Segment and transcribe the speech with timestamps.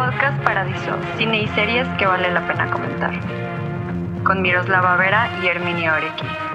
[0.00, 3.12] Podcast Paradiso, cine y series que vale la pena comentar.
[4.24, 6.49] Con Miroslava Vera y Herminio Orequi.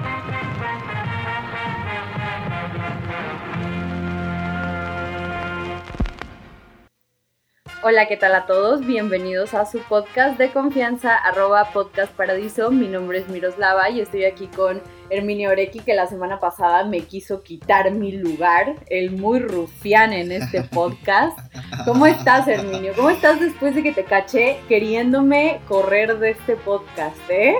[7.88, 8.84] Hola, ¿qué tal a todos?
[8.84, 12.72] Bienvenidos a su podcast de confianza, arroba podcast paradiso.
[12.72, 17.02] Mi nombre es Miroslava y estoy aquí con Herminio Orequi, que la semana pasada me
[17.02, 21.38] quiso quitar mi lugar, el muy rufián en este podcast.
[21.84, 22.92] ¿Cómo estás, Herminio?
[22.96, 27.54] ¿Cómo estás después de que te caché queriéndome correr de este podcast, eh?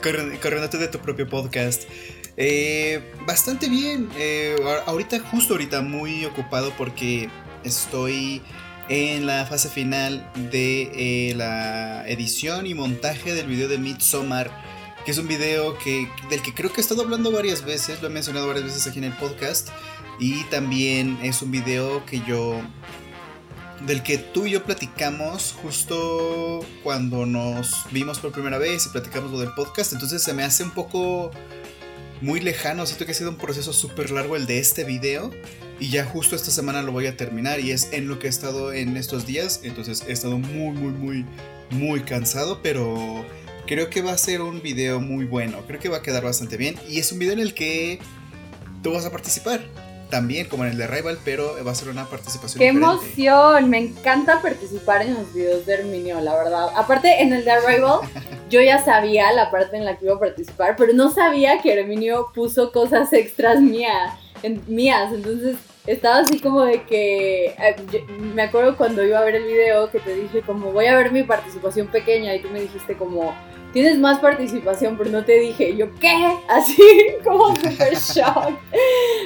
[0.00, 1.90] Corriéndote de tu propio podcast.
[2.36, 4.08] Eh, bastante bien.
[4.16, 4.54] Eh,
[4.86, 7.28] ahorita, justo ahorita, muy ocupado porque
[7.64, 8.42] estoy
[8.88, 10.90] en la fase final de
[11.30, 14.50] eh, la edición y montaje del video de Midsommar,
[15.04, 18.08] que es un video que, del que creo que he estado hablando varias veces, lo
[18.08, 19.68] he mencionado varias veces aquí en el podcast,
[20.18, 22.60] y también es un video que yo
[23.86, 29.30] del que tú y yo platicamos justo cuando nos vimos por primera vez y platicamos
[29.30, 31.30] lo del podcast, entonces se me hace un poco
[32.20, 35.30] muy lejano, siento que ha sido un proceso súper largo el de este video
[35.80, 38.30] y ya justo esta semana lo voy a terminar y es en lo que he
[38.30, 41.26] estado en estos días, entonces he estado muy, muy, muy,
[41.70, 43.24] muy cansado, pero
[43.66, 46.58] creo que va a ser un video muy bueno, creo que va a quedar bastante
[46.58, 47.98] bien y es un video en el que
[48.82, 49.60] tú vas a participar.
[50.10, 52.58] También como en el de Rival, pero va a ser una participación.
[52.58, 53.70] ¡Qué emoción!
[53.70, 56.66] Me encanta participar en los videos de Herminio, la verdad.
[56.74, 58.00] Aparte, en el de Rival,
[58.50, 61.72] yo ya sabía la parte en la que iba a participar, pero no sabía que
[61.72, 64.18] Herminio puso cosas extras mías.
[64.66, 65.12] mías.
[65.14, 65.54] Entonces,
[65.86, 67.76] estaba así como de que eh,
[68.34, 71.10] me acuerdo cuando iba a ver el video que te dije como voy a ver
[71.10, 73.34] mi participación pequeña y tú me dijiste como
[73.72, 76.82] tienes más participación pero no te dije yo qué así
[77.24, 78.58] como super shock.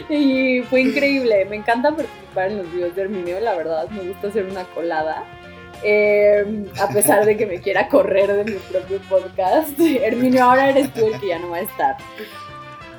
[0.09, 1.45] Y fue increíble.
[1.47, 5.25] Me encanta participar en los videos de Herminio la verdad me gusta hacer una colada.
[5.83, 9.79] Em, a pesar de que me quiera correr de mi propio podcast.
[9.81, 11.97] Herminio ahora eres tú el que ya no va a estar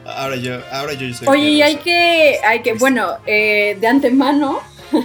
[0.06, 1.28] Ahora yo, ahora yo soy.
[1.28, 4.60] Oye, y hay que, hay que, bueno, eh, de antemano,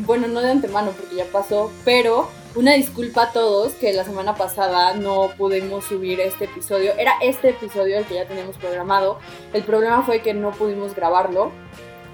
[0.00, 4.34] bueno, no de antemano porque ya pasó, pero una disculpa a todos que la semana
[4.34, 6.92] pasada no pudimos subir este episodio.
[6.98, 9.20] Era este episodio el que ya teníamos programado.
[9.52, 11.52] El problema fue que no pudimos grabarlo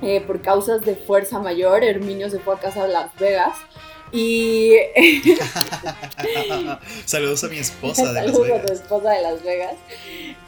[0.02, 1.84] eh, por causas de fuerza mayor.
[1.84, 3.56] Herminio se fue a casa de Las Vegas.
[4.10, 4.74] Y.
[7.06, 8.36] Saludos a mi esposa de Las Vegas.
[8.36, 9.74] Saludos a tu esposa de Las Vegas.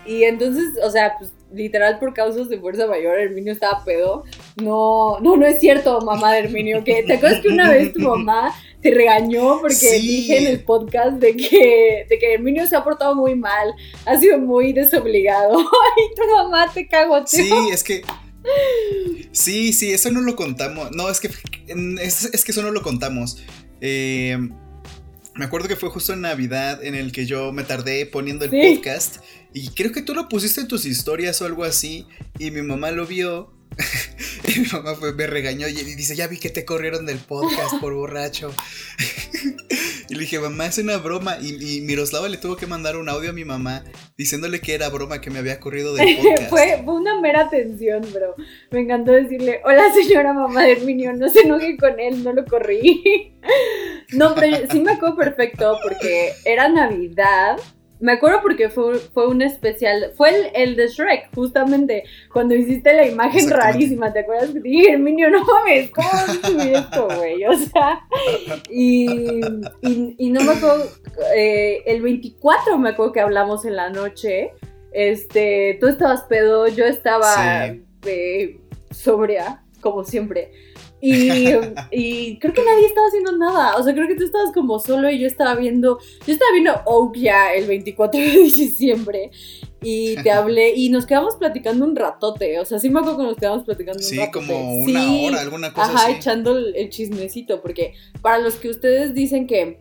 [0.05, 4.25] Y entonces, o sea, pues literal por causas de fuerza mayor, Herminio estaba pedo.
[4.57, 6.85] No, no, no es cierto, mamá de Herminio.
[6.85, 11.19] Que, ¿Te acuerdas que una vez tu mamá te regañó porque dije en el podcast
[11.19, 15.59] de que, de que Herminio se ha portado muy mal, ha sido muy desobligado?
[15.61, 18.03] y tu mamá te cagó, Sí, es que
[19.33, 20.91] Sí, sí, eso no lo contamos.
[20.93, 21.31] No, es que
[21.67, 23.43] es, que eso no lo contamos.
[23.81, 24.39] Eh,
[25.35, 28.51] me acuerdo que fue justo en Navidad en el que yo me tardé poniendo el
[28.51, 29.17] podcast
[29.55, 32.07] y creo que tú lo pusiste en tus historias o algo así
[32.41, 33.53] y mi mamá lo vio
[34.49, 37.95] y mi mamá me regañó y dice, ya vi que te corrieron del podcast por
[37.95, 38.53] borracho.
[40.09, 41.39] y le dije, mamá, es una broma.
[41.41, 43.85] Y, Miroslava le tuvo que mandar un audio a mi mamá
[44.17, 46.51] diciéndole que era broma, que me había corrido del podcast.
[46.51, 48.35] fue, una mera atención, bro.
[48.71, 52.45] Me encantó decirle, hola señora mamá de Herminio, no se enoje con él, no lo
[52.45, 53.35] corrí.
[54.13, 57.57] no, pero sí me acuerdo perfecto porque era Navidad
[58.01, 62.93] me acuerdo porque fue, fue un especial, fue el, el, de Shrek, justamente, cuando hiciste
[62.93, 64.51] la imagen rarísima, ¿te acuerdas?
[64.51, 67.45] Que dije, Herminio, no mames, ¿cómo vas a subir esto, güey?
[67.45, 68.01] O sea,
[68.69, 69.41] y,
[70.19, 70.85] y, no me acuerdo,
[71.37, 74.53] eh, el 24 me acuerdo que hablamos en la noche,
[74.93, 77.75] este, tú estabas pedo, yo estaba
[78.07, 78.61] eh,
[78.91, 80.53] sobria, como siempre.
[81.07, 83.77] Y, creo que nadie estaba haciendo nada.
[83.77, 85.99] O sea, creo que tú estabas como solo y yo estaba viendo.
[86.27, 89.31] Yo estaba viendo Oak ya el 24 de diciembre.
[89.83, 92.59] Y te hablé y nos quedamos platicando un ratote.
[92.59, 94.47] O sea, sí me acuerdo que nos quedamos platicando un ratote.
[94.47, 97.61] Sí, como una hora, alguna cosa ajá, echando el, chismecito.
[97.61, 97.93] Porque
[98.23, 99.81] para los que ustedes dicen que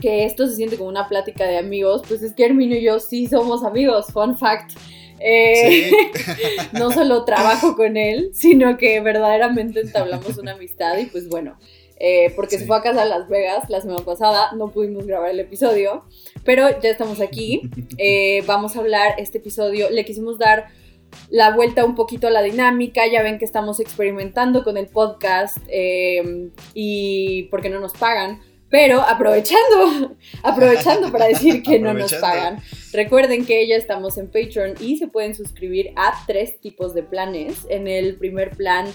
[0.00, 2.98] que esto se siente como una plática de amigos, pues es que Herminio y yo
[3.00, 4.72] sí somos amigos, fun fact.
[5.20, 5.90] Eh,
[6.72, 11.58] no solo trabajo con él, sino que verdaderamente entablamos una amistad y pues bueno,
[11.98, 15.30] eh, porque se fue a casa a Las Vegas la semana pasada, no pudimos grabar
[15.30, 16.04] el episodio,
[16.44, 17.60] pero ya estamos aquí,
[17.98, 20.68] eh, vamos a hablar este episodio, le quisimos dar
[21.28, 25.58] la vuelta un poquito a la dinámica, ya ven que estamos experimentando con el podcast
[26.72, 28.40] y porque no nos pagan,
[28.70, 32.60] pero aprovechando, aprovechando para decir que no nos pagan,
[32.92, 37.66] recuerden que ya estamos en Patreon y se pueden suscribir a tres tipos de planes.
[37.68, 38.86] En el primer plan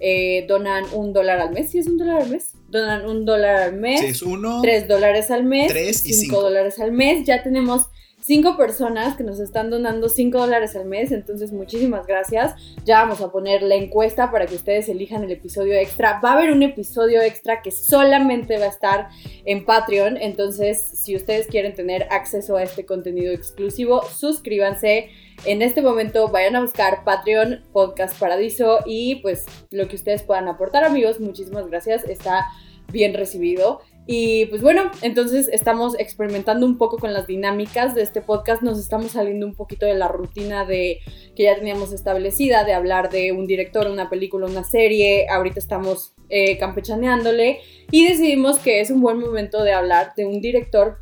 [0.00, 1.70] eh, donan un dólar al mes.
[1.70, 2.52] ¿Sí es un dólar al mes?
[2.72, 4.00] donan un dólar al mes.
[4.00, 5.68] Sí, es uno, tres dólares al mes.
[5.68, 6.42] tres y cinco cinco.
[6.42, 7.24] dólares al mes.
[7.26, 7.88] Ya tenemos
[8.22, 11.12] cinco personas que nos están donando cinco dólares al mes.
[11.12, 12.54] Entonces, muchísimas gracias.
[12.84, 16.20] Ya vamos a poner la encuesta para que ustedes elijan el episodio extra.
[16.24, 19.08] Va a haber un episodio extra que solamente va a estar
[19.44, 20.16] en Patreon.
[20.16, 25.10] Entonces, si ustedes quieren tener acceso a este contenido exclusivo, suscríbanse.
[25.44, 30.46] En este momento vayan a buscar Patreon Podcast Paradiso y pues lo que ustedes puedan
[30.46, 32.46] aportar amigos, muchísimas gracias, está
[32.92, 33.80] bien recibido.
[34.06, 38.78] Y pues bueno, entonces estamos experimentando un poco con las dinámicas de este podcast, nos
[38.80, 40.98] estamos saliendo un poquito de la rutina de
[41.36, 46.14] que ya teníamos establecida, de hablar de un director, una película, una serie, ahorita estamos
[46.30, 47.60] eh, campechaneándole
[47.92, 50.98] y decidimos que es un buen momento de hablar de un director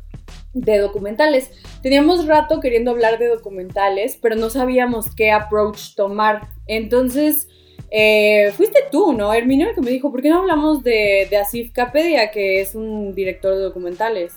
[0.53, 1.51] de documentales.
[1.81, 6.49] Teníamos rato queriendo hablar de documentales, pero no sabíamos qué approach tomar.
[6.67, 7.47] Entonces,
[7.91, 9.33] eh, fuiste tú, ¿no?
[9.33, 13.53] Herminio que me dijo, ¿por qué no hablamos de, Asif Kapedia, que es un director
[13.53, 14.33] de documentales?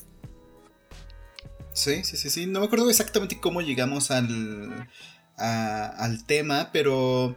[1.72, 2.46] Sí, sí, sí, sí.
[2.46, 4.88] No me acuerdo exactamente cómo llegamos al,
[5.36, 7.36] a- al tema, pero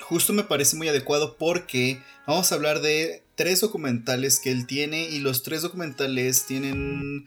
[0.00, 5.08] justo me parece muy adecuado porque vamos a hablar de tres documentales que él tiene
[5.08, 7.26] y los tres documentales tienen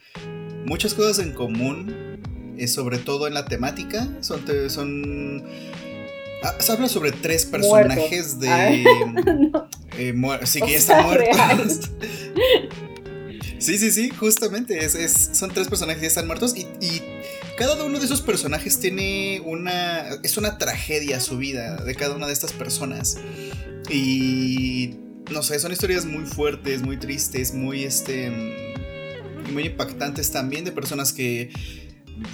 [0.66, 4.08] muchas cosas en común, eh, sobre todo en la temática.
[4.22, 5.44] Son, son
[6.44, 8.50] ah, se habla sobre tres personajes de...
[8.50, 8.86] Ay.
[9.98, 10.14] eh,
[10.46, 11.80] sí, O que ya están muertos.
[13.60, 14.86] Sí, sí, sí, justamente.
[14.86, 17.02] Es, es- son tres personajes que ya están muertos y, y
[17.58, 20.00] cada uno de esos personajes tiene una.
[20.24, 23.18] Es una tragedia su vida de cada una de estas personas.
[23.90, 24.96] Y.
[25.32, 28.30] No sé, son historias muy fuertes, muy tristes, muy este.
[29.52, 31.50] Muy impactantes también de personas que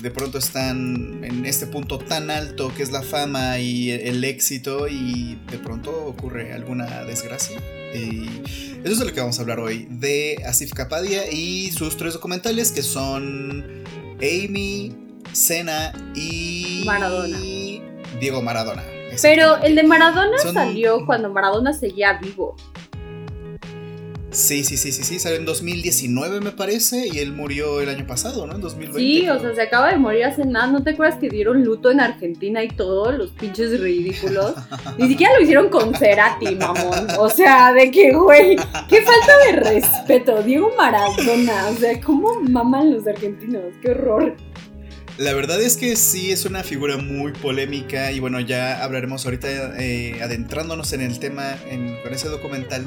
[0.01, 4.87] de pronto están en este punto tan alto que es la fama y el éxito
[4.87, 7.57] y de pronto ocurre alguna desgracia.
[7.93, 8.25] Y
[8.83, 12.13] eso es de lo que vamos a hablar hoy, de Asif Kapadia y sus tres
[12.13, 13.83] documentales que son
[14.21, 14.95] Amy,
[15.31, 17.37] Senna y Maradona.
[18.19, 18.83] Diego Maradona.
[19.21, 22.55] Pero el de Maradona Son- salió cuando Maradona seguía vivo.
[24.35, 28.05] Sí, sí, sí, sí, sí, salió en 2019 me parece y él murió el año
[28.05, 28.55] pasado, ¿no?
[28.55, 28.99] En 2020.
[28.99, 30.67] Sí, o sea, se acaba de morir hace nada.
[30.67, 33.11] ¿No te acuerdas que dieron luto en Argentina y todo?
[33.13, 34.53] Los pinches ridículos.
[34.97, 37.07] Ni siquiera lo hicieron con Cerati, mamón.
[37.17, 38.57] O sea, de que, güey,
[38.89, 40.43] qué falta de respeto.
[40.43, 43.63] Diego Maradona, o sea, ¿cómo maman los argentinos?
[43.81, 44.35] Qué horror.
[45.17, 49.79] La verdad es que sí es una figura muy polémica y bueno, ya hablaremos ahorita
[49.81, 52.85] eh, adentrándonos en el tema en- con ese documental.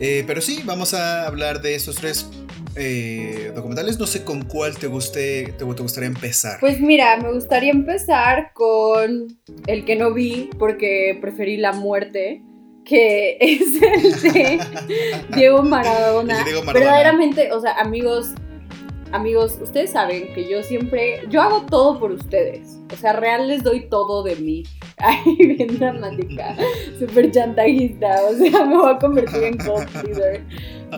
[0.00, 2.26] Eh, pero sí, vamos a hablar de estos tres
[2.74, 3.98] eh, documentales.
[3.98, 6.58] No sé con cuál te, guste, te, te gustaría empezar.
[6.58, 9.28] Pues mira, me gustaría empezar con
[9.66, 12.42] el que no vi porque preferí la muerte,
[12.84, 14.60] que es el de
[15.36, 16.44] Diego Maradona.
[16.44, 16.72] Diego Maradona.
[16.72, 18.28] Verdaderamente, o sea, amigos,
[19.12, 22.78] amigos, ustedes saben que yo siempre, yo hago todo por ustedes.
[22.90, 24.64] O sea, real les doy todo de mí.
[25.02, 26.56] Ay, bien dramática,
[26.98, 28.16] súper chantajista.
[28.30, 30.44] O sea, me voy a convertir en leader.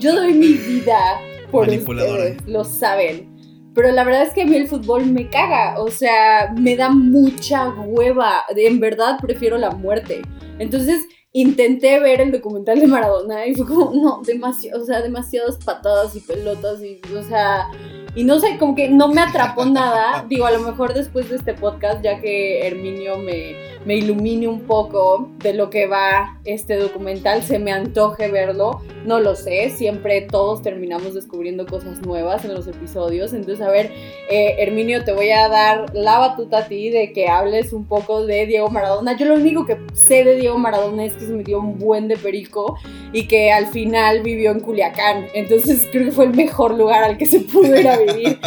[0.01, 1.21] Yo doy mi vida
[1.51, 3.31] por ustedes, lo saben.
[3.75, 6.91] Pero la verdad es que a mí el fútbol me caga, o sea, me da
[6.91, 8.43] mucha hueva.
[8.55, 10.21] En verdad prefiero la muerte.
[10.59, 15.57] Entonces intenté ver el documental de Maradona y fue como, no, demasiado, o sea, demasiadas
[15.65, 17.69] patadas y pelotas y, o sea,
[18.15, 20.27] y no sé, como que no me atrapó nada.
[20.29, 24.61] Digo, a lo mejor después de este podcast, ya que Herminio me, me ilumine un
[24.61, 28.81] poco de lo que va este documental, se me antoje verlo.
[29.05, 33.33] No lo sé, siempre todos terminamos descubriendo cosas nuevas en los episodios.
[33.33, 33.91] Entonces, a ver,
[34.31, 38.25] eh, Herminio, te voy a dar la batuta a ti de que hables un poco
[38.25, 39.17] de Diego Maradona.
[39.17, 42.17] Yo lo único que sé de Diego Maradona es que se metió un buen de
[42.17, 42.77] perico
[43.13, 45.27] y que al final vivió en Culiacán.
[45.35, 48.39] Entonces, creo que fue el mejor lugar al que se pudo ir a vivir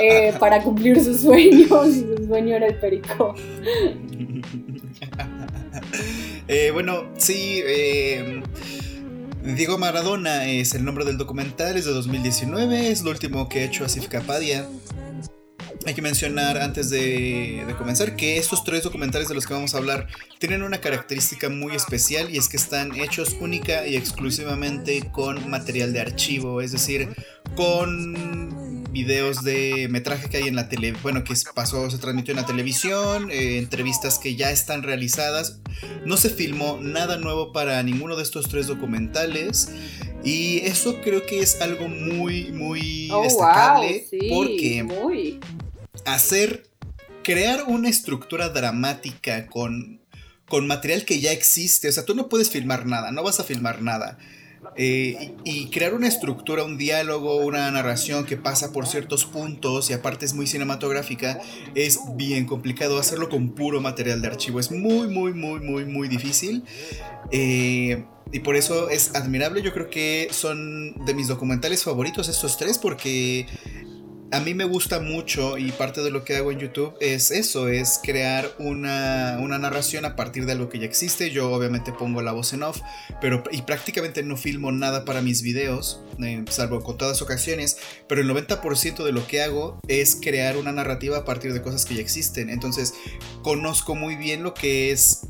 [0.00, 1.88] eh, para cumplir sus sueños.
[1.88, 3.34] Y su sueño era el perico.
[6.46, 8.42] Eh, bueno, sí, eh,
[9.42, 13.64] Diego Maradona es el nombre del documental, es de 2019, es lo último que ha
[13.64, 14.68] hecho Asif Kapadia.
[15.86, 19.74] Hay que mencionar antes de, de comenzar que estos tres documentales de los que vamos
[19.74, 20.06] a hablar
[20.38, 25.94] tienen una característica muy especial y es que están hechos única y exclusivamente con material
[25.94, 27.08] de archivo, es decir,
[27.56, 32.36] con videos de metraje que hay en la tele, bueno, que pasó, se transmitió en
[32.40, 35.58] la televisión, eh, entrevistas que ya están realizadas.
[36.06, 39.68] No se filmó nada nuevo para ninguno de estos tres documentales.
[40.24, 43.88] Y eso creo que es algo muy, muy Oh, destacable.
[44.10, 45.40] wow, sí, porque muy.
[46.06, 46.62] hacer,
[47.22, 50.00] crear una estructura dramática con,
[50.48, 51.88] con material que ya existe.
[51.88, 54.16] O sea, tú no puedes filmar nada, no vas a filmar nada.
[54.76, 59.92] Eh, y, crear una estructura, un diálogo, una narración que pasa por ciertos puntos y
[59.92, 61.40] aparte es muy cinematográfica,
[61.74, 62.98] es bien complicado.
[62.98, 66.64] Hacerlo con puro material de archivo es muy, muy, muy, muy, muy difícil.
[67.30, 69.62] Eh, y por eso es admirable.
[69.62, 73.46] Yo creo que son de mis documentales favoritos estos tres porque
[74.34, 77.68] a mí me gusta mucho y parte de lo que hago en YouTube es eso,
[77.68, 81.30] es crear una, narración a partir de algo que ya existe.
[81.30, 82.80] Yo obviamente pongo la voz en off,
[83.20, 87.76] pero y prácticamente no filmo nada para mis videos, eh, salvo con todas ocasiones,
[88.08, 91.84] pero el 90% de lo que hago es crear una narrativa a partir de cosas
[91.84, 92.50] que ya existen.
[92.50, 92.94] Entonces,
[93.42, 95.28] conozco muy bien lo que es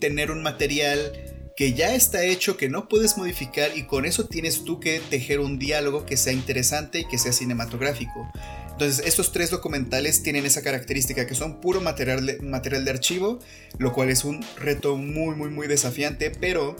[0.00, 1.31] tener un material
[1.62, 5.38] que ya está hecho, que no puedes modificar y con eso tienes tú que tejer
[5.38, 8.28] un diálogo que sea interesante y que sea cinematográfico.
[8.72, 13.38] Entonces, estos tres documentales tienen esa característica que son puro material de, material de archivo,
[13.78, 16.74] lo cual es un reto muy, muy, muy desafiante, pero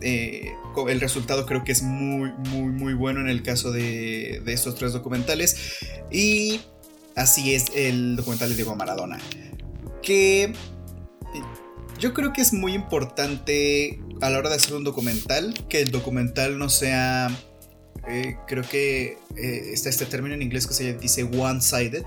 [0.00, 0.50] eh,
[0.88, 4.74] el resultado creo que es muy, muy, muy bueno en el caso de, de estos
[4.74, 5.78] tres documentales.
[6.10, 6.62] Y
[7.14, 9.20] así es el documental de Diego Maradona.
[10.02, 10.52] Que
[11.98, 15.90] yo creo que es muy importante a la hora de hacer un documental que el
[15.90, 17.28] documental no sea.
[18.08, 22.04] Eh, creo que eh, está este término en inglés que se dice one-sided.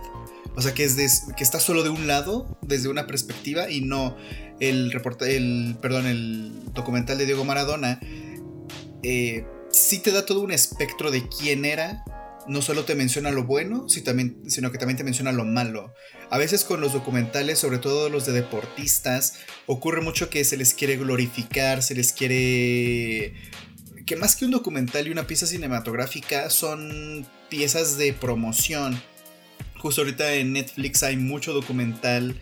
[0.55, 4.17] O sea, que, es que está solo de un lado, desde una perspectiva, y no
[4.59, 7.99] el, el, perdón, el documental de Diego Maradona.
[9.03, 12.03] Eh, sí te da todo un espectro de quién era
[12.49, 15.93] no solo te menciona lo bueno, sino que también te menciona lo malo.
[16.31, 20.74] A veces con los documentales, sobre todo los de deportistas, ocurre mucho que se les
[20.74, 23.33] quiere glorificar, se les quiere...
[24.05, 29.01] que más que un documental y una pieza cinematográfica son piezas de promoción.
[29.77, 32.39] Justo ahorita en Netflix hay mucho documental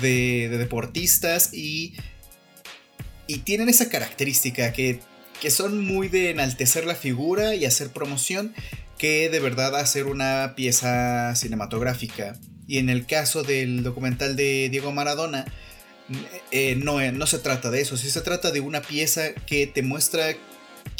[0.00, 1.96] de, deportistas y,
[3.26, 5.00] y tienen esa característica que,
[5.42, 8.54] que son muy de enaltecer la figura y hacer promoción
[8.96, 12.38] que de verdad hacer una pieza cinematográfica.
[12.68, 15.46] Y en el caso del documental de Diego Maradona,
[16.52, 19.82] eh, no, no se trata de eso, sí se trata de una pieza que te
[19.82, 20.36] muestra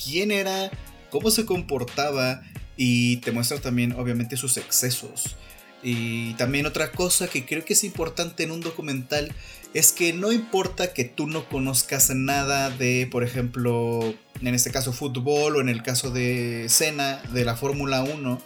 [0.02, 0.70] quién era,
[1.10, 2.42] cómo se comportaba
[2.76, 5.36] y te muestra también obviamente sus excesos.
[5.82, 9.32] Y también otra cosa que creo que es importante en un documental
[9.74, 14.92] es que no importa que tú no conozcas nada de, por ejemplo, en este caso
[14.92, 18.40] fútbol o en el caso de Cena, de la Fórmula 1,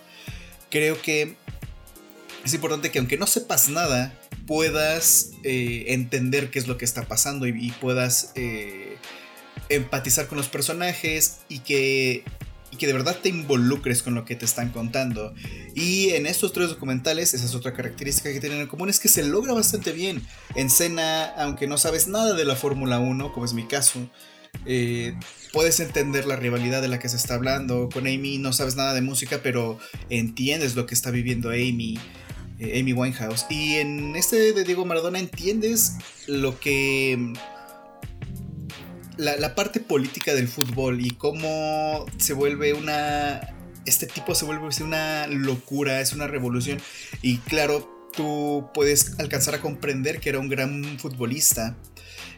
[0.71, 1.37] creo que
[2.45, 7.03] es importante que aunque no sepas nada, puedas eh, entender qué es lo que está
[7.03, 8.97] pasando y, puedas eh,
[9.69, 12.25] empatizar con los personajes y que
[12.73, 15.35] y que de verdad te involucres con lo que te están contando.
[15.75, 19.09] Y en estos tres documentales, esa es otra característica que tienen en común, es que
[19.09, 20.23] se logra bastante bien.
[20.55, 24.09] En escena, aunque no sabes nada de la Fórmula 1, como es mi caso,
[24.65, 25.15] eh,
[25.53, 27.91] puedes entender la rivalidad de la que se está hablando.
[27.93, 31.99] Con Amy no sabes nada de música, pero entiendes lo que está viviendo Amy.
[32.62, 33.47] Eh, Amy Winehouse.
[33.50, 35.97] Y en este de Diego Maradona entiendes
[36.28, 37.33] lo que
[39.16, 43.40] la, parte política del fútbol y cómo se vuelve una...
[43.85, 46.81] Este tipo se vuelve una locura, es una revolución.
[47.21, 51.76] Y claro, tú puedes alcanzar a comprender que era un gran futbolista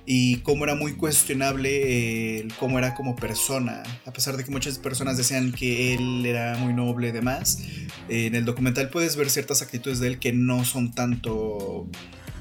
[0.07, 5.17] y cómo era muy cuestionable cómo era como persona, a pesar de que muchas personas
[5.17, 7.59] decían que él era muy noble y demás.
[8.09, 11.87] en el documental puedes ver ciertas actitudes de él que no son tanto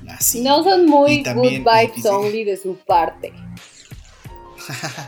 [0.08, 0.42] así.
[0.42, 3.32] No son muy good vibes only de su parte.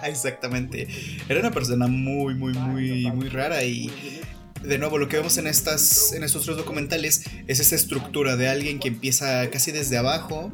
[0.03, 0.87] Exactamente.
[1.29, 3.91] Era una persona muy, muy, muy, muy rara y
[4.63, 8.49] de nuevo lo que vemos en estas en estos tres documentales es esa estructura de
[8.49, 10.51] alguien que empieza casi desde abajo,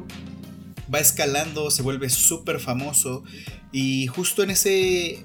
[0.92, 3.24] va escalando, se vuelve súper famoso
[3.72, 5.24] y justo en ese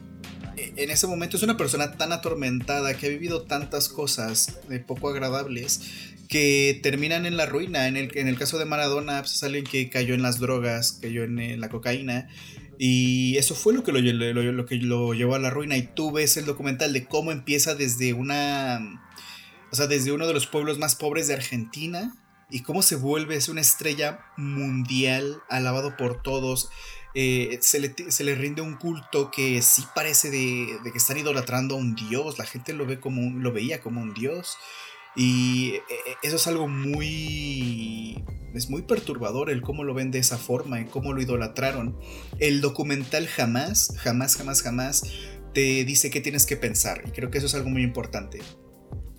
[0.58, 5.10] en ese momento es una persona tan atormentada que ha vivido tantas cosas de poco
[5.10, 5.82] agradables
[6.28, 7.88] que terminan en la ruina.
[7.88, 10.94] En el, en el caso de Maradona, pues, es alguien que cayó en las drogas,
[11.02, 12.28] cayó en la cocaína
[12.80, 15.78] y eso fue lo que lo, lo, que lo llevó a la ruina.
[15.78, 19.04] Y tú ves el documental de cómo empieza desde una.
[19.72, 22.16] O sea, desde uno de los pueblos más pobres de Argentina.
[22.50, 26.70] Y cómo se vuelve, es una estrella mundial, alabado por todos.
[27.14, 31.78] Eh, se, le, rinde un culto que sí parece de, de, que están idolatrando a
[31.78, 32.38] un dios.
[32.38, 34.58] La gente lo ve como lo veía como un dios.
[35.18, 35.82] Y eh,
[36.22, 38.24] eso es algo muy...
[38.54, 42.00] Es muy perturbador el cómo lo ven de esa forma y cómo lo idolatraron.
[42.40, 45.04] El documental jamás, jamás, jamás, jamás
[45.54, 47.04] te dice qué tienes que pensar.
[47.06, 48.40] Y creo que eso es algo muy importante.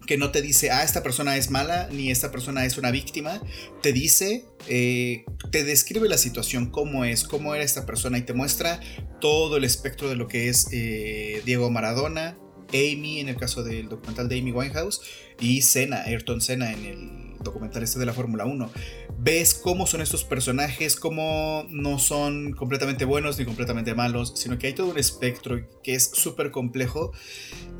[0.08, 3.42] Que no te dice, ah, esta persona es mala, ni esta persona es una víctima,
[3.82, 8.32] te dice, eh, te describe la situación, cómo es, cómo era esta persona y te
[8.32, 8.80] muestra
[9.20, 12.38] todo el espectro de lo que es eh, Diego Maradona,
[12.70, 15.02] Amy en el caso del documental de Amy Winehouse
[15.40, 18.70] y Senna, Ayrton Senna en el documental este de la Fórmula 1,
[19.20, 24.68] ves cómo son estos personajes, cómo no son completamente buenos ni completamente malos, sino que
[24.68, 27.12] hay todo un espectro que es súper complejo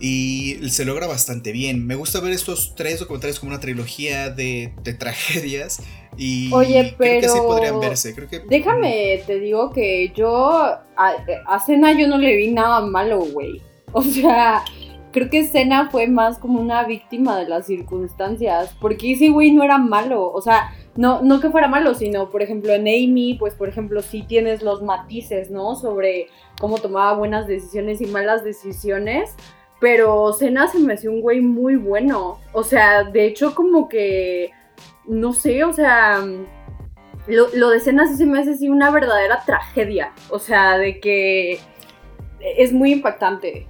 [0.01, 1.87] y se logra bastante bien.
[1.87, 5.81] Me gusta ver estos tres documentales como una trilogía de, tragedias
[6.17, 7.21] y Oye, pero...
[7.21, 8.15] creo que sí podrían verse.
[8.15, 8.41] Creo que...
[8.41, 10.83] Déjame, te digo que yo a,
[11.47, 13.63] a Cena yo no le vi nada malo, güey.
[13.93, 14.65] O sea,
[15.13, 19.63] creo que Cena fue más como una víctima de las circunstancias, porque ese güey no
[19.63, 23.55] era malo, o sea, no, no que fuera malo, sino, por ejemplo, en Amy, pues,
[23.55, 25.77] por ejemplo, sí tienes los matices, ¿no?
[25.77, 26.27] Sobre
[26.61, 29.31] cómo tomaba buenas decisiones y malas decisiones,
[29.79, 34.51] pero Cena se me hacía un güey muy bueno, o sea, de hecho, como que,
[35.07, 36.27] no sé, o sea...
[37.29, 40.15] Lo, lo de Cena sí se me hace así una verdadera tragedia.
[40.31, 41.61] O sea, de que
[42.41, 43.67] es muy impactante.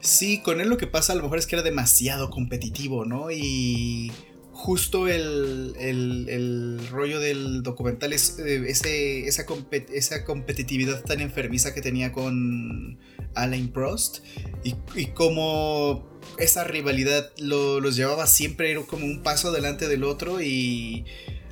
[0.00, 3.30] Sí, con él lo que pasa a lo mejor es que era demasiado competitivo, ¿no?
[3.30, 4.10] Y
[4.56, 9.44] justo el, rollo del documental es eh, ese, esa,
[9.92, 12.98] esa, competitividad tan enfermiza que tenía con
[13.34, 14.24] Alain Prost
[14.64, 16.08] y, y cómo
[16.38, 21.04] esa rivalidad lo, los llevaba siempre como un paso delante del otro y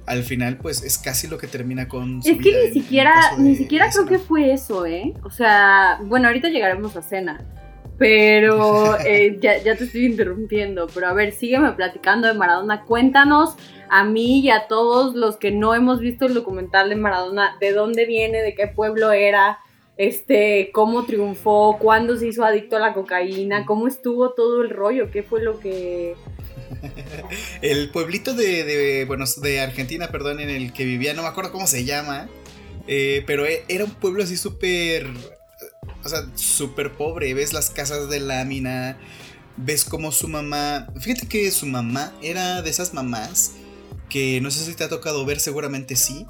[0.06, 3.56] al final pues es casi lo que termina con su es que ni siquiera ni
[3.56, 7.44] siquiera creo que fue eso eh o sea bueno ahorita llegaremos a cena
[7.98, 10.88] pero eh, ya, te estoy interrumpiendo.
[10.92, 12.82] Pero a ver, sígueme platicando de Maradona.
[12.84, 13.54] Cuéntanos
[13.88, 17.72] a mí y a todos los que no hemos visto el documental de Maradona, de
[17.72, 19.58] dónde viene, de qué pueblo era,
[19.96, 25.10] este, cómo triunfó, cuándo se hizo adicto a la cocaína, cómo estuvo todo el rollo,
[25.10, 26.16] qué fue lo que...
[27.62, 31.52] el pueblito de, de, bueno, de Argentina, perdón, en el que vivía, no me acuerdo
[31.52, 32.28] cómo se llama,
[32.88, 35.06] eh, pero e, era un pueblo así súper
[36.04, 37.32] o sea, súper pobre.
[37.34, 38.98] Ves las casas de lámina,
[39.56, 40.88] ves como su mamá.
[41.00, 43.52] Fíjate que su mamá era de esas mamás
[44.14, 46.24] que no sé si te ha tocado ver, seguramente sí.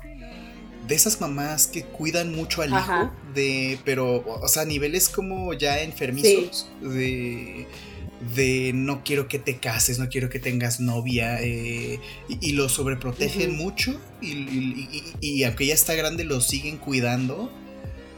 [0.89, 5.83] De esas mamás que cuidan mucho al hijo, de, pero, o sea, niveles como ya
[5.83, 7.67] enfermizos, de,
[8.35, 13.55] de no quiero que te cases, no quiero que tengas novia, eh, y, lo sobreprotegen
[13.57, 17.51] mucho, y, aunque ya está grande, lo siguen cuidando.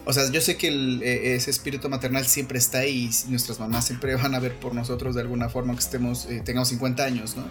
[0.09, 3.87] O sea, yo sé que e, ese espíritu maternal siempre está ahí y nuestras mamás
[3.87, 7.37] siempre van a ver por nosotros de alguna forma que estemos, eh, tengamos 50 años,
[7.37, 7.45] ¿no?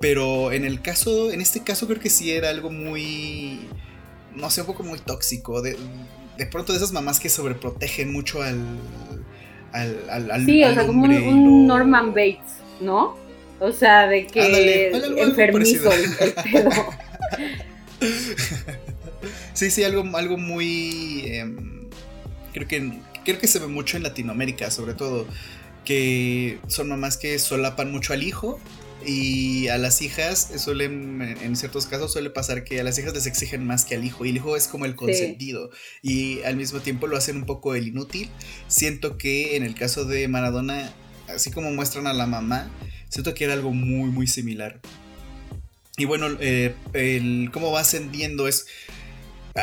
[0.00, 3.68] Pero en el caso, en este caso creo que sí era algo muy,
[4.36, 5.60] no sé, un poco muy tóxico.
[5.60, 5.76] De,
[6.36, 8.60] de pronto de esas mamás que sobreprotegen mucho al...
[9.72, 13.16] al, al, sí, o sea, como un, Norman Bates, ¿no?
[13.58, 16.70] O sea, de que enfermizo el, pedo.
[19.52, 21.22] sí, sí, algo, algo muy...
[21.26, 21.77] Em,
[22.58, 22.92] creo que,
[23.24, 25.26] creo que se ve mucho en Latinoamérica, sobre todo,
[25.84, 28.60] que son mamás que solapan mucho al hijo
[29.06, 33.26] y a las hijas suelen, en ciertos casos suele pasar que a las hijas les
[33.26, 35.70] exigen más que al hijo y el hijo es como el consentido
[36.02, 38.28] y al mismo tiempo lo hacen un poco el inútil.
[38.66, 40.92] Siento que en el caso de Maradona,
[41.28, 42.70] así como muestran a la mamá,
[43.08, 44.80] siento que era algo muy muy similar.
[45.96, 48.66] Y bueno, eh, el cómo va ascendiendo es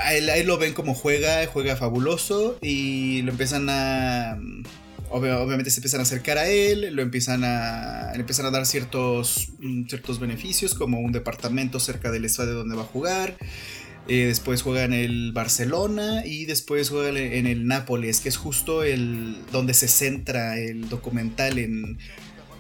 [0.04, 4.38] Ahí, lo ven como juega, juega fabuloso y lo empiezan a...
[5.10, 9.50] obviamente se empiezan a acercar a él, lo empiezan a, le empiezan a dar ciertos,
[9.60, 13.38] mm, ciertos beneficios como un departamento cerca del estadio donde va a jugar.
[14.08, 18.84] Eh, después juega en el Barcelona y después juega en el Nápoles, que es justo
[18.84, 21.98] el donde se centra el documental en,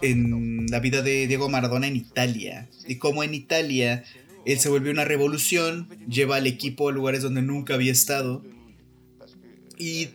[0.01, 2.67] en la vida de Diego Maradona en Italia.
[2.87, 4.03] Y como en Italia
[4.45, 8.43] él se volvió una revolución, lleva al equipo a lugares donde nunca había estado.
[9.77, 10.07] Y,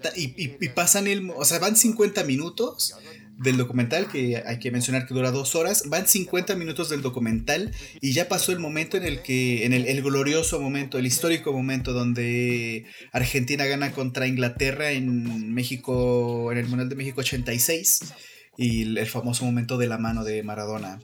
[0.75, 1.31] pasan el.
[1.37, 2.97] O sea, van 50 minutos
[3.37, 5.85] del documental, que hay que mencionar que dura dos horas.
[5.89, 9.67] Van 50 minutos del documental y ya pasó el momento en el que.
[9.67, 16.53] En el, glorioso momento, el histórico momento donde Argentina gana contra Inglaterra en México.
[16.53, 18.15] En el Mundial de México 86.
[18.57, 21.01] Y el famoso momento de la mano de Maradona.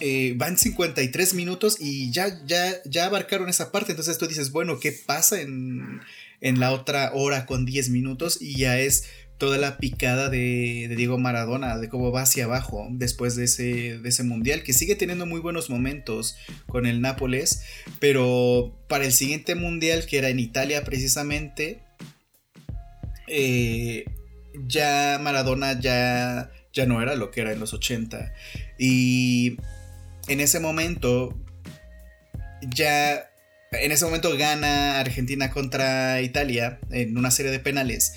[0.00, 3.92] Eh, van 53 minutos y ya, ya, ya abarcaron esa parte.
[3.92, 6.00] Entonces tú dices, bueno, ¿qué pasa en,
[6.40, 8.38] la otra hora con 10 minutos?
[8.40, 9.04] Y ya es
[9.38, 14.08] toda la picada de, Diego Maradona, de cómo va hacia abajo después de ese, de
[14.08, 17.62] ese mundial, que sigue teniendo muy buenos momentos con el Nápoles,
[18.00, 21.82] pero para el siguiente mundial, que era en Italia precisamente,
[23.28, 24.06] eh,
[24.66, 28.32] ya Maradona ya ya no era lo que era en los 80.
[28.78, 29.58] Y
[30.28, 31.34] en ese momento,
[32.74, 33.30] ya,
[33.72, 38.14] en ese momento gana Argentina contra Italia en una serie de penales.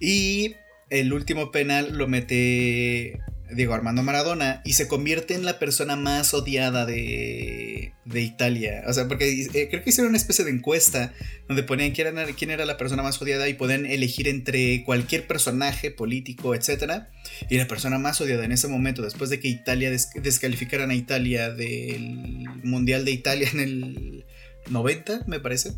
[0.00, 0.56] Y
[0.90, 3.20] el último penal lo mete
[3.52, 8.84] Diego Armando Maradona y se convierte en la persona más odiada de, de Italia.
[8.86, 11.12] O sea, porque eh, creo que hicieron una especie de encuesta
[11.48, 15.26] donde ponían quién era, quién era la persona más odiada y podían elegir entre cualquier
[15.26, 17.04] personaje político, etc.
[17.48, 21.50] Y la persona más odiada en ese momento, después de que Italia descalificaran a Italia
[21.50, 24.26] del Mundial de Italia en el
[24.70, 25.72] 90, me parece.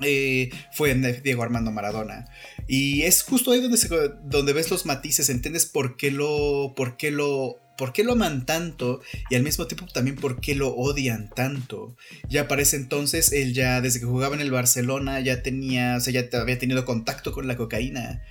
[0.00, 2.26] Eh, fue Diego Armando Maradona.
[2.66, 3.78] Y es justo ahí donde,
[4.24, 8.46] donde ves los matices, entiendes por qué lo, por qué lo, por qué lo aman
[8.46, 11.96] tanto y al mismo tiempo también por qué lo odian tanto.
[12.28, 16.12] Ya parece entonces, él ya desde que jugaba en el Barcelona ya tenía, o sea,
[16.12, 18.22] ya había tenido contacto con la cocaína.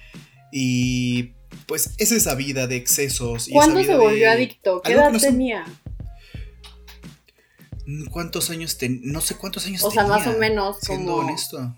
[0.52, 1.34] Y
[1.66, 3.50] pues es esa vida de excesos.
[3.52, 4.82] ¿Cuándo se volvió adicto?
[4.82, 5.66] ¿Qué edad tenía?
[8.10, 9.02] ¿Cuántos años tenía?
[9.04, 9.90] No sé cuántos años tenía.
[9.90, 10.78] O sea, más o menos.
[10.82, 11.76] Siendo honesto.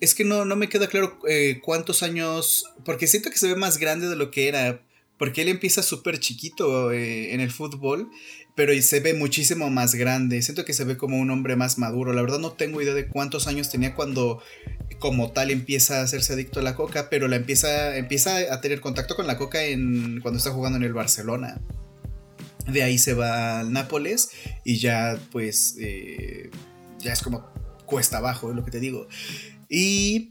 [0.00, 2.64] Es que no, no me queda claro eh, cuántos años.
[2.84, 4.80] Porque siento que se ve más grande de lo que era.
[5.18, 8.10] Porque él empieza súper chiquito eh, en el fútbol.
[8.54, 10.40] Pero se ve muchísimo más grande.
[10.40, 12.12] Siento que se ve como un hombre más maduro.
[12.12, 14.42] La verdad no tengo idea de cuántos años tenía cuando
[15.00, 17.10] como tal empieza a hacerse adicto a la coca.
[17.10, 20.84] Pero la empieza, empieza a tener contacto con la coca en, cuando está jugando en
[20.84, 21.60] el Barcelona.
[22.66, 24.30] De ahí se va al Nápoles
[24.64, 26.50] y ya pues eh,
[26.98, 27.46] ya es como
[27.84, 29.06] cuesta abajo, es lo que te digo.
[29.68, 30.30] Y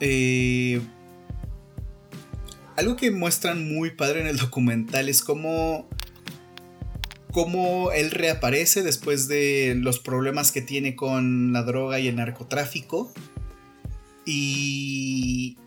[0.00, 0.80] eh,
[2.76, 5.88] algo que muestran muy padre en el documental es cómo,
[7.32, 13.12] cómo él reaparece después de los problemas que tiene con la droga y el narcotráfico.
[14.26, 15.58] Y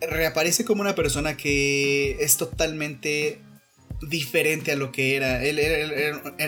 [0.00, 3.40] reaparece como una persona que es totalmente
[4.02, 5.42] diferente a lo que era.
[5.44, 5.58] Él,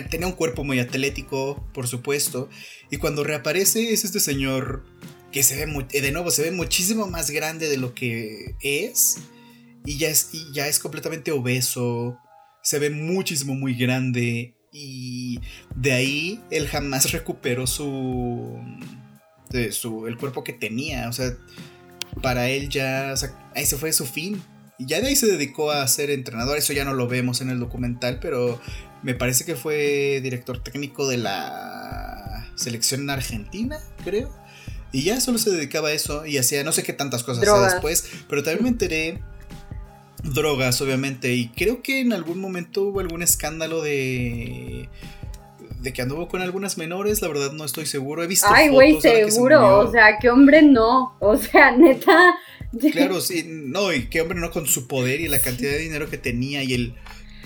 [0.09, 2.49] tenía un cuerpo muy atlético, por supuesto.
[2.89, 4.85] Y cuando reaparece es este señor
[5.31, 9.17] que se ve, de nuevo, se ve muchísimo más grande de lo que es.
[9.85, 12.17] Y ya es, ya es completamente obeso.
[12.61, 14.55] Se ve muchísimo, muy grande.
[14.71, 15.39] Y
[15.75, 18.57] de ahí él jamás recuperó su,
[19.71, 20.07] su.
[20.07, 21.09] el cuerpo que tenía.
[21.09, 21.37] O sea,
[22.21, 23.11] para él ya.
[23.13, 24.41] O sea, ahí se fue su fin.
[24.77, 27.49] Y ya de ahí se dedicó a ser entrenador, eso ya no lo vemos en
[27.49, 28.59] el documental, pero
[29.03, 34.31] me parece que fue director técnico de la selección argentina, creo.
[34.91, 38.09] Y ya solo se dedicaba a eso y hacía no sé qué tantas cosas después,
[38.29, 39.21] pero también me enteré
[40.23, 44.89] drogas, obviamente, y creo que en algún momento hubo algún escándalo de
[45.83, 48.23] de que anduvo con algunas menores, la verdad no estoy seguro.
[48.23, 52.35] He visto Ay, güey, seguro, o sea, qué hombre no, o sea, neta,
[52.91, 56.09] Claro, sí, no, y qué hombre no con su poder y la cantidad de dinero
[56.09, 56.95] que tenía y el,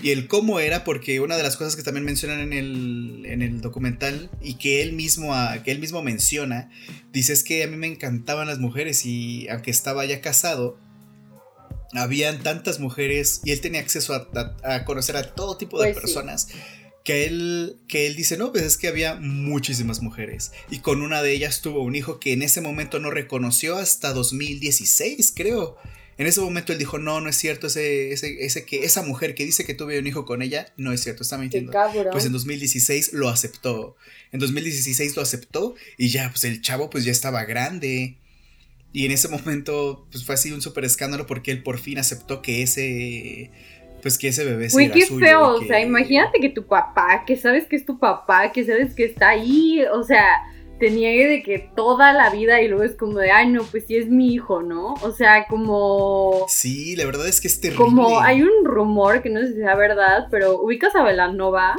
[0.02, 3.42] y el cómo era, porque una de las cosas que también mencionan en el, en
[3.42, 6.70] el documental y que él, mismo, que él mismo menciona,
[7.12, 10.78] dice es que a mí me encantaban las mujeres y aunque estaba ya casado,
[11.92, 16.48] habían tantas mujeres y él tenía acceso a, conocer a todo tipo de pues personas
[17.08, 20.52] que él, que él dice, no, pues es que había muchísimas mujeres.
[20.68, 24.12] Y con una de ellas tuvo un hijo que en ese momento no reconoció hasta
[24.12, 25.78] 2016, creo.
[26.18, 29.46] En ese momento él dijo, no, no es cierto, ese, ese, que, esa mujer que
[29.46, 31.72] dice que tuve un hijo con ella, no es cierto, está mintiendo.
[32.12, 33.96] Pues en 2016 lo aceptó.
[34.30, 38.18] En 2016 lo aceptó y ya, pues el chavo pues ya estaba grande.
[38.92, 42.42] Y en ese momento pues fue así un súper escándalo porque él por fin aceptó
[42.42, 43.50] que ese
[44.02, 47.66] pues que ese bebé Uy, qué feo, o sea, imagínate que tu papá, que sabes
[47.66, 50.42] que es tu papá, que sabes que está ahí, o sea,
[50.78, 53.86] te niegue de que toda la vida y luego es como de, ay, no, pues
[53.86, 54.94] sí es mi hijo, ¿no?
[55.02, 56.44] O sea, como...
[56.48, 57.84] Sí, la verdad es que es terrible.
[57.84, 61.74] Como hay un rumor, que no sé si sea verdad, pero ubicas a Velanova.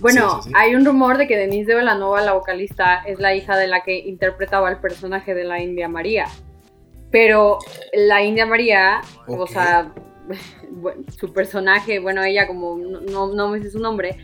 [0.00, 3.66] Bueno, hay un rumor de que Denise de Velanova, la vocalista, es la hija de
[3.66, 6.26] la que interpretaba el personaje de la India María.
[7.10, 7.58] Pero
[7.94, 9.92] la India María, o sea,
[10.70, 14.16] bueno, su personaje, bueno, ella como no, no me sé su nombre,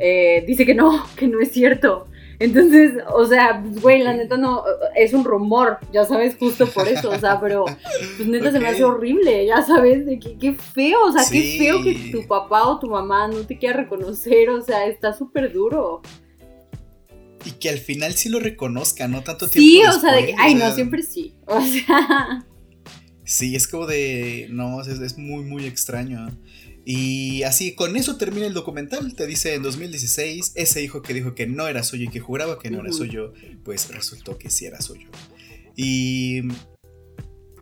[0.00, 2.08] eh, dice que no, que no es cierto.
[2.38, 4.64] Entonces, o sea, pues, güey, la neta no,
[4.96, 7.66] es un rumor, ya sabes, justo por eso, o sea, pero
[8.16, 11.56] pues neta se me hace horrible, ya sabes, de que qué feo, o sea, qué
[11.56, 15.52] feo que tu papá o tu mamá no te quiera reconocer, o sea, está súper
[15.52, 16.02] duro.
[17.44, 19.22] Y que al final sí lo reconozca, ¿no?
[19.22, 19.68] Tanto tiempo.
[19.68, 22.44] Sí, o sea, de que, ay, no, siempre sí, o sea.
[23.32, 24.46] Sí, es como de.
[24.50, 26.28] No, es, muy, muy extraño.
[26.84, 29.14] Y así, con eso termina el documental.
[29.14, 32.58] Te dice en 2016, ese hijo que dijo que no era suyo y que juraba
[32.58, 33.32] que no era suyo,
[33.64, 35.08] pues resultó que sí era suyo.
[35.76, 36.42] Y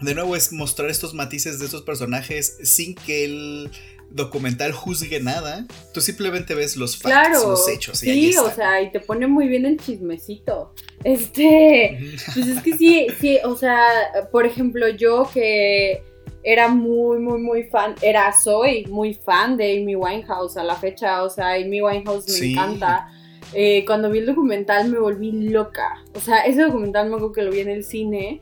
[0.01, 3.71] de nuevo es mostrar estos matices de estos personajes sin que el
[4.11, 5.67] documental juzgue nada.
[5.95, 7.99] Tú simplemente ves los facts, los hechos.
[7.99, 10.75] sí, o sea, y te pone muy bien el chismecito.
[11.05, 11.99] Este,
[12.35, 13.87] pues es que sí, sí, o sea,
[14.31, 16.03] por ejemplo, yo que
[16.43, 21.23] era muy, muy, muy fan, era, soy muy fan de Amy Winehouse a la fecha,
[21.23, 23.09] o sea, Amy Winehouse me encanta.
[23.53, 26.05] Eh, cuando vi el documental me volví loca.
[26.15, 28.41] O sea, ese documental me acuerdo que lo vi en el cine,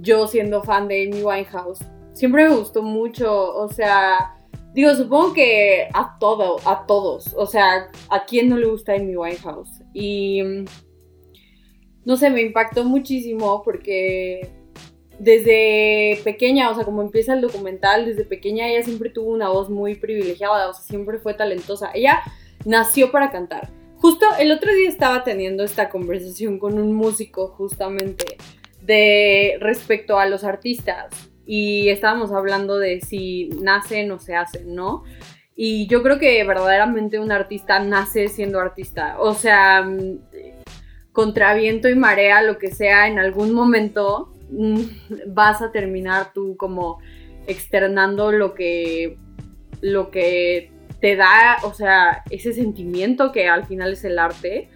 [0.00, 1.80] yo siendo fan de Amy Winehouse.
[2.12, 4.37] Siempre me gustó mucho, o sea,
[4.78, 9.16] digo, supongo que a todo, a todos, o sea, a quién no le gusta Amy
[9.16, 9.82] Winehouse.
[9.92, 10.40] Y
[12.04, 14.48] no sé, me impactó muchísimo porque
[15.18, 19.68] desde pequeña, o sea, como empieza el documental, desde pequeña ella siempre tuvo una voz
[19.68, 21.90] muy privilegiada, o sea, siempre fue talentosa.
[21.92, 22.22] Ella
[22.64, 23.70] nació para cantar.
[23.96, 28.36] Justo el otro día estaba teniendo esta conversación con un músico justamente
[28.80, 35.02] de respecto a los artistas y estábamos hablando de si nacen o se hacen, ¿no?
[35.56, 39.16] Y yo creo que verdaderamente un artista nace siendo artista.
[39.18, 40.18] O sea, mm,
[41.10, 44.82] contra viento y marea, lo que sea, en algún momento mm,
[45.28, 46.98] vas a terminar tú como
[47.46, 49.16] externando lo que,
[49.80, 54.68] lo que te da, o sea, ese sentimiento que al final es el arte.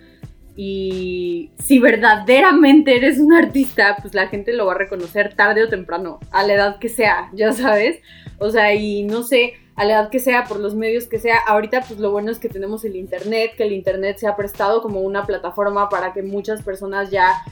[0.57, 5.69] Y si verdaderamente eres un artista, pues la gente lo va a reconocer tarde o
[5.69, 8.01] temprano, a la edad que sea, ya sabes.
[8.38, 11.38] O sea, y no sé, a la edad que sea, por los medios que sea.
[11.47, 14.83] Ahorita, pues lo bueno es que tenemos el Internet, que el Internet se ha prestado
[14.83, 17.43] como una plataforma para que muchas personas ya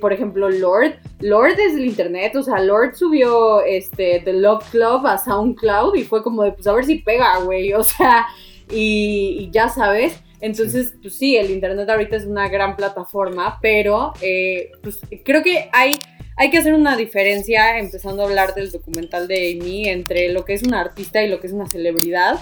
[0.00, 0.94] por ejemplo, Lord.
[1.20, 6.04] Lord es el Internet, o sea, Lord subió este, The Love Club a SoundCloud y
[6.04, 8.26] fue como de, pues a ver si pega, güey, o sea,
[8.70, 10.20] y, ya sabes.
[10.40, 15.68] Entonces, pues sí, el Internet ahorita es una gran plataforma, pero eh, pues creo que
[15.72, 15.98] hay
[16.40, 20.54] hay que hacer una diferencia, empezando a hablar del documental de Amy, entre lo que
[20.54, 22.40] es un artista y lo que es una celebridad.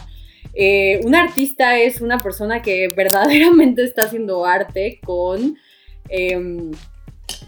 [0.54, 5.58] Eh, un artista es una persona que verdaderamente está haciendo arte con,
[6.08, 6.70] em,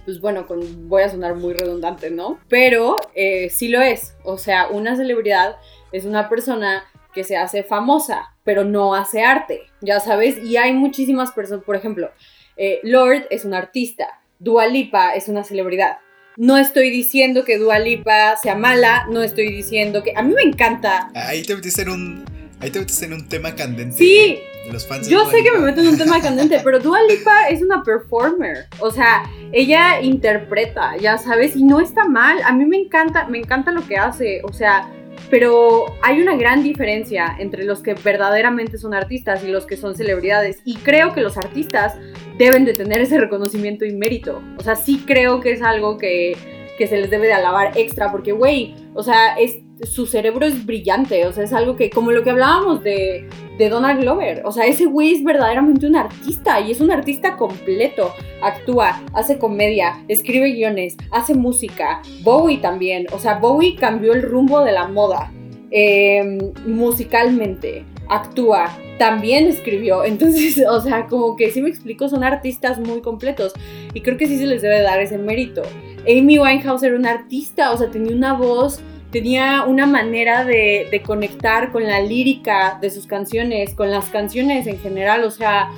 [0.04, 2.40] pues bueno, con, voy a sonar muy redundante, ¿no?
[2.48, 4.16] Pero eh, sí lo es.
[4.24, 5.54] O sea, una celebridad
[5.92, 6.82] es una persona
[7.14, 10.36] que se hace famosa, pero no hace arte, ya sabes.
[10.42, 12.10] Y hay muchísimas personas, por ejemplo,
[12.56, 14.08] eh, Lord es un artista,
[14.40, 15.98] Dua Lipa es una celebridad.
[16.36, 20.14] No estoy diciendo que Dua Lipa sea mala, no estoy diciendo que...
[20.16, 21.12] A mí me encanta.
[21.14, 22.24] Ahí te metiste en un,
[22.58, 23.96] ahí te metiste en un tema candente.
[23.96, 24.40] Sí.
[24.66, 27.50] De los fans yo sé que me meto en un tema candente, pero Dua Lipa
[27.50, 28.66] es una performer.
[28.80, 32.38] O sea, ella interpreta, ya sabes, y no está mal.
[32.44, 34.40] A mí me encanta, me encanta lo que hace.
[34.42, 34.90] O sea,
[35.30, 39.94] pero hay una gran diferencia entre los que verdaderamente son artistas y los que son
[39.94, 40.60] celebridades.
[40.64, 41.98] Y creo que los artistas
[42.38, 44.42] deben de tener ese reconocimiento y mérito.
[44.58, 46.36] O sea, sí creo que es algo que,
[46.78, 51.26] se les debe de alabar extra, porque, güey, o sea, es, su cerebro es brillante,
[51.26, 54.66] o sea, es algo que, como lo que hablábamos de, de Donald Glover, o sea,
[54.66, 58.12] ese güey es verdaderamente un artista y es un artista completo.
[58.42, 62.02] Actúa, hace comedia, escribe guiones, hace música.
[62.22, 65.32] Bowie también, o sea, Bowie cambió el rumbo de la moda.
[65.72, 70.04] Em, musicalmente, actúa, también escribió.
[70.04, 73.52] Entonces, o sea, como que si me explico, son artistas muy completos.
[73.94, 75.62] Y creo que sí se les debe dar ese mérito.
[76.02, 81.72] Amy Winehouse era una artista, o sea, tenía una voz, tenía una manera de, conectar
[81.72, 85.70] con la lírica de sus canciones, con las canciones en general, o sea,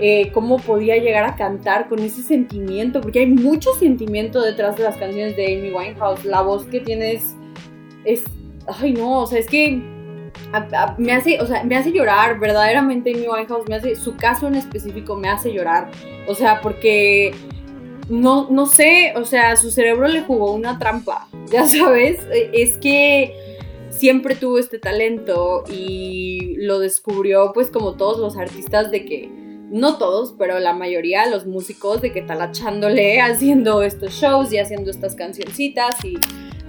[0.00, 4.84] eh, cómo podía llegar a cantar con ese sentimiento, porque hay mucho sentimiento detrás de
[4.84, 6.24] las canciones de Amy Winehouse.
[6.24, 7.34] La voz que tienes
[8.04, 8.24] es,
[8.66, 9.80] ay no, o sea, es que
[10.98, 14.54] me hace, o sea, me hace llorar, verdaderamente Amy Winehouse me hace, su caso en
[14.54, 15.90] específico me hace llorar,
[16.26, 17.34] o sea, porque
[18.08, 22.18] no, no sé, o sea, su cerebro le jugó una trampa, ya sabes,
[22.52, 23.34] es que
[23.90, 29.30] siempre tuvo este talento y lo descubrió pues como todos los artistas de que,
[29.70, 34.90] no todos, pero la mayoría, los músicos, de que talachándole, haciendo estos shows y haciendo
[34.90, 36.16] estas cancioncitas y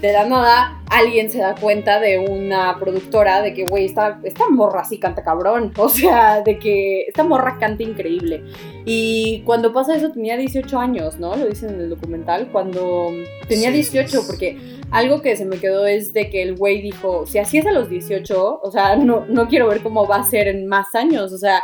[0.01, 4.49] de la nada alguien se da cuenta de una productora de que, güey, esta, esta
[4.49, 5.73] morra sí canta cabrón.
[5.79, 8.43] O sea, de que esta morra canta increíble.
[8.85, 11.35] Y cuando pasa eso tenía 18 años, ¿no?
[11.35, 12.49] Lo dicen en el documental.
[12.51, 13.09] Cuando
[13.47, 14.57] tenía 18, porque
[14.91, 17.71] algo que se me quedó es de que el güey dijo, si así es a
[17.71, 21.31] los 18, o sea, no, no quiero ver cómo va a ser en más años.
[21.33, 21.61] O sea,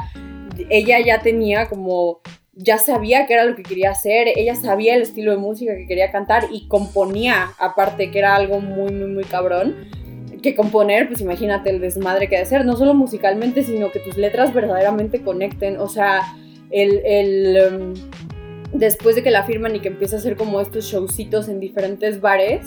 [0.70, 2.22] ella ya tenía como
[2.56, 5.88] ya sabía qué era lo que quería hacer, ella sabía el estilo de música que
[5.88, 9.76] quería cantar y componía, aparte que era algo muy, muy, muy cabrón.
[10.42, 14.00] Que componer, pues imagínate el desmadre que ha de ser, no solo musicalmente, sino que
[14.00, 15.78] tus letras verdaderamente conecten.
[15.80, 16.22] O sea,
[16.70, 17.94] el, el em,
[18.72, 22.22] después de que la firman y que empieza a hacer como estos showcitos en diferentes
[22.22, 22.62] bares,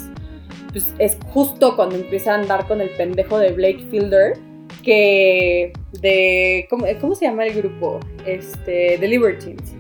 [0.73, 4.35] pues es justo cuando empieza a andar con el pendejo de Blake Fielder,
[4.89, 8.01] que de, ¿cómo, se llama el grupo?
[8.25, 9.75] Este, The Libertines.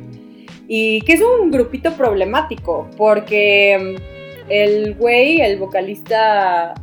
[0.68, 6.75] Y que es un grupito problemático, porque mm, el güey, el vocalista,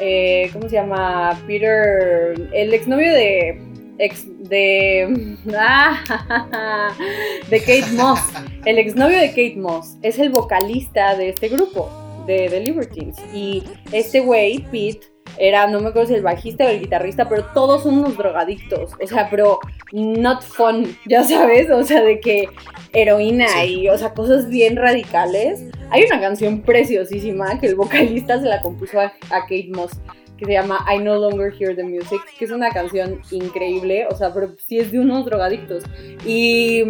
[0.00, 1.40] eh, ¿cómo se llama?
[1.46, 3.62] Peter, el exnovio de,
[3.98, 6.92] ex, de, ah,
[7.50, 8.20] de Kate Moss,
[8.64, 11.88] el exnovio de Kate Moss, es el vocalista de este grupo,
[12.26, 13.16] de The Libertines.
[13.32, 13.62] Y
[13.92, 17.82] este güey, Pete, era, no me acuerdo si el bajista o el guitarrista, pero todos
[17.82, 18.92] son unos drogadictos.
[19.02, 19.58] O sea, pero
[19.92, 22.48] not fun, ya sabes, o sea, de que
[22.92, 25.64] heroína y, o sea, cosas bien radicales.
[25.90, 29.92] Hay una canción preciosísima que el vocalista se la compuso a, a Kate Moss
[30.36, 34.16] que se llama I No Longer Hear the Music, que es una canción increíble, o
[34.16, 35.84] sea, pero sí es de unos drogadictos.
[36.26, 36.84] Y,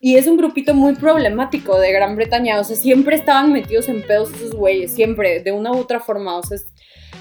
[0.00, 4.02] y es un grupito muy problemático de Gran Bretaña, o sea, siempre estaban metidos en
[4.02, 6.72] pedos esos güeyes, siempre, de una u otra forma, o sea, es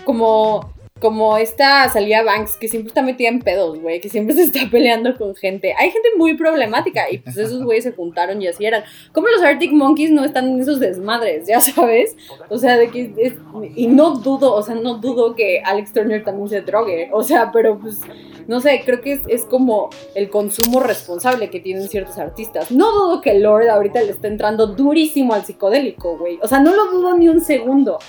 [0.09, 4.43] como como esta salía Banks que siempre está metida en pedos, güey, que siempre se
[4.43, 5.73] está peleando con gente.
[5.77, 8.83] Hay gente muy problemática y pues esos güeyes se juntaron y así eran.
[9.13, 12.17] Como los Arctic Monkeys no están en esos desmadres, ya sabes?
[12.49, 13.37] O sea, de que
[13.75, 17.51] y no dudo, o sea, no dudo que Alex Turner también se drogue, o sea,
[17.51, 18.01] pero pues
[18.47, 22.71] no sé, creo que es, es como el consumo responsable que tienen ciertos artistas.
[22.71, 26.39] No dudo que Lord ahorita le está entrando durísimo al psicodélico, güey.
[26.41, 27.99] O sea, no lo dudo ni un segundo.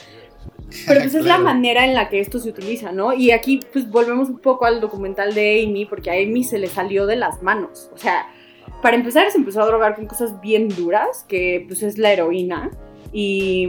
[0.87, 3.12] Pero pues es la manera en la que esto se utiliza, ¿no?
[3.12, 6.68] Y aquí pues volvemos un poco al documental de Amy, porque a Amy se le
[6.68, 7.90] salió de las manos.
[7.92, 8.26] O sea,
[8.83, 12.70] para empezar se empezó a drogar con cosas bien duras, que pues es la heroína.
[13.12, 13.68] Y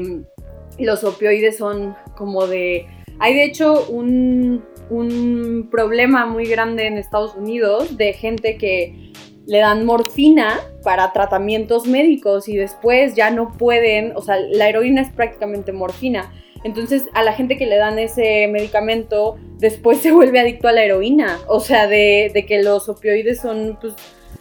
[0.80, 2.88] los opioides son como de...
[3.20, 9.12] Hay de hecho un, un problema muy grande en Estados Unidos de gente que
[9.52, 15.02] le dan morfina para tratamientos médicos y después ya no pueden, o sea, la heroína
[15.02, 16.32] es prácticamente morfina
[16.64, 20.84] entonces, a la gente que le dan ese medicamento, después se vuelve adicto a la
[20.84, 21.40] heroína.
[21.48, 23.94] O sea, de, que los opioides son pues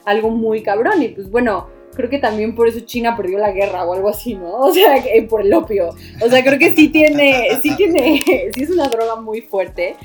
[0.04, 1.02] algo muy cabrón.
[1.02, 4.34] Y pues bueno, creo que también por eso China perdió la guerra o algo así,
[4.34, 4.52] ¿no?
[4.58, 5.90] O sea, por el opio.
[6.20, 8.22] O sea, creo que sí tiene, sí tiene,
[8.54, 9.96] sí es una droga muy fuerte.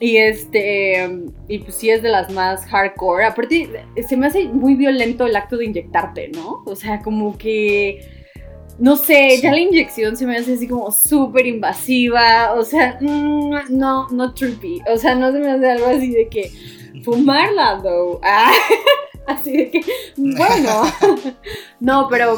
[0.00, 1.08] Y este,
[1.48, 3.26] y pues sí es de las más hardcore.
[3.26, 6.62] Aparte, se me hace muy violento el acto de inyectarte, ¿no?
[6.66, 8.14] O sea, como que
[8.78, 13.66] no sé, ya la inyección se me hace así como súper invasiva, o sea, mm,
[13.70, 16.50] no, no trippy, o sea, no se me hace algo así de que
[17.04, 18.52] fumarla, though, ah,
[19.26, 19.84] así de que,
[20.16, 20.82] bueno,
[21.80, 22.36] no, pero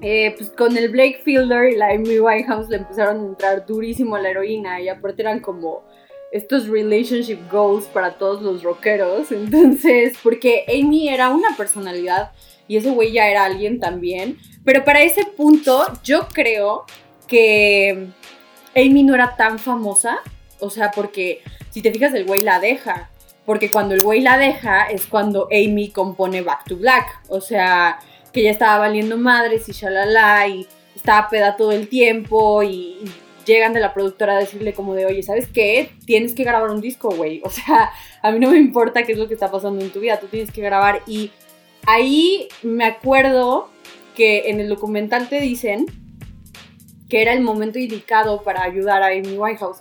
[0.00, 4.14] eh, pues con el Blake Fielder y la Amy Winehouse le empezaron a entrar durísimo
[4.14, 5.82] a la heroína y aparte eran como
[6.32, 12.32] estos relationship goals para todos los rockeros, entonces, porque Amy era una personalidad
[12.66, 16.84] y ese güey ya era alguien también, pero para ese punto, yo creo
[17.26, 18.08] que
[18.76, 20.18] Amy no era tan famosa.
[20.60, 23.10] O sea, porque si te fijas, el güey la deja.
[23.44, 27.22] Porque cuando el güey la deja es cuando Amy compone Back to Black.
[27.28, 27.98] O sea,
[28.32, 32.98] que ya estaba valiendo madres y shalala y estaba peda todo el tiempo y,
[33.48, 35.90] llegan de la productora a decirle como de, oye, ¿sabes qué?
[36.04, 37.40] Tienes que grabar un disco, güey.
[37.44, 37.90] O sea,
[38.22, 40.26] a mí no me importa qué es lo que está pasando en tu vida, tú
[40.26, 41.02] tienes que grabar.
[41.06, 41.32] Y
[41.86, 43.70] ahí me acuerdo
[44.14, 45.86] que en el documental te dicen
[47.08, 49.78] que era el momento indicado para ayudar a Amy Winehouse,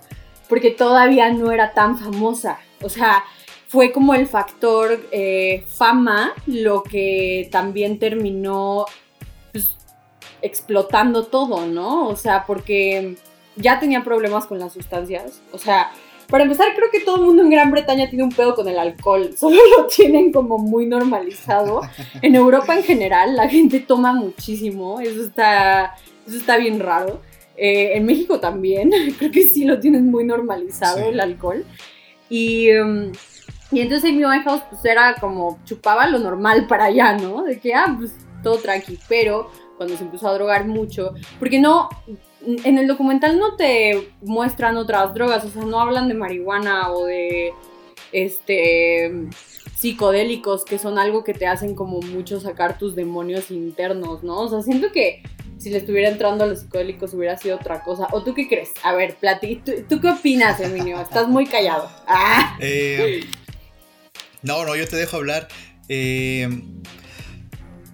[0.48, 2.60] porque todavía no era tan famosa.
[2.82, 3.26] O sea,
[3.68, 8.86] fue como el factor eh, fama lo que también terminó
[9.52, 9.76] pues,
[10.42, 12.08] explotando todo, ¿no?
[12.08, 13.18] O sea, porque
[13.58, 15.42] ya tenía problemas con las sustancias.
[15.52, 15.92] O sea,
[16.30, 18.78] para empezar, creo que todo el mundo en Gran Bretaña tiene un pedo con el
[18.78, 19.32] alcohol.
[19.38, 21.82] Solo lo tienen como muy normalizado.
[22.22, 25.00] En Europa en general, la gente toma muchísimo.
[25.00, 25.96] Eso está,
[26.28, 27.22] eso está bien raro.
[27.56, 28.92] Eh, en México también.
[29.18, 31.66] Creo que sí lo tienen muy normalizado el alcohol.
[32.30, 33.12] Y, um,
[33.72, 37.44] y entonces Amy Winehouse pues era como chupaba lo normal para allá, ¿no?
[37.44, 38.12] De que, ah, pues
[38.44, 39.00] todo tranqui.
[39.08, 41.88] Pero cuando se empezó a drogar mucho, porque no,
[42.64, 47.06] en el documental no te muestran otras drogas, o sea, no hablan de marihuana o
[47.06, 47.54] de
[48.12, 49.12] este
[49.78, 54.40] psicodélicos que son algo que te hacen como mucho sacar tus demonios internos, ¿no?
[54.40, 55.22] O sea, siento que
[55.60, 58.08] si le estuviera entrando a los psicodélicos hubiera sido otra cosa.
[58.12, 58.70] ¿O tú qué crees?
[58.84, 61.00] A ver, Plati, ¿tú, qué opinas, Emilio?
[61.02, 61.90] Estás muy callado.
[62.10, 62.58] Ah.
[62.62, 63.26] Eh,
[64.42, 65.48] no, no, yo te dejo hablar.
[65.90, 66.48] Eh,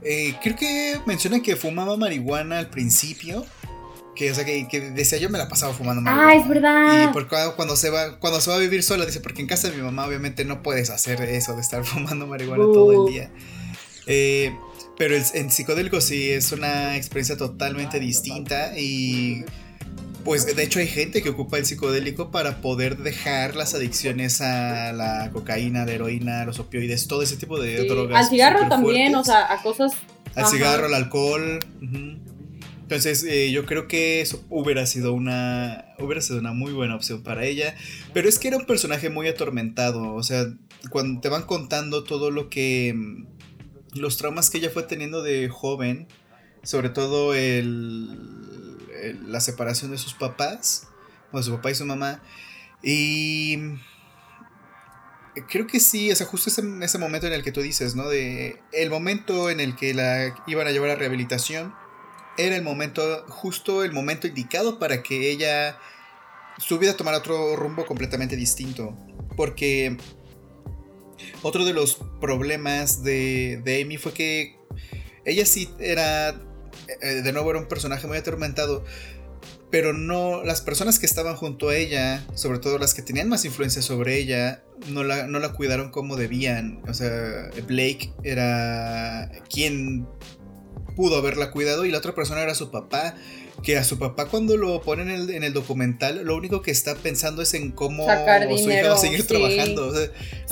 [0.04, 3.44] eh, creo que menciona que fumaba marihuana al principio.
[4.16, 6.30] Que, o sea, que, decía yo me la pasaba fumando marihuana.
[6.30, 7.10] Ah, es verdad.
[7.10, 9.70] Y por cuando, se va, cuando se va a vivir sola, dice, porque en casa
[9.70, 13.32] de mi mamá obviamente no puedes hacer eso de estar fumando marihuana todo el día.
[14.06, 14.54] Eh,
[14.98, 19.44] pero en psicodélico sí es una experiencia totalmente distinta y
[20.24, 24.94] Pues de hecho hay gente que ocupa el psicodélico para poder dejar las adicciones a
[24.94, 28.24] la cocaína, la heroína, los opioides, todo ese tipo de drogas.
[28.24, 29.94] Al cigarro también, o sea, a cosas...
[30.36, 31.60] Al cigarro, al alcohol.
[32.84, 37.24] Entonces eh, yo creo que eso hubiera sido una hubiera sido una muy buena opción
[37.24, 37.76] para ella,
[38.14, 40.46] pero es que era un personaje muy atormentado, o sea,
[40.90, 42.94] cuando te van contando todo lo que
[43.94, 46.08] los traumas que ella fue teniendo de joven,
[46.64, 48.18] sobre todo el,
[49.28, 50.88] la separación de sus papás,
[51.32, 52.22] o de su papá y su mamá,
[52.82, 53.58] y
[55.48, 58.10] creo que sí, o sea, justo ese, ese momento en el que tú dices, ¿no?
[58.10, 61.74] De el momento en el que la iban a llevar a rehabilitación,
[62.38, 65.78] era el momento, justo el momento indicado para que ella
[66.58, 68.98] su vida tomara otro rumbo completamente distinto.
[69.36, 69.98] Porque
[71.42, 74.58] otro de los problemas de, de Amy fue que
[75.26, 76.36] ella sí era
[77.02, 78.84] eh, de nuevo era un personaje muy atormentado,
[79.72, 83.46] pero no, las personas que estaban junto a ella, sobre todo las que tenían más
[83.46, 86.82] influencia sobre ella, no la, no la cuidaron como debían.
[86.88, 90.08] O sea, Blake era quien
[90.96, 93.16] pudo haberla cuidado y la otra persona era su papá.
[93.62, 97.44] Que a su papá cuando lo ponen en el, documental, lo único que está pensando
[97.44, 99.94] es en cómo Sacar su hija va a seguir trabajando.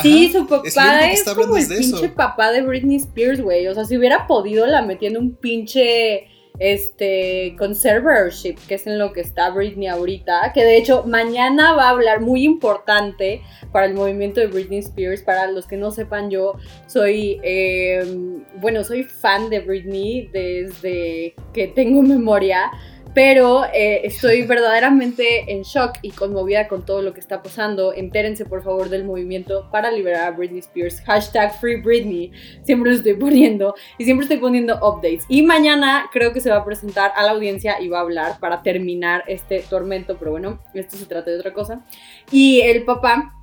[0.01, 3.67] sí, su papá es, como el pinche papá de Britney Spears, güey.
[3.67, 6.27] O sea, si hubiera podido la metiendo un pinche
[6.59, 11.85] este conservatorship, que es en lo que está Britney ahorita, que de hecho mañana va
[11.85, 13.41] a hablar muy importante
[13.71, 15.21] para el movimiento de Britney Spears.
[15.21, 16.55] Para los que no sepan, yo
[16.87, 22.71] soy, em, bueno, soy fan de Britney desde que tengo memoria.
[23.13, 27.93] Pero eh, estoy verdaderamente en shock y conmovida con todo lo que está pasando.
[27.93, 31.01] Entérense por favor del movimiento para liberar a Britney Spears.
[31.01, 32.31] Hashtag Free Britney.
[32.63, 35.25] Siempre lo estoy poniendo y siempre estoy poniendo updates.
[35.27, 38.39] Y mañana creo que se va a presentar a la audiencia y va a hablar
[38.39, 40.17] para terminar este tormento.
[40.17, 41.85] Pero bueno, esto se trata de otra cosa.
[42.31, 43.35] Y el papá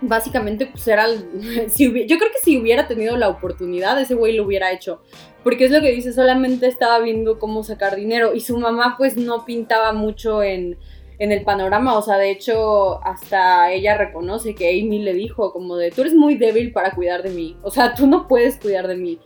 [0.00, 1.06] básicamente pues era
[1.68, 5.02] si yo creo que si hubiera tenido la oportunidad ese güey lo hubiera hecho
[5.42, 9.16] porque es lo que dice, solamente estaba viendo cómo sacar dinero y su mamá pues
[9.16, 10.78] no pintaba mucho en,
[11.18, 15.92] el panorama, o sea, de hecho hasta ella reconoce que Amy le dijo como de,
[15.92, 18.96] tú eres muy débil para cuidar de mí, o sea, tú no puedes cuidar de
[18.96, 19.20] mí.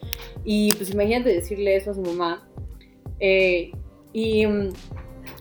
[0.45, 2.47] Y pues imagínate decirle eso a su mamá.
[3.19, 3.73] Eh,
[4.13, 4.69] y mm,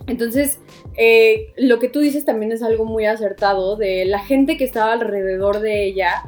[0.08, 0.62] entonces,
[0.98, 4.94] eh, lo que tú dices también es algo muy acertado de la gente que estaba
[4.94, 6.24] alrededor de ella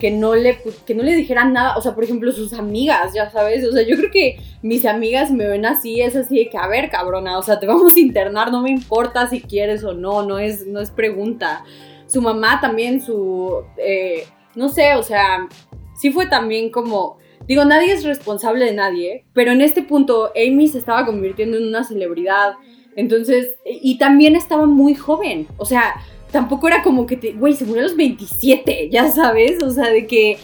[0.00, 3.30] que no le que no le dijeran nada, o sea, por ejemplo, sus amigas, ya
[3.30, 6.58] sabes, o sea, yo creo que mis amigas me ven así, es así de que,
[6.58, 9.92] a ver, cabrona, o sea, te vamos a internar, no me importa si quieres o
[9.92, 11.62] no, no es, no es pregunta.
[12.06, 14.24] Su mamá también, su, eh,
[14.56, 15.46] no sé, o sea,
[15.94, 20.66] sí fue también como, digo, nadie es responsable de nadie, pero en este punto Amy
[20.66, 22.54] se estaba convirtiendo en una celebridad,
[22.96, 25.94] entonces, y también estaba muy joven, o sea,
[26.30, 29.90] tampoco era como que, te, güey, se murió a los 27, ya sabes, o sea,
[29.90, 30.38] de que,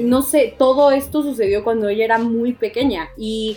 [0.00, 3.08] no sé, todo esto sucedió cuando ella era muy pequeña.
[3.16, 3.56] Y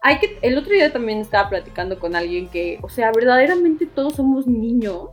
[0.00, 4.14] hay que, el otro día también estaba platicando con alguien que, o sea, verdaderamente todos
[4.14, 5.10] somos niños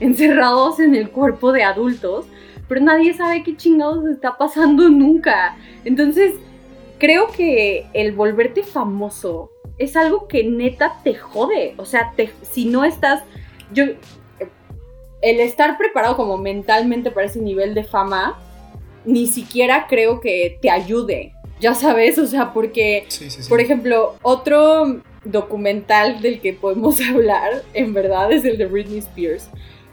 [0.00, 2.26] encerrados en el cuerpo de adultos,
[2.68, 5.56] pero nadie sabe qué chingados está pasando nunca.
[5.84, 6.34] Entonces,
[6.98, 12.66] creo que el volverte famoso es algo que neta te jode, o sea, te, si
[12.66, 13.22] no estás,
[13.72, 13.84] yo
[15.22, 18.38] el estar preparado como mentalmente para ese nivel de fama,
[19.04, 23.06] ni siquiera creo que te ayude, ya sabes, o sea, porque,
[23.48, 29.48] por ejemplo, otro documental del que podemos hablar, en verdad, es el de Britney Spears.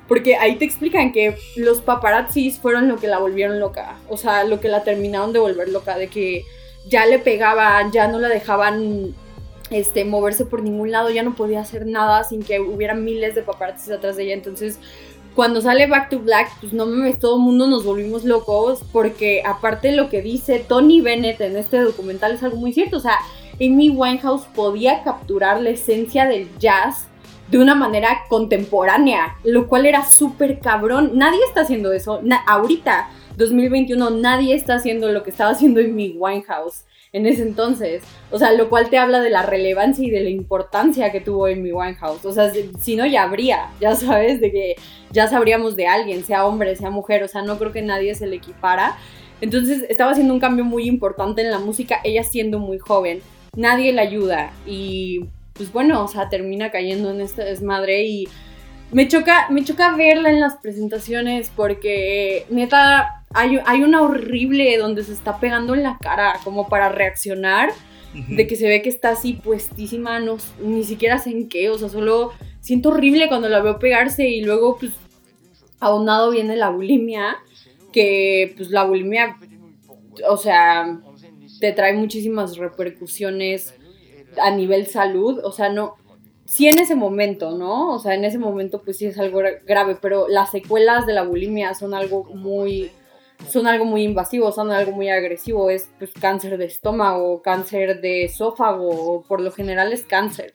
[0.08, 4.00] Porque ahí te explican que los paparazzis fueron lo que la volvieron loca.
[4.10, 6.00] O sea, lo que la terminaron de volver loca.
[6.00, 6.46] De que
[6.88, 9.14] ya le pegaban, ya no la dejaban
[9.70, 13.44] este, moverse por ningún lado, ya no podía hacer nada sin que hubiera miles de
[13.44, 14.34] paparazzis atrás de ella.
[14.34, 14.80] Entonces,
[15.36, 19.42] cuando sale Back to Black, pues no mames, todo el mundo nos volvimos locos porque
[19.46, 23.18] aparte lo que dice Tony Bennett en este documental es algo muy cierto, o sea,
[23.56, 27.08] Amy Winehouse podía capturar la esencia del jazz
[27.50, 31.12] de una manera contemporánea, lo cual era súper cabrón.
[31.16, 36.84] Nadie está haciendo eso, ahorita, 2021, nadie está haciendo lo que estaba haciendo Amy Winehouse
[37.12, 38.04] en ese entonces.
[38.32, 41.46] O sea, lo cual te habla de la relevancia y de la importancia que tuvo
[41.46, 42.26] Amy Winehouse.
[42.26, 44.76] O sea, si, no, ya habría, ya sabes, de que
[45.12, 47.24] ya sabríamos de alguien, sea hombre, sea mujer.
[47.24, 48.98] O sea, no creo que nadie se le equipara.
[49.42, 53.22] Entonces estaba haciendo un cambio muy importante en la música, ella siendo muy joven.
[53.56, 58.28] Nadie la ayuda y pues bueno, o sea, termina cayendo en esta desmadre y
[58.92, 65.14] me choca, me choca verla en las presentaciones porque neta hay, una horrible donde se
[65.14, 67.70] está pegando en la cara como para reaccionar,
[68.14, 71.78] de que se ve que está así puestísima, no, ni siquiera sé en qué, o
[71.78, 74.94] sea, solo siento horrible cuando la veo pegarse y luego pues
[75.80, 77.38] aunado viene la bulimia,
[77.94, 79.38] que pues la bulimia,
[80.28, 81.00] o sea,
[81.60, 83.76] te trae muchísimas repercusiones
[84.42, 85.96] a nivel salud, o sea, no,
[86.46, 87.94] sí en ese momento, ¿no?
[87.94, 91.22] O sea, en ese momento pues sí es algo grave, pero las secuelas de la
[91.22, 92.92] bulimia son algo muy
[93.48, 98.26] son algo muy invasivo, son algo muy agresivo, es pues cáncer de estómago, cáncer de
[98.26, 100.54] esófago, por lo general es cáncer.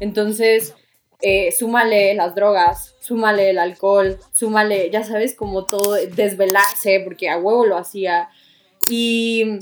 [0.00, 0.74] Entonces,
[1.20, 7.38] eh, súmale las drogas, súmale el alcohol, súmale, ya sabes, como todo, desvelarse, porque a
[7.38, 8.28] huevo lo hacía.
[8.88, 9.58] Y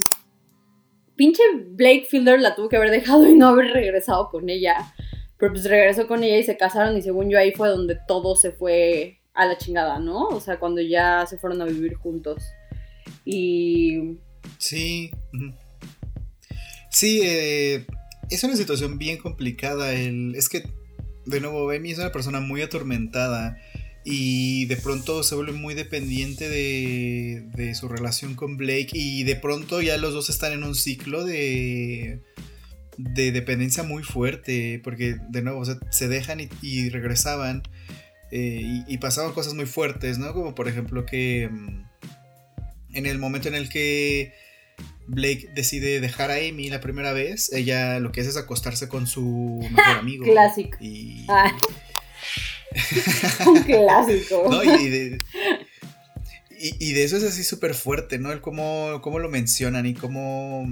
[1.15, 4.93] pinche Blake Fielder la tuvo que haber dejado y no haber regresado con ella.
[5.37, 8.35] Pero pues regresó con ella y se casaron y según yo ahí fue donde todo
[8.35, 10.27] se fue a la chingada, ¿no?
[10.27, 12.43] O sea, cuando ya se fueron a vivir juntos.
[13.31, 14.17] Y...
[14.57, 15.11] Sí.
[16.89, 17.85] Sí, eh,
[18.29, 19.93] es una situación bien complicada.
[19.93, 20.69] El, es que,
[21.25, 23.57] de nuevo, Amy es una persona muy atormentada
[24.03, 29.35] y de pronto se vuelve muy dependiente de, de su relación con Blake y de
[29.37, 32.19] pronto ya los dos están en un ciclo de,
[32.97, 37.61] de dependencia muy fuerte porque de nuevo se dejan y, regresaban
[38.31, 40.33] eh, y, y, pasaban cosas muy fuertes, ¿no?
[40.33, 41.90] Como por ejemplo que mm,
[42.93, 44.33] en el momento en el que
[45.07, 49.07] Blake decide dejar a Amy la primera vez, ella lo que hace es acostarse con
[49.07, 50.25] su mejor amigo.
[50.25, 50.77] Clásico.
[50.79, 51.25] Y...
[51.27, 51.51] Ah.
[53.45, 54.63] Un clásico.
[54.63, 55.17] y, de,
[56.57, 58.31] y, de, eso es así súper fuerte, ¿no?
[58.31, 60.65] El cómo, cómo, lo mencionan y cómo,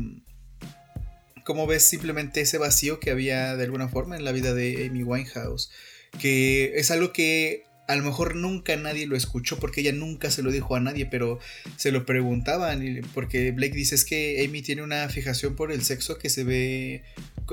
[1.43, 5.03] cómo ves simplemente ese vacío que había de alguna forma en la vida de Amy
[5.03, 5.71] Winehouse.
[6.19, 10.43] Que es algo que a lo mejor nunca nadie lo escuchó porque ella nunca se
[10.43, 11.39] lo dijo a nadie, pero
[11.75, 12.83] se lo preguntaban
[13.15, 17.03] porque Blake dice es que Amy tiene una fijación por el sexo que se ve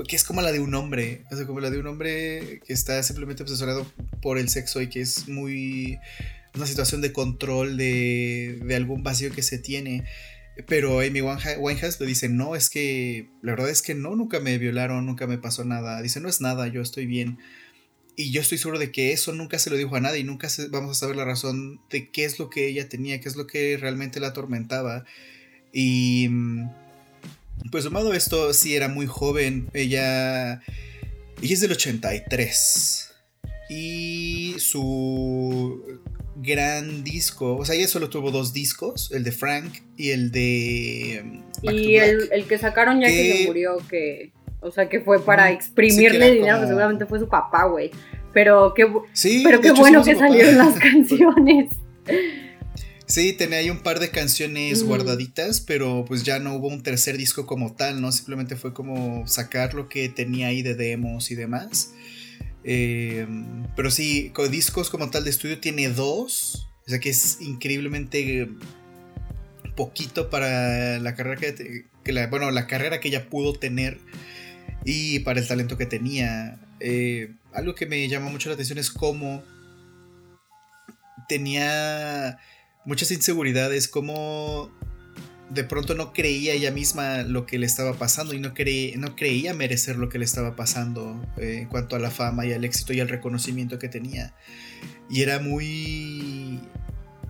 [0.07, 2.71] que es como la de un hombre, o sea, como la de un hombre que
[2.71, 5.97] está simplemente obsesionado por el sexo y que es muy
[6.53, 10.03] una situación de control de, de algún vacío que se tiene.
[10.67, 14.59] Pero Amy Winehouse le dice, no, es que la verdad es que no, nunca me
[14.59, 15.99] violaron, nunca me pasó nada.
[16.03, 17.39] Dice, no es nada, yo estoy bien.
[18.19, 20.47] Y yo estoy seguro de que eso nunca se lo dijo a nadie y nunca
[20.71, 23.45] vamos a saber la razón de qué es lo que ella tenía, qué es lo
[23.45, 25.05] que realmente la atormentaba.
[25.71, 26.67] Y mm,
[27.71, 29.69] pues sumado esto, sí era muy joven.
[29.75, 30.63] Ella,
[31.43, 33.11] ella es del 83.
[33.69, 36.01] Y su
[36.37, 41.21] gran disco, o sea, ella solo tuvo dos discos, el de Frank y el de...
[41.23, 44.31] Mm, y el, que sacaron ya que se murió, que
[44.67, 47.91] o sea, que fue para exprimirle dinero, que seguramente fue su papá, güey.
[48.33, 48.87] Pero qué,
[49.43, 51.69] pero qué bueno que salieron las canciones.
[53.07, 57.17] Sí, tenía ahí un par de canciones guardaditas, pero pues ya no hubo un tercer
[57.17, 58.11] disco como tal, ¿no?
[58.11, 61.93] Simplemente fue como sacar lo que tenía ahí de demos y demás.
[62.65, 66.67] Em, pero sí, con discos como tal de estudio tiene dos.
[66.85, 68.49] O sea que es increíblemente
[69.75, 71.85] poquito para la carrera que,
[72.29, 73.99] bueno, la carrera que ella pudo tener
[74.89, 76.57] y para el talento que tenía.
[76.79, 79.43] Eh, algo que me llama mucho la atención es cómo
[81.27, 82.39] tenía
[82.85, 84.71] muchas inseguridades, cómo
[85.49, 88.53] de pronto no creía ella misma lo que le estaba pasando y no,
[88.97, 92.53] no creía merecer lo que le estaba pasando eh, en cuanto a la fama y
[92.53, 94.35] al éxito y al reconocimiento que tenía.
[95.09, 96.61] Y era muy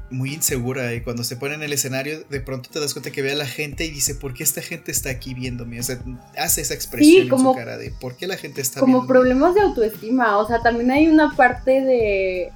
[0.10, 3.22] muy insegura y cuando se pone en el escenario de pronto te das cuenta que
[3.22, 5.80] ve a la gente y dice, ¿por qué esta gente está aquí viéndome?
[5.80, 6.00] O sea,
[6.38, 9.62] hace esa expresión en su cara de, ¿por qué la gente está Como problemas de
[9.62, 12.52] autoestima, o sea, también hay una parte de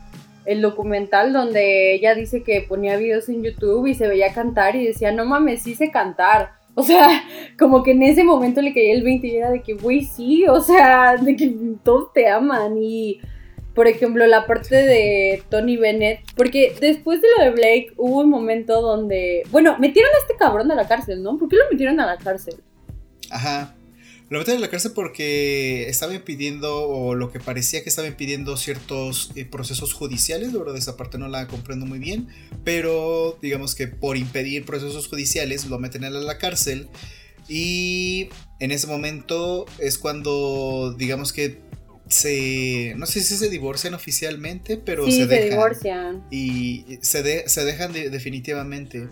[0.46, 4.88] el documental donde ella dice que ponía videos en YouTube y se veía cantar y
[4.88, 6.54] decía, no mames, sí sé cantar.
[6.74, 7.24] O sea,
[7.60, 10.46] como que en ese momento le caía el 20 y era de que, güey, sí,
[10.48, 13.20] o sea, de que todos te aman y
[13.74, 18.30] por ejemplo, la parte de Tony Bennett, porque después de lo de Blake hubo un
[18.30, 21.38] momento donde, bueno, metieron a este cabrón a la cárcel, ¿no?
[21.38, 22.56] ¿Por qué lo metieron a la cárcel?
[23.30, 23.76] Ajá.
[24.30, 28.58] Lo metieron a la cárcel porque estaba impidiendo, o lo que parecía que estaba impidiendo
[28.58, 32.28] ciertos eh, procesos judiciales, de esa parte no la comprendo muy bien,
[32.64, 36.90] pero digamos que por impedir procesos judiciales lo meten a la cárcel
[37.48, 41.60] y en ese momento es cuando digamos que
[42.12, 45.50] se no sé si se divorcian oficialmente, pero se, dejan.
[45.50, 46.24] divorcian.
[46.32, 49.08] Y se, se dejan definitivamente.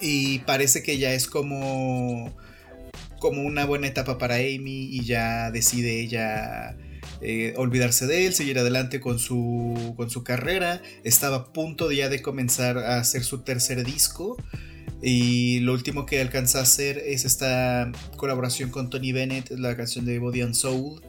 [0.00, 2.34] Y parece que ya es como
[3.24, 6.76] como una buena etapa para Amy y ya decide ella
[7.22, 10.82] eh, olvidarse de él, seguir adelante con su, con su carrera.
[11.04, 14.36] Estaba a punto ya de comenzar a hacer su tercer disco.
[15.00, 20.04] Y lo último que alcanza a hacer es esta colaboración con Tony Bennett, la canción
[20.04, 21.00] de Body and Soul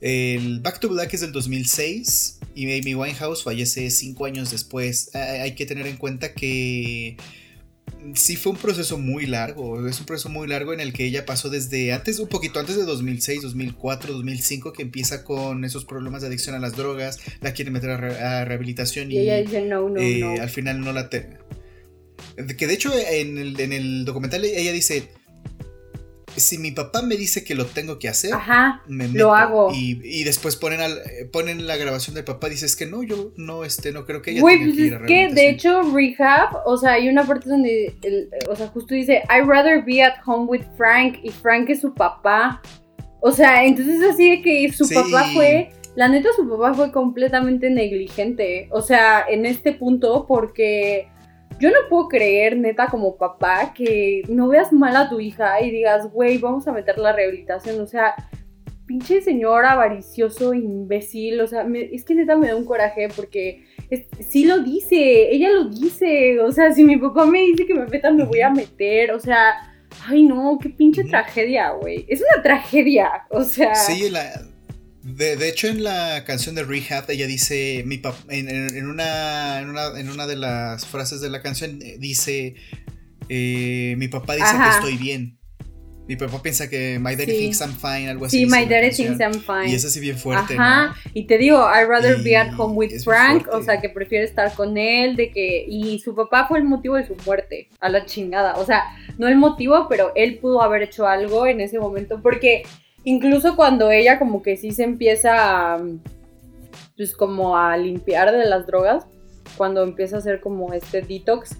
[0.00, 5.14] El Back to Black es del 2006 y Amy Winehouse fallece cinco años después.
[5.14, 7.16] Hay que tener en cuenta que
[8.14, 9.88] sí fue un proceso muy largo.
[9.88, 12.76] Es un proceso muy largo en el que ella pasó desde antes, un poquito antes
[12.76, 17.52] de 2006, 2004, 2005, que empieza con esos problemas de adicción a las drogas, la
[17.52, 20.40] quiere meter a, rehabilitación y, ella dice no, no, eh, no.
[20.40, 21.08] al final no la...
[21.10, 21.28] Te
[22.56, 25.08] que de hecho en el, en el documental ella dice,
[26.40, 28.32] si mi papá me dice que lo tengo que hacer,
[28.86, 29.70] me lo hago.
[29.72, 31.00] Y, después ponen, al,
[31.32, 34.42] ponen la grabación del papá, dices que no, yo no, este, no creo que ella
[34.42, 37.48] tenga pues que ir a es que de hecho Rehab, o sea, hay una parte
[37.48, 37.96] donde,
[38.48, 41.94] o sea, justo dice, I'd rather be at home with Frank, y Frank es su
[41.94, 42.60] papá.
[43.20, 47.70] O sea, entonces así de que su papá fue, la neta su papá fue completamente
[47.70, 51.08] negligente, o sea, en este punto, porque
[51.60, 55.70] yo no puedo creer, neta, como papá, que no veas mal a tu hija y
[55.70, 57.80] digas, güey, vamos a meter la rehabilitación.
[57.80, 58.14] O sea,
[58.86, 61.40] pinche señor avaricioso, imbécil.
[61.40, 63.64] O sea, es que neta me da un coraje porque
[64.20, 66.40] sí lo dice, ella lo dice.
[66.40, 69.12] O sea, si mi papá me dice que me metan, me voy a meter.
[69.12, 69.54] O sea,
[70.06, 72.06] ay no, qué pinche tragedia, güey.
[72.08, 73.26] Es una tragedia.
[73.30, 73.74] O sea.
[73.74, 74.22] Sí, la
[75.16, 80.36] de, hecho, en la canción de Rehab, ella dice, mi en, una, en, una, de
[80.36, 82.54] las frases de la canción, eh, dice,
[83.28, 85.38] eh, mi papá dice que estoy bien.
[86.06, 88.38] Mi papá piensa que my daddy thinks I'm fine, algo así.
[88.38, 89.70] Sí, my daddy thinks I'm fine.
[89.70, 90.96] Y es así bien fuerte, Ajá.
[91.12, 94.54] Y te digo, I'd rather be at home with Frank, o sea, que prefiere estar
[94.54, 95.66] con él, de que...
[95.68, 98.56] Y su papá fue el motivo de su muerte, a la chingada.
[98.56, 98.84] O sea,
[99.18, 102.62] no el motivo, pero él pudo haber hecho algo en ese momento, porque
[103.08, 105.82] Incluso cuando ella como que sí se empieza a,
[106.94, 109.06] pues como a limpiar de las drogas,
[109.56, 111.56] cuando empieza a hacer como este detox,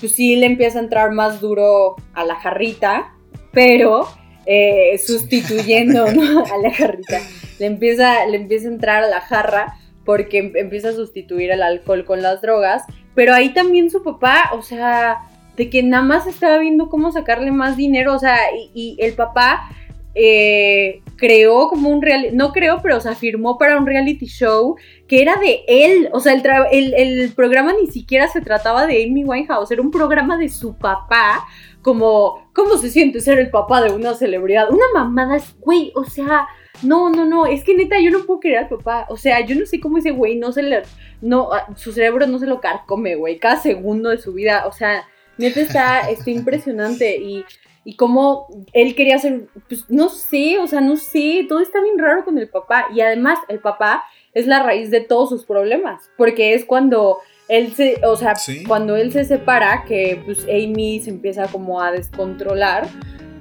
[0.00, 3.14] pues sí le empieza a entrar más duro a la jarrita,
[3.52, 4.08] pero
[4.44, 6.04] eh, sustituyendo
[6.52, 7.20] a la jarrita,
[7.60, 11.62] le empieza, le empieza a entrar a la jarra porque em, empieza a sustituir el
[11.62, 12.82] alcohol con las drogas,
[13.14, 17.52] pero ahí también su papá, o sea, de que nada más estaba viendo cómo sacarle
[17.52, 18.36] más dinero, o sea,
[18.74, 19.68] y el papá
[20.14, 24.76] eh, creó como un reality, no creó, pero se afirmó para un reality show
[25.08, 26.08] que era de él.
[26.12, 30.36] O sea, el, el, programa ni siquiera se trataba de Amy Winehouse, era un programa
[30.36, 31.46] de su papá,
[31.80, 34.70] como, ¿cómo se siente ser el papá de una celebridad?
[34.70, 36.46] Una mamada, güey, o sea,
[36.82, 39.06] no, no, no, es que neta, yo no puedo querer al papá.
[39.08, 40.82] O sea, yo no sé cómo ese güey no se le,
[41.20, 44.72] no, ah, su cerebro no se lo carcome, güey, cada segundo de su vida, o
[44.72, 45.04] sea,
[45.38, 47.44] neta está, está impresionante y
[47.84, 51.98] y cómo él quería ser, pues no sé, o sea, no sé, todo está bien
[51.98, 52.86] raro con el papá.
[52.94, 54.04] Y además el papá
[54.34, 57.18] es la raíz de todos sus problemas, porque es cuando
[57.48, 58.34] él se, o sea,
[58.66, 62.88] cuando él se separa que pues Amy se empieza como a descontrolar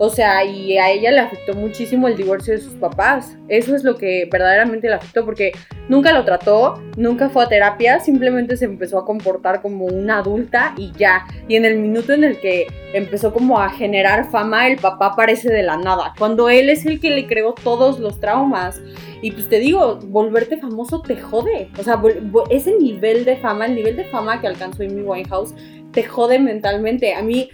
[0.03, 3.37] o sea, y a ella le afectó muchísimo el divorcio de sus papás.
[3.49, 5.51] Eso es lo que verdaderamente le afectó porque
[5.89, 10.73] nunca lo trató, nunca fue a terapia, simplemente se empezó a comportar como una adulta
[10.75, 11.27] y ya.
[11.47, 15.53] Y en el minuto en el que empezó como a generar fama, el papá aparece
[15.53, 18.81] de la nada, cuando él es el que le creó todos los traumas.
[19.21, 21.69] Y pues te digo, volverte famoso te jode.
[21.77, 22.01] O sea,
[22.49, 25.53] ese nivel de fama, el nivel de fama que alcanzó Amy Winehouse,
[25.91, 27.13] te jode mentalmente.
[27.13, 27.51] A mí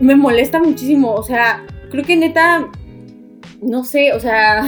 [0.00, 1.12] me molesta muchísimo.
[1.12, 2.68] O sea, creo que neta,
[3.60, 4.64] no sé, o sea,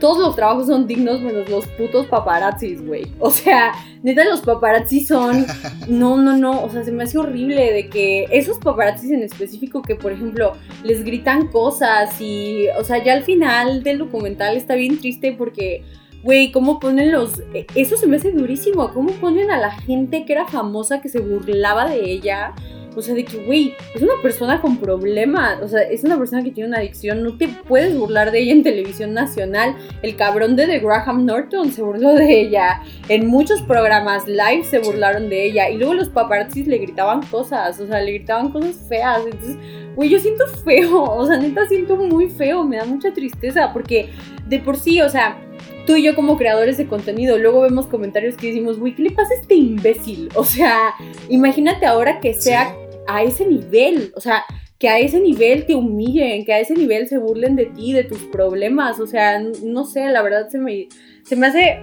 [0.00, 3.06] todos los trabajos son dignos menos los putos paparazzis, güey.
[3.20, 5.46] O sea, neta los paparazzis son,
[5.88, 9.82] no, no, no, o sea, se me hace horrible de que esos paparazzis en específico
[9.82, 14.74] que, por ejemplo, les gritan cosas y, o sea, ya al final del documental está
[14.74, 15.84] bien triste porque...
[16.22, 17.42] Güey, ¿cómo ponen los...?
[17.74, 18.90] Eso se me hace durísimo.
[18.94, 22.54] ¿Cómo ponen a la gente que era famosa, que se burlaba de ella?
[22.96, 25.60] O sea, de que, güey, es una persona con problemas.
[25.62, 27.22] O sea, es una persona que tiene una adicción.
[27.22, 29.76] No te puedes burlar de ella en televisión nacional.
[30.02, 32.82] El cabrón de The Graham Norton se burló de ella.
[33.08, 35.70] En muchos programas live se burlaron de ella.
[35.70, 37.80] Y luego los paparazzis le gritaban cosas.
[37.80, 39.22] O sea, le gritaban cosas feas.
[39.24, 39.56] Entonces,
[39.96, 41.04] güey, yo siento feo.
[41.14, 42.64] O sea, neta siento muy feo.
[42.64, 43.72] Me da mucha tristeza.
[43.72, 44.10] Porque
[44.46, 45.38] de por sí, o sea
[45.86, 49.10] tú y yo como creadores de contenido, luego vemos comentarios que decimos, güey, ¿qué le
[49.10, 50.28] pasa a este imbécil?
[50.34, 50.94] O sea,
[51.28, 52.74] imagínate ahora que sea
[53.06, 54.44] a ese nivel, o sea,
[54.78, 58.04] que a ese nivel te humillen, que a ese nivel se burlen de ti, de
[58.04, 60.88] tus problemas, o sea, no sé, la verdad se me,
[61.22, 61.78] se me hace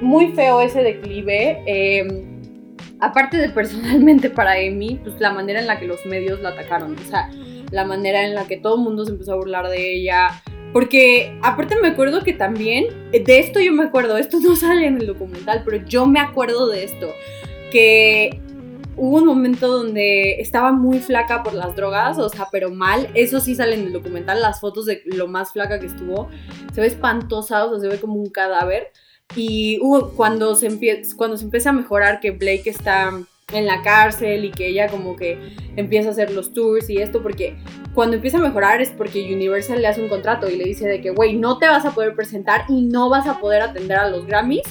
[0.00, 1.62] muy feo ese declive.
[1.66, 2.40] Em,
[3.00, 6.96] aparte de personalmente para Amy, pues la manera en la que los medios la atacaron,
[6.96, 7.30] o sea,
[7.70, 10.42] la manera en la que todo el mundo se empezó a burlar de ella.
[10.72, 14.98] Porque aparte me acuerdo que también, de esto yo me acuerdo, esto no sale en
[14.98, 17.08] el documental, pero yo me acuerdo de esto,
[17.72, 18.40] que
[19.00, 23.08] hubo un momento donde estaba muy flaca por las drogas, o sea, pero mal.
[23.14, 26.28] Eso sí sale en el documental, las fotos de lo más flaca que estuvo.
[26.74, 28.88] Se ve espantosa, o sea, se ve como un cadáver.
[29.34, 29.78] Y
[30.16, 30.68] cuando, se
[31.16, 33.10] cuando se empieza a mejorar que Blake está
[33.52, 35.38] en la cárcel y que ella como que
[35.76, 37.56] empieza a hacer los tours y esto, porque
[37.94, 41.00] cuando empieza a mejorar es porque Universal le hace un contrato y le dice de
[41.00, 44.10] que, güey, no te vas a poder presentar y no vas a poder atender a
[44.10, 44.64] los Grammys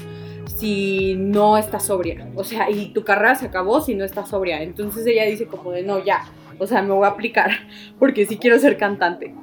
[0.59, 2.27] si no estás sobria.
[2.35, 4.61] O sea, y tu carrera se acabó si no estás sobria.
[4.61, 6.25] Entonces ella dice como de, no, ya,
[6.57, 7.51] o sea, me voy a aplicar
[7.97, 9.33] porque sí quiero ser cantante.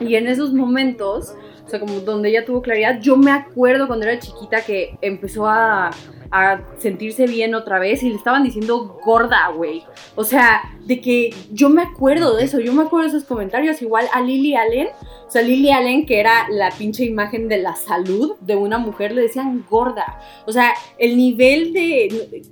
[0.00, 1.34] Y en esos momentos,
[1.64, 5.46] o sea, como donde ella tuvo claridad, yo me acuerdo cuando era chiquita que empezó
[5.46, 5.90] a
[6.32, 9.84] a sentirse bien otra vez y le estaban diciendo gorda, güey.
[10.16, 13.82] O sea, de que yo me acuerdo de eso, yo me acuerdo de esos comentarios.
[13.82, 14.88] Igual a Lily Allen,
[15.26, 19.12] o sea, Lily Allen, que era la pinche imagen de la salud de una mujer,
[19.12, 20.20] le decían gorda.
[20.46, 22.42] O sea, el nivel de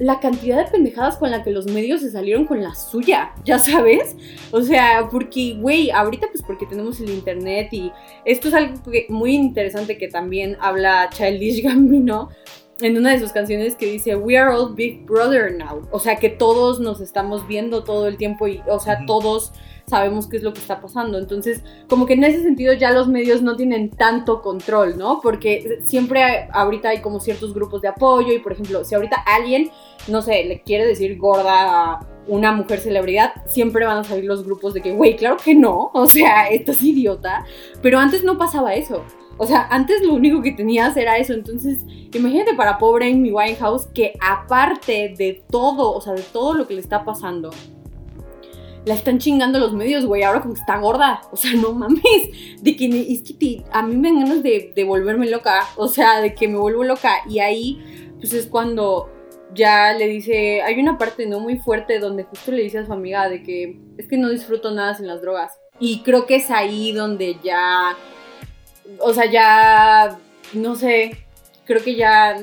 [0.00, 3.58] la cantidad de pendejadas con la que los medios se salieron con la suya, ya
[3.58, 4.16] sabes.
[4.50, 7.92] O sea, porque, güey, ahorita pues porque tenemos el internet y
[8.24, 8.74] esto es algo
[9.10, 12.30] muy interesante que también habla Childish Gambino,
[12.82, 15.86] en una de sus canciones que dice We are all Big Brother now.
[15.90, 19.52] O sea, que todos nos estamos viendo todo el tiempo y, o sea, todos
[19.86, 21.18] sabemos qué es lo que está pasando.
[21.18, 25.20] Entonces, como que en ese sentido ya los medios no tienen tanto control, ¿no?
[25.20, 29.70] Porque siempre ahorita hay como ciertos grupos de apoyo y, por ejemplo, si ahorita alguien,
[30.08, 34.44] no sé, le quiere decir gorda a una mujer celebridad, siempre van a salir los
[34.44, 37.44] grupos de que, güey, claro que no, o sea, esto es idiota.
[37.82, 39.04] Pero antes no pasaba eso.
[39.42, 41.32] O sea, antes lo único que tenías era eso.
[41.32, 46.68] Entonces, imagínate para pobre Amy Winehouse que aparte de todo, o sea, de todo lo
[46.68, 47.48] que le está pasando,
[48.84, 50.24] la están chingando los medios, güey.
[50.24, 51.22] Ahora como que está gorda.
[51.32, 52.02] O sea, no mames.
[52.60, 55.66] De que es que a mí me dan ganas de, de volverme loca.
[55.76, 57.22] O sea, de que me vuelvo loca.
[57.26, 59.08] Y ahí, pues es cuando
[59.54, 62.92] ya le dice, hay una parte no muy fuerte donde justo le dice a su
[62.92, 65.58] amiga de que es que no disfruto nada sin las drogas.
[65.78, 67.96] Y creo que es ahí donde ya
[68.98, 70.18] o sea, ya,
[70.52, 71.24] no sé,
[71.64, 72.36] creo que ya,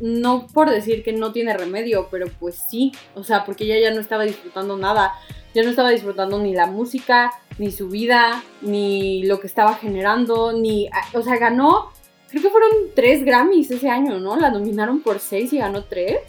[0.00, 3.94] no por decir que no tiene remedio, pero pues sí, o sea, porque ella ya
[3.94, 5.12] no estaba disfrutando nada,
[5.54, 10.52] ya no estaba disfrutando ni la música, ni su vida, ni lo que estaba generando,
[10.52, 11.90] ni, o sea, ganó,
[12.28, 14.36] creo que fueron tres Grammys ese año, ¿no?
[14.36, 16.20] La nominaron por seis y ganó tres.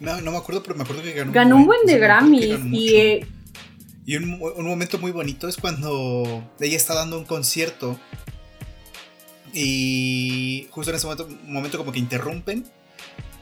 [0.00, 1.32] No, no me acuerdo, pero me acuerdo que ganó.
[1.32, 3.26] Ganó un buen, de Grammys y eh,
[4.06, 7.98] y un, momento muy bonito es cuando ella está dando un concierto
[9.52, 12.64] y justo en ese momento, momento como que interrumpen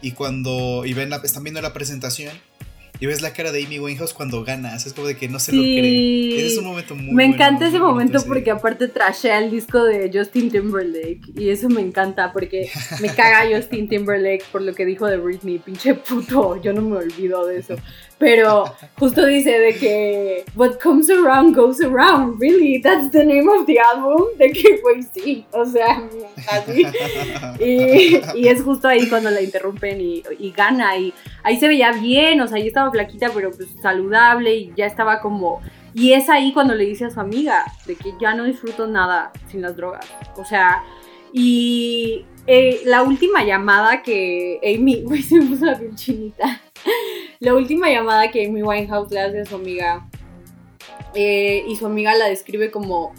[0.02, 2.32] y cuando y ven la, están viendo la presentación
[3.02, 4.86] y ves la cara de Amy Winehouse cuando ganas.
[4.86, 6.36] Es como de que no se lo cree.
[6.38, 10.08] Ese es un momento muy Me encanta ese momento porque aparte trashea el disco de
[10.14, 11.20] Justin Timberlake.
[11.34, 15.58] Y eso me encanta porque me caga Justin Timberlake por lo que dijo de Britney.
[15.58, 16.62] Pinche puto.
[16.62, 17.74] Yo no me olvido de eso.
[18.22, 22.40] Pero justo dice de que What comes around goes around.
[22.40, 24.28] Really, that's the name of the album.
[24.38, 25.44] De que, güey, sí.
[25.50, 26.08] O sea,
[26.48, 26.86] así.
[27.58, 30.96] Y, y, es justo ahí cuando la interrumpen y, y gana.
[30.96, 31.12] Y
[31.42, 32.40] ahí se veía bien.
[32.40, 35.60] O sea, ahí estaba flaquita, pero pues saludable y ya estaba como...
[35.92, 39.32] Y es ahí cuando le dice a su amiga de que ya no disfruto nada
[39.50, 40.06] sin las drogas.
[40.36, 40.84] O sea,
[41.32, 46.60] y eh, la última llamada que Amy, güey, se puso la piel chinita.
[47.40, 50.08] La última llamada que Amy Winehouse le hace a su amiga
[51.14, 53.12] eh, y su amiga la describe como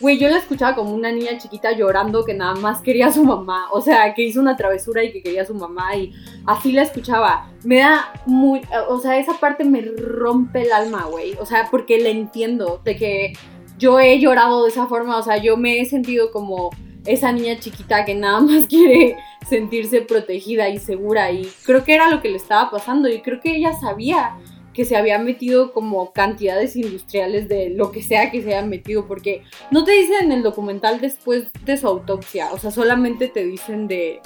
[0.00, 3.24] Güey, yo la escuchaba como una niña chiquita llorando que nada más quería a su
[3.24, 3.66] mamá.
[3.72, 5.96] O sea, que hizo una travesura y que quería a su mamá.
[5.96, 6.12] Y
[6.46, 7.50] así la escuchaba.
[7.64, 8.60] Me da muy.
[8.88, 11.34] O sea, esa parte me rompe el alma, güey.
[11.40, 13.32] O sea, porque le entiendo de que
[13.76, 15.18] yo he llorado de esa forma.
[15.18, 16.70] O sea, yo me he sentido como
[17.08, 19.16] esa niña chiquita que nada más quiere
[19.48, 21.30] sentirse protegida y segura.
[21.32, 23.08] Y creo que era lo que le estaba pasando.
[23.08, 24.36] Y creo que ella sabía
[24.78, 29.08] que se había metido como cantidades industriales de lo que sea que se hayan metido,
[29.08, 29.42] porque
[29.72, 33.88] no te dicen en el documental después de su autopsia, o sea, solamente te dicen
[33.88, 34.20] de,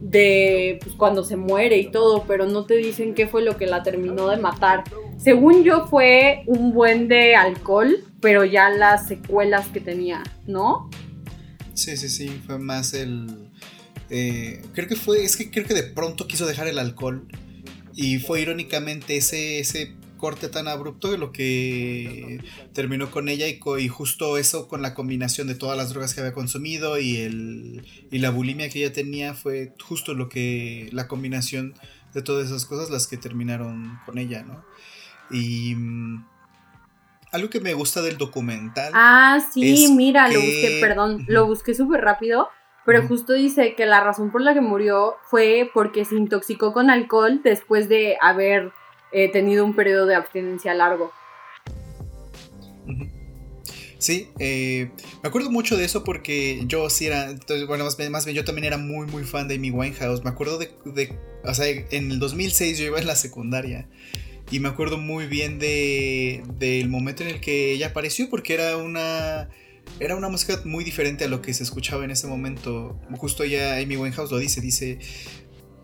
[0.00, 3.66] de pues, cuando se muere y todo, pero no te dicen qué fue lo que
[3.66, 4.84] la terminó de matar.
[5.18, 10.88] Según yo fue un buen de alcohol, pero ya las secuelas que tenía, ¿no?
[11.80, 13.48] Sí, sí, sí, fue más el...
[14.10, 17.26] Eh, creo que fue, es que creo que de pronto quiso dejar el alcohol
[17.96, 23.58] y fue irónicamente ese, ese corte tan abrupto de lo que terminó con ella y,
[23.78, 27.82] y, justo eso con la combinación de todas las drogas que había consumido y, el,
[28.10, 31.72] y la bulimia que ella tenía fue justo lo que la combinación
[32.12, 34.66] de todas esas cosas las que terminaron con ella, ¿no?
[35.30, 36.26] Y mm,
[37.32, 38.92] algo que me gusta del documental.
[38.94, 42.48] Ah, sí, mira, lo busqué, perdón, lo busqué súper rápido
[42.90, 46.90] pero justo dice que la razón por la que murió fue porque se intoxicó con
[46.90, 48.72] alcohol después de haber
[49.12, 51.12] eh, tenido un periodo de abstinencia largo.
[53.98, 54.90] Sí, eh,
[55.22, 58.34] me acuerdo mucho de eso porque yo sí era, entonces, bueno, más bien, más bien,
[58.34, 60.24] yo también era muy, muy fan de Amy Winehouse.
[60.24, 63.88] Me acuerdo de, de, o sea, en el 2006 yo iba en la secundaria
[64.50, 68.76] y me acuerdo muy bien de del momento en el que ella apareció porque era
[68.76, 69.48] una
[69.98, 72.98] era una música muy diferente a lo que se escuchaba en ese momento.
[73.16, 74.98] Justo ya Amy Winehouse lo dice, dice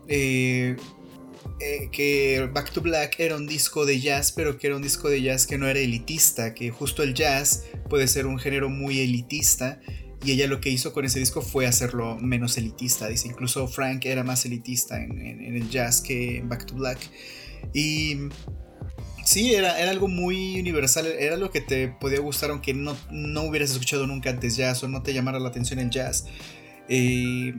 [0.07, 0.75] eh,
[1.59, 5.09] eh, que Back to Black era un disco de jazz, pero que era un disco
[5.09, 8.99] de jazz que no era elitista, que justo el jazz puede ser un género muy
[8.99, 9.81] elitista.
[10.23, 13.07] Y ella lo que hizo con ese disco fue hacerlo menos elitista.
[13.07, 16.99] Dice, incluso Frank era más elitista en, el jazz que Back to Black.
[17.73, 18.29] Y
[19.23, 21.07] sí, era, era, algo muy universal.
[21.07, 24.87] Era lo que te podía gustar aunque no, no hubieras escuchado nunca antes jazz o
[24.87, 26.25] no te llamara la atención el jazz.
[26.89, 27.53] Eh,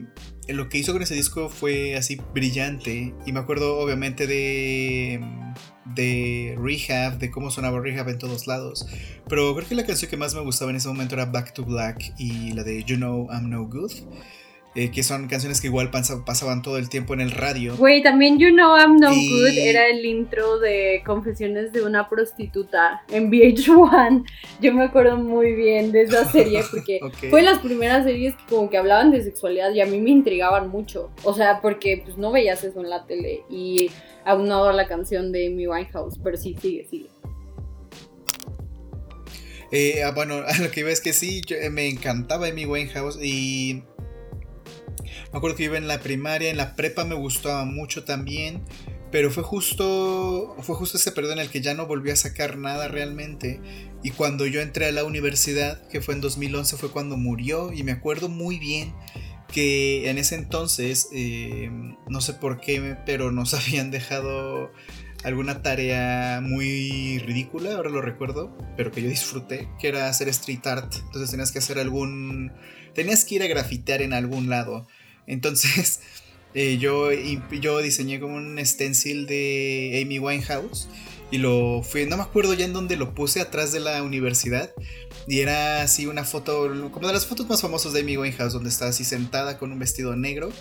[0.47, 3.13] lo que hizo con ese disco fue así brillante.
[3.25, 5.21] Y me acuerdo obviamente de,
[5.85, 8.87] de Rehab, de cómo sonaba Rehab en todos lados.
[9.27, 11.63] Pero creo que la canción que más me gustaba en ese momento era Back to
[11.63, 13.91] Black y la de You Know I'm No Good.
[14.75, 17.75] Eh, que son canciones que igual pasaban todo el tiempo en el radio.
[17.75, 23.01] Güey, también You Know I'm No Good era el intro de Confesiones de una prostituta
[23.09, 24.25] en VH1.
[24.61, 26.99] Yo me acuerdo muy bien de esa serie porque
[27.31, 30.69] fue las primeras series que como que hablaban de sexualidad y a mí me intrigaban
[30.69, 31.09] mucho.
[31.23, 33.89] O sea, porque pues no veías eso en la tele y
[34.23, 37.09] aunado a la canción de Amy Winehouse, pero sí, sigue, sigue.
[39.71, 43.83] Eh, ah, bueno, lo que iba es que sí, eh, me encantaba Amy Winehouse y
[45.31, 48.63] me acuerdo que iba en la primaria, en la prepa me gustaba mucho también.
[49.11, 52.57] Pero fue justo, fue justo ese periodo en el que ya no volví a sacar
[52.57, 53.59] nada realmente.
[54.03, 57.73] Y cuando yo entré a la universidad, que fue en 2011, fue cuando murió.
[57.73, 58.93] Y me acuerdo muy bien
[59.51, 61.71] que en ese entonces, eh,
[62.07, 64.71] no sé por qué, pero nos habían dejado
[65.23, 70.65] alguna tarea muy ridícula, ahora lo recuerdo, pero que yo disfruté, que era hacer street
[70.65, 70.93] art.
[71.05, 72.51] Entonces tenías que hacer algún...
[72.93, 74.87] Tenías que ir a grafitear en algún lado.
[75.29, 76.01] Entonces,
[76.53, 80.89] eh, yo, yo diseñé como un stencil de Amy Winehouse
[81.31, 84.73] y lo fui, no me acuerdo ya en dónde lo puse, atrás de la universidad.
[85.27, 88.69] Y era así una foto, como de las fotos más famosas de Amy Winehouse, donde
[88.69, 90.51] está así sentada con un vestido negro,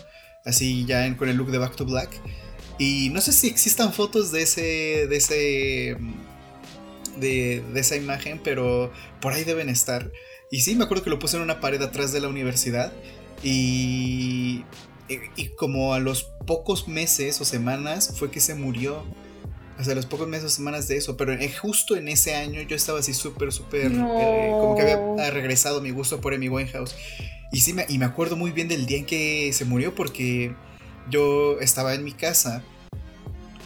[0.44, 2.10] así ya con el look de Back to Black.
[2.78, 5.96] Y no sé si existan fotos de ese, de ese,
[7.16, 10.12] de, de esa imagen, pero por ahí deben estar.
[10.50, 12.92] Y sí, me acuerdo que lo puse en una pared atrás de la universidad.
[13.42, 14.64] Y,
[15.08, 19.04] y, como a los pocos meses o semanas fue que se murió.
[19.78, 21.16] O sea, a los pocos meses o semanas de eso.
[21.16, 23.92] Pero justo en ese año yo estaba así súper, súper...
[23.92, 26.94] Eh, como que había regresado mi gusto por Amy Winehouse.
[27.52, 30.54] Y sí, me, y me acuerdo muy bien del día en que se murió porque
[31.10, 32.62] yo estaba en mi casa.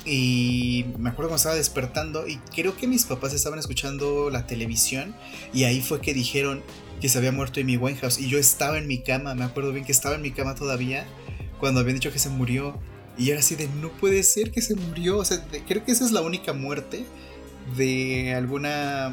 [0.05, 5.15] Y me acuerdo cuando estaba despertando y creo que mis papás estaban escuchando la televisión
[5.53, 6.63] y ahí fue que dijeron,
[7.03, 9.85] que se había muerto Amy Winehouse y yo estaba en mi cama, me acuerdo bien
[9.85, 11.05] que estaba en mi cama todavía
[11.59, 12.79] cuando habían dicho que se murió
[13.19, 16.05] y era así de no puede ser que se murió, o sea, creo que esa
[16.05, 17.05] es la única muerte
[17.77, 19.13] de alguna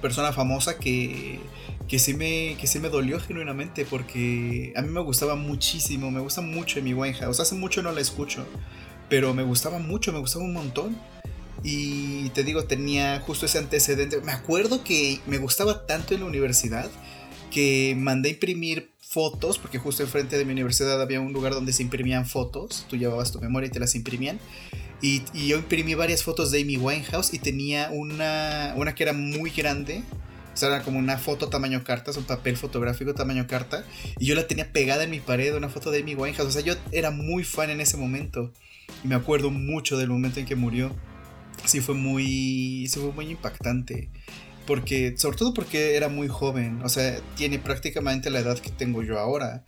[0.00, 1.38] persona famosa que
[1.86, 6.20] que sí me que sí me dolió genuinamente porque a mí me gustaba muchísimo, me
[6.20, 8.46] gusta mucho Amy Winehouse, hace mucho no la escucho,
[9.10, 10.96] pero me gustaba mucho, me gustaba un montón.
[11.62, 14.20] Y te digo, tenía justo ese antecedente.
[14.20, 16.90] Me acuerdo que me gustaba tanto en la universidad
[17.50, 21.82] que mandé imprimir fotos, porque justo enfrente de mi universidad había un lugar donde se
[21.82, 22.84] imprimían fotos.
[22.88, 24.40] Tú llevabas tu memoria y te las imprimían.
[25.00, 29.50] Y, yo imprimí varias fotos de Amy Winehouse y tenía una, una que era muy
[29.50, 30.02] grande.
[30.52, 33.84] O sea, era como una foto tamaño carta, es un papel fotográfico tamaño carta.
[34.18, 36.48] Y yo la tenía pegada en mi pared, una foto de Amy Winehouse.
[36.48, 38.52] O sea, yo era muy fan en ese momento.
[39.04, 40.90] Y me acuerdo mucho del momento en que murió
[41.64, 44.10] sí fue muy, sí fue muy impactante.
[44.66, 49.02] Porque, sobre todo porque era muy joven, o sea, tiene prácticamente la edad que tengo
[49.02, 49.62] yo ahora.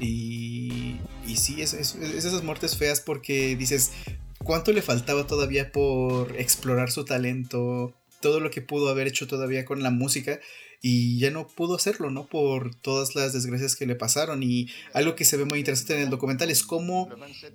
[0.00, 3.92] Y, y sí, es, es, esas muertes feas porque dices,
[4.38, 7.92] ¿cuánto le faltaba todavía por explorar su talento?
[8.20, 10.40] Todo lo que pudo haber hecho todavía con la música
[10.84, 12.26] y ya no pudo hacerlo, ¿no?
[12.26, 14.42] Por todas las desgracias que le pasaron.
[14.42, 17.08] Y algo que se ve muy interesante en el documental es cómo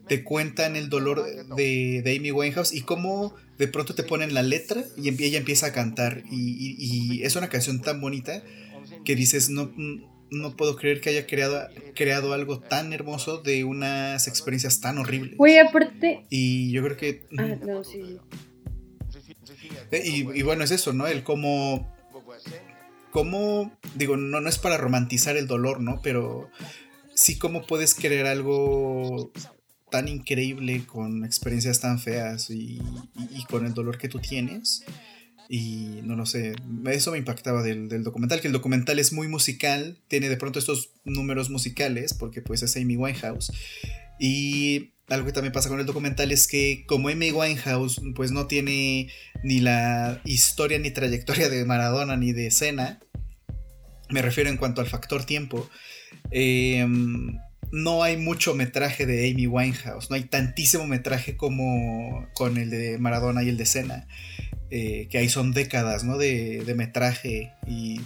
[0.07, 1.25] te cuentan el dolor
[1.57, 5.67] de, de Amy Winehouse y cómo de pronto te ponen la letra y ella empieza
[5.67, 6.23] a cantar.
[6.31, 8.41] Y, es una canción tan bonita
[9.03, 9.73] que dices, no,
[10.31, 15.35] no puedo creer que haya creado, creado algo tan hermoso de unas experiencias tan horribles.
[15.35, 16.25] Güey, aparte.
[16.29, 17.23] Y yo creo que.
[17.37, 18.19] Ah, no, sí.
[19.91, 21.07] Eh, y, y bueno, es eso, ¿no?
[21.07, 21.93] El cómo
[23.11, 26.01] cómo, digo, no, no es para romantizar el dolor, ¿no?
[26.01, 26.49] Pero
[27.13, 29.31] sí cómo puedes crear algo
[29.89, 32.79] tan increíble con experiencias tan feas y,
[33.49, 34.83] con el dolor que tú tienes.
[35.49, 36.55] Y no lo sé,
[36.87, 40.59] eso me impactaba del, del, documental, que el documental es muy musical, tiene de pronto
[40.59, 43.53] estos números musicales, porque pues es Amy Winehouse.
[44.19, 48.47] Y algo que también pasa con el documental es que como Amy Winehouse pues no
[48.47, 49.09] tiene
[49.43, 52.99] ni la historia ni trayectoria de Maradona ni de Senna,
[54.09, 55.69] me refiero en cuanto al factor tiempo,
[56.31, 57.37] em,
[57.71, 62.97] no hay mucho metraje de Amy Winehouse, no hay tantísimo metraje como con el de
[62.97, 64.07] Maradona y el de Senna.
[64.69, 66.17] Eh, que ahí son décadas ¿no?
[66.17, 68.01] de, metraje y,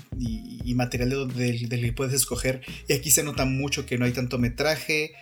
[0.75, 2.61] material del que puedes escoger.
[2.87, 5.13] Y aquí se nota mucho que no hay tanto metraje.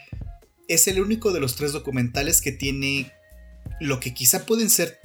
[0.70, 3.12] Es el único de los tres documentales que tiene
[3.82, 5.00] lo que quizá pueden ser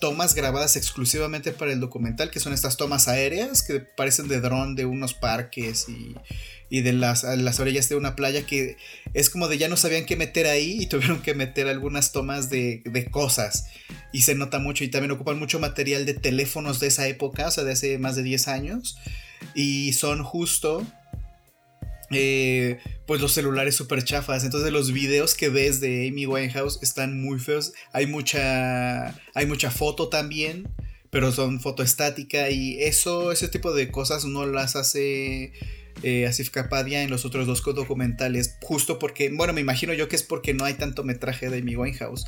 [0.00, 4.74] tomas grabadas exclusivamente para el documental, que son estas tomas aéreas que parecen de dron
[4.74, 5.86] de unos parques
[6.68, 8.76] y, de las, las, orillas de una playa que
[9.14, 12.50] es como de ya no sabían qué meter ahí y tuvieron que meter algunas tomas
[12.50, 13.66] de, de cosas.
[14.12, 17.50] Y se nota mucho y también ocupan mucho material de teléfonos de esa época, o
[17.50, 18.98] sea, de hace más de 10 años.
[19.54, 20.86] Y son justo
[22.10, 24.44] eh, pues los celulares súper chafas.
[24.44, 27.72] Entonces los videos que ves de Amy Winehouse están muy feos.
[27.92, 30.68] Hay mucha, hay mucha foto también,
[31.10, 35.52] pero son foto estática y eso, ese tipo de cosas no las hace
[36.02, 38.56] eh, Asif Kapadia en los otros dos documentales.
[38.62, 41.76] Justo porque, bueno, me imagino yo que es porque no hay tanto metraje de Amy
[41.76, 42.24] Winehouse.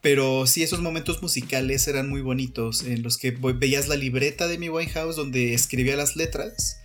[0.00, 4.56] Pero sí, esos momentos musicales eran muy bonitos, en los que veías la libreta de
[4.56, 6.82] Amy Winehouse donde escribía las letras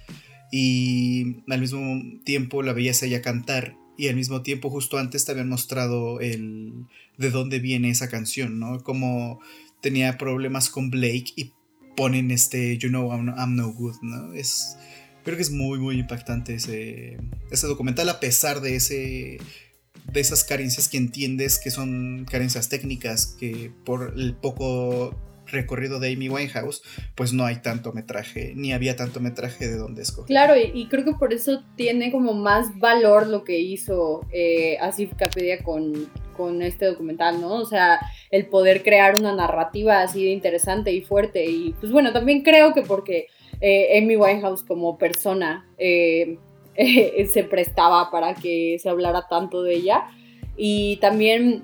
[0.51, 5.31] y al mismo tiempo la veías ella cantar y al mismo tiempo justo antes te
[5.31, 6.85] habían mostrado el
[7.17, 8.81] de dónde viene esa canción, ¿no?
[8.81, 9.41] Como
[9.81, 11.51] tenía problemas con Blake y
[11.95, 14.33] ponen este You know I'm, no good, ¿no?
[14.33, 14.77] Es
[15.23, 17.17] creo que es muy muy impactante ese
[17.51, 19.37] ese documental a pesar de ese
[20.11, 25.13] de esas carencias que entiendes que son carencias técnicas que por el poco
[25.51, 26.81] recorrido de Amy Winehouse,
[27.15, 30.27] pues no hay tanto metraje, ni había tanto metraje de donde escoger.
[30.27, 35.13] Claro, y, creo que por eso tiene como más valor lo que hizo eh, Asif
[35.15, 37.55] Kapedia con, con este documental, ¿no?
[37.55, 37.99] O sea,
[38.31, 41.45] el poder crear una narrativa así de interesante y fuerte.
[41.45, 43.27] Y pues bueno, también creo que porque
[43.59, 46.37] eh, Amy Winehouse como persona eh,
[47.31, 50.07] se prestaba para que se hablara tanto de ella.
[50.55, 51.63] Y también,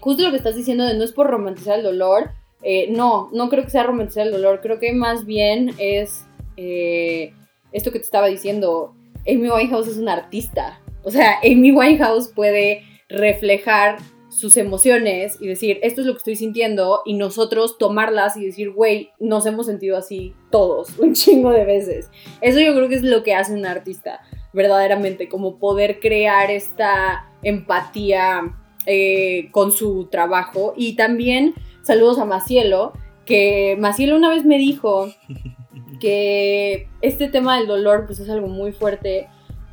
[0.00, 2.30] justo lo que estás diciendo de no es por romantizar el dolor,
[2.62, 6.24] eh, no, no creo que sea romantizar el dolor, creo que más bien es
[6.56, 7.32] eh,
[7.72, 8.94] esto que te estaba diciendo,
[9.26, 13.98] Amy Winehouse es una artista, o sea, Amy Winehouse puede reflejar
[14.28, 18.70] sus emociones y decir, esto es lo que estoy sintiendo, y nosotros tomarlas y decir,
[18.70, 22.10] güey, nos hemos sentido así todos, un chingo de veces.
[22.40, 24.20] Eso yo creo que es lo que hace un artista,
[24.52, 28.56] verdaderamente, como poder crear esta empatía
[28.86, 31.54] eh, con su trabajo y también
[31.88, 32.92] Saludos a Macielo,
[33.24, 35.08] que Macielo una vez me dijo
[36.00, 39.26] que este tema del dolor pues es algo muy fuerte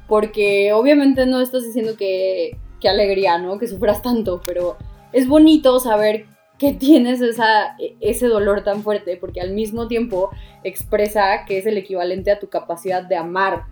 [0.07, 3.59] porque obviamente no estás diciendo que, que alegría, ¿no?
[3.59, 4.78] Que sufras tanto, pero
[5.11, 10.30] es bonito saber que tienes esa, ese dolor tan fuerte porque al mismo tiempo
[10.63, 13.63] expresa que es el equivalente a tu capacidad de amar.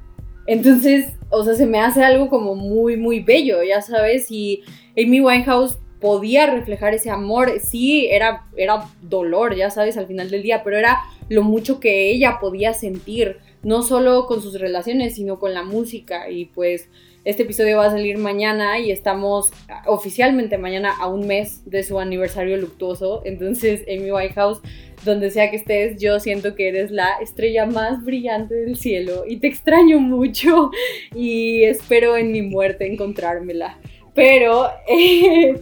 [0.47, 4.63] Entonces, o sea, se me hace algo como muy, muy bello, ya sabes, y
[4.97, 7.61] Amy Winehouse podía reflejar ese amor.
[7.61, 10.99] Sí, era, era dolor, ya sabes, al final del día, pero era
[11.29, 16.29] lo mucho que ella podía sentir, no solo con sus relaciones, sino con la música.
[16.29, 16.89] Y pues
[17.23, 19.53] este episodio va a salir mañana y estamos
[19.85, 23.21] oficialmente mañana a un mes de su aniversario luctuoso.
[23.23, 24.59] Entonces, Amy Whitehouse,
[25.05, 29.37] donde sea que estés, yo siento que eres la estrella más brillante del cielo y
[29.37, 30.69] te extraño mucho
[31.15, 33.79] y espero en mi muerte encontrármela.
[34.15, 35.61] Pero eh,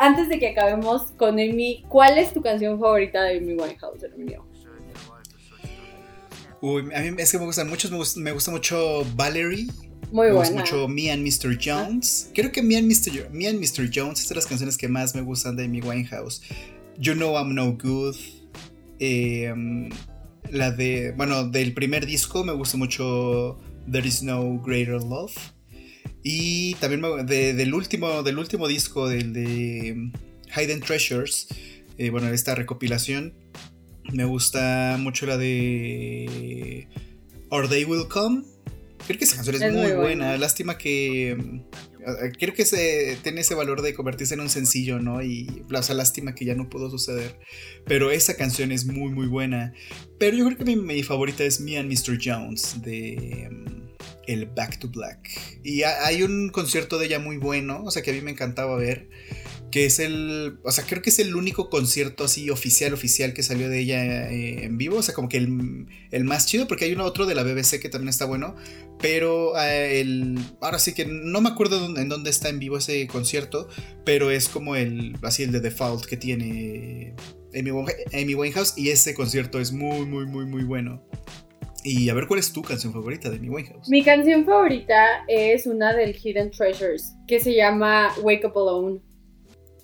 [0.00, 4.44] antes de que acabemos con Amy, ¿cuál es tu canción favorita de Amy Winehouse, Herminio?
[6.62, 9.68] Uy, a mí es que me gustan muchos, me gusta, mucho Valerie.
[10.12, 11.56] Muy me gusta mucho Me and Mr.
[11.58, 12.30] Jones.
[12.34, 13.30] Creo que Me and Mr.
[13.30, 13.88] Me and Mr.
[13.92, 16.42] Jones es de las canciones que más me gustan de Amy Winehouse.
[16.98, 18.16] You Know I'm No Good.
[18.98, 19.88] Em,
[20.50, 23.56] la de, bueno, del primer disco me gusta mucho
[23.90, 25.32] There Is No Greater Love.
[26.22, 30.10] Y también del, último, del último disco, del de
[30.54, 31.48] Hidden Treasures,
[31.96, 33.34] eh, bueno, esta recopilación,
[34.12, 36.88] me gusta mucho la de
[37.50, 38.42] Our Day Will Come.
[39.06, 40.36] Creo que esa canción es, muy, buena.
[40.36, 41.30] Lástima que.
[41.30, 45.22] Eh, creo que se, tiene ese valor de convertirse en un sencillo, ¿no?
[45.22, 47.38] Y, o sea, lástima que ya no pudo suceder.
[47.86, 49.72] Pero esa canción es muy, muy buena.
[50.18, 52.18] Pero yo creo que mi, mi favorita es Me and Mr.
[52.22, 53.48] Jones de
[54.32, 55.28] el Back to Black.
[55.64, 58.76] Y hay un concierto de ella muy bueno, o sea, que a mí me encantaba
[58.76, 59.08] ver
[59.70, 63.42] que es el, o sea, creo que es el único concierto así oficial, oficial que
[63.42, 66.92] salió de ella eh, en vivo, o sea, como que el, más chido, porque hay
[66.92, 68.56] uno otro de la BBC que también está bueno,
[68.98, 73.06] pero eh, el, ahora sí que no me acuerdo en dónde está en vivo ese
[73.06, 73.68] concierto,
[74.04, 77.14] pero es como el, así el de default que tiene
[77.54, 77.70] Amy,
[78.12, 81.02] Amy Winehouse y ese concierto es muy, muy, muy, muy bueno.
[81.82, 83.88] Y a ver, ¿cuál es tu canción favorita de Amy Winehouse?
[83.88, 89.00] Mi canción favorita es una del Hidden Treasures, que se llama Wake Up Alone.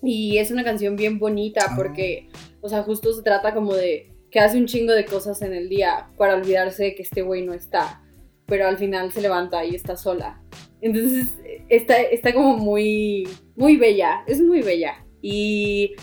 [0.03, 1.74] Y es una canción bien bonita ah.
[1.76, 2.28] porque,
[2.61, 5.68] o sea, justo se trata como de que hace un chingo de cosas en el
[5.68, 8.03] día para olvidarse de que este güey no está,
[8.47, 10.42] pero al final se levanta y está sola.
[10.82, 11.28] Entonces,
[11.68, 13.26] está, está como muy,
[13.57, 15.05] muy bella, es muy bella.
[15.22, 15.94] Y...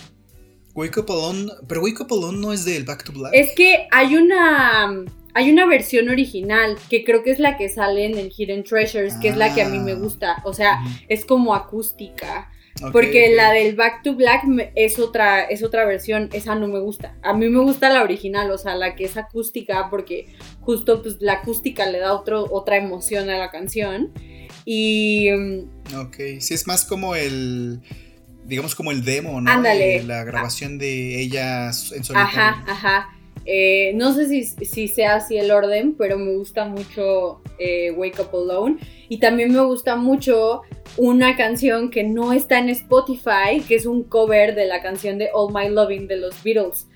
[0.74, 3.32] Wake Up Alone, pero Wake Up Alone no es del Back to Black.
[3.34, 5.06] Es que hay una...
[5.34, 9.16] Hay una versión original que creo que es la que sale en el Hidden Treasures,
[9.16, 9.96] que es la que a mí me ah.
[9.96, 10.42] gusta.
[10.46, 12.50] O sea, es como acústica
[12.92, 14.44] porque la del Back to Black
[14.76, 17.16] es otra, es otra versión, esa no me gusta.
[17.22, 20.28] A mí me gusta la original, o sea, la que es acústica, porque
[20.62, 24.12] justo pues la acústica le da otro, otra emoción a la canción.
[24.66, 25.30] Y...
[25.32, 27.82] Mm, ok, sí, es más como el...
[28.46, 29.50] Digamos como el demo, ¿no?
[29.50, 30.04] Ándale.
[30.04, 32.18] La grabación de ella en solitario.
[32.18, 33.10] Ajá, ajá.
[33.46, 38.30] Eh, no sé si, sea así el orden, pero me gusta mucho eh, Wake Up
[38.34, 38.78] Alone.
[39.10, 40.62] Y también me gusta mucho
[40.98, 45.30] una canción que no está en Spotify, que es un cover de la canción de
[45.34, 46.88] All My Loving de los Beatles.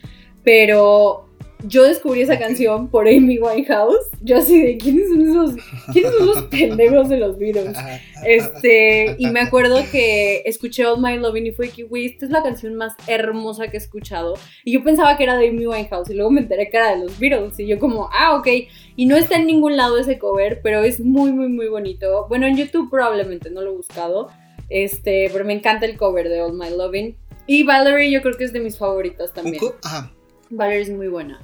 [0.43, 1.26] Pero
[1.63, 4.09] yo descubrí esa canción por Amy Winehouse.
[4.21, 7.77] Yo así de quiénes son esos, quiénes son los pendejos de los Beatles.
[8.25, 12.31] Este, y me acuerdo que escuché All My Loving y fue que, güey, esta es
[12.31, 14.35] la canción más hermosa que he escuchado.
[14.63, 17.03] Y yo pensaba que era de Amy Winehouse y luego me enteré que era de
[17.03, 17.59] los Beatles.
[17.59, 18.47] Y yo como, ah, ok.
[18.95, 22.27] Y no está en ningún lado ese cover, pero es muy, muy, muy bonito.
[22.29, 24.29] Bueno, en YouTube probablemente no lo he buscado.
[24.69, 27.15] Este, pero me encanta el cover de All My Loving.
[27.47, 29.63] Y Valerie yo creo que es de mis favoritas también.
[29.83, 30.11] Ajá.
[30.49, 31.41] Valerie es muy buena.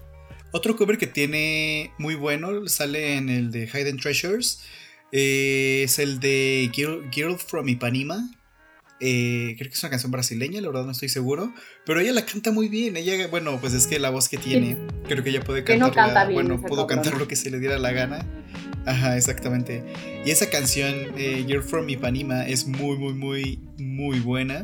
[0.51, 4.61] Otro cover que tiene muy bueno sale en el de Hidden Treasures.
[5.11, 8.29] Eh, es el de Girl, from Ipanema.
[8.99, 11.51] Eh, creo que es una canción brasileña, la verdad no estoy seguro.
[11.85, 12.97] Pero ella la canta muy bien.
[12.97, 14.77] Ella, bueno, pues es que la voz que tiene,
[15.07, 15.89] creo que ella puede cantar.
[15.89, 18.25] No canta bien bueno, pudo cantar lo que se le diera la gana.
[18.85, 19.83] Ajá, exactamente.
[20.25, 24.63] Y esa canción, eh, Girl from Ipanema, es muy, muy, muy, muy buena.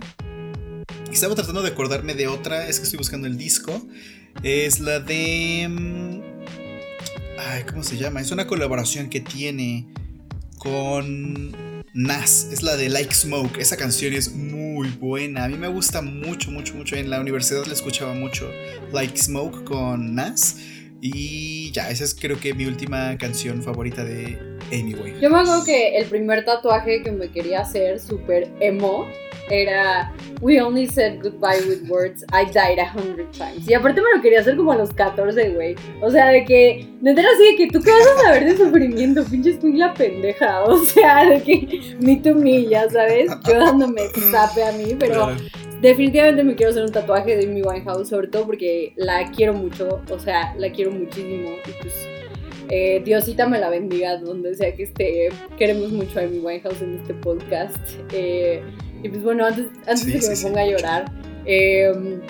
[1.11, 3.87] Estaba tratando de acordarme de otra, es que estoy buscando el disco.
[4.43, 5.67] Es la de...
[5.69, 6.21] Mm,
[7.39, 8.21] ay, ¿cómo se llama?
[8.21, 9.88] Es una colaboración que tiene
[10.57, 11.51] con
[11.93, 12.47] Nas.
[12.51, 13.57] Es la de Like Smoke.
[13.59, 15.43] Esa canción es muy buena.
[15.45, 16.95] A mí me gusta mucho, mucho, mucho.
[16.95, 18.49] En la universidad la escuchaba mucho.
[18.93, 20.57] Like Smoke con Nas.
[21.02, 24.38] Y ya, esa es creo que mi última canción favorita de
[24.72, 25.20] Amy Way.
[25.22, 29.08] Yo me acuerdo que el primer tatuaje que me quería hacer, súper emo,
[29.50, 33.68] era We only said goodbye with words, I died a hundred times.
[33.68, 35.76] Y aparte me lo quería hacer como a los 14, güey.
[36.02, 38.58] O sea, de que, no era así de que tú qué vas a saber de
[38.58, 40.64] sufrimiento, pinche la pendeja.
[40.70, 43.32] O sea, de que me to me, ya sabes.
[43.47, 45.36] Yo dándome zape a mí, pero
[45.82, 50.01] definitivamente me quiero hacer un tatuaje de mi Winehouse, sobre todo porque la quiero mucho.
[50.09, 51.51] O sea, la quiero muchísimo.
[51.67, 51.93] Y pues.
[52.71, 55.30] Eh, Diosita me la bendiga donde sea que esté.
[55.57, 57.77] Queremos mucho a mi Winehouse en este podcast.
[58.13, 58.61] Eh,
[59.01, 61.11] y pues bueno, antes, antes de que me ponga a llorar,
[61.45, 62.21] em,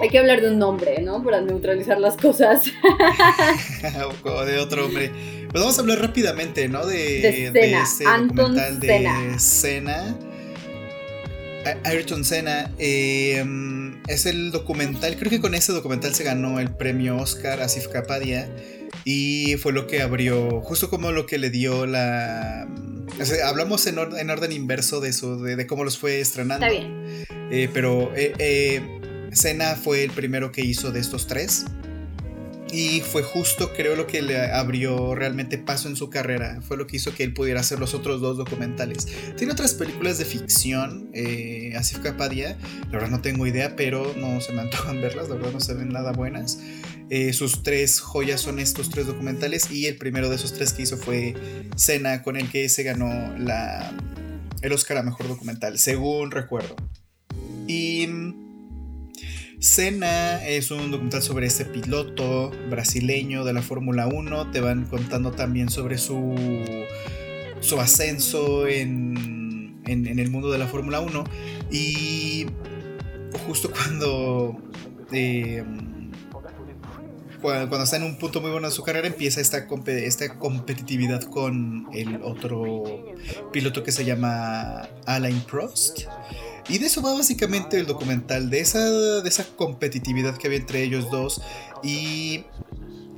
[0.00, 1.22] hay que hablar de un nombre, ¿no?
[1.22, 2.64] Para neutralizar las cosas.
[4.24, 5.10] o de otro hombre.
[5.50, 6.84] Pues vamos a hablar rápidamente, ¿no?
[6.84, 7.74] De, de, de
[8.06, 10.18] Anton documental de Cena.
[11.84, 17.16] Ayrton Senna em, es el documental, creo que con ese documental se ganó el premio
[17.16, 18.48] Oscar a Sif Kapadia
[19.04, 22.66] y fue lo que abrió, justo como lo que le dio la
[23.44, 26.66] hablamos en, orden inverso de eso, de, cómo los fue estrenando.
[26.66, 27.26] Está bien.
[27.50, 28.80] Eh, pero eh, eh,
[29.32, 31.64] Senna fue el primero que hizo de estos tres.
[32.72, 36.60] Y fue justo, creo, lo que le abrió realmente paso en su carrera.
[36.62, 39.08] Fue lo que hizo que él pudiera hacer los otros dos documentales.
[39.36, 42.56] Tiene otras películas de ficción, eh, Asif Kapadia.
[42.84, 45.28] La verdad no tengo idea, pero no se me antojan verlas.
[45.28, 46.60] La verdad no se ven nada buenas.
[47.08, 49.70] Eh, sus tres joyas son estos tres documentales.
[49.70, 51.34] Y el primero de esos tres que hizo fue
[51.76, 53.92] Cena, con el que se ganó la,
[54.62, 56.76] el Oscar a Mejor Documental, según recuerdo.
[57.66, 58.08] Y
[59.60, 64.50] Cena es un documental sobre este piloto brasileño de la Fórmula 1.
[64.52, 66.34] Te van contando también sobre su,
[67.60, 71.24] su ascenso en, el mundo de la Fórmula 1.
[71.70, 72.46] Y
[73.46, 74.58] justo cuando...
[75.12, 75.62] Eh,
[77.40, 81.88] cuando, está en un punto muy bueno de su carrera, empieza esta, esta competitividad con
[81.92, 83.04] el otro
[83.52, 86.00] piloto que se llama Alain Prost.
[86.68, 90.82] Y de eso va básicamente el documental, de esa, de esa competitividad que había entre
[90.82, 91.42] ellos dos
[91.82, 92.44] y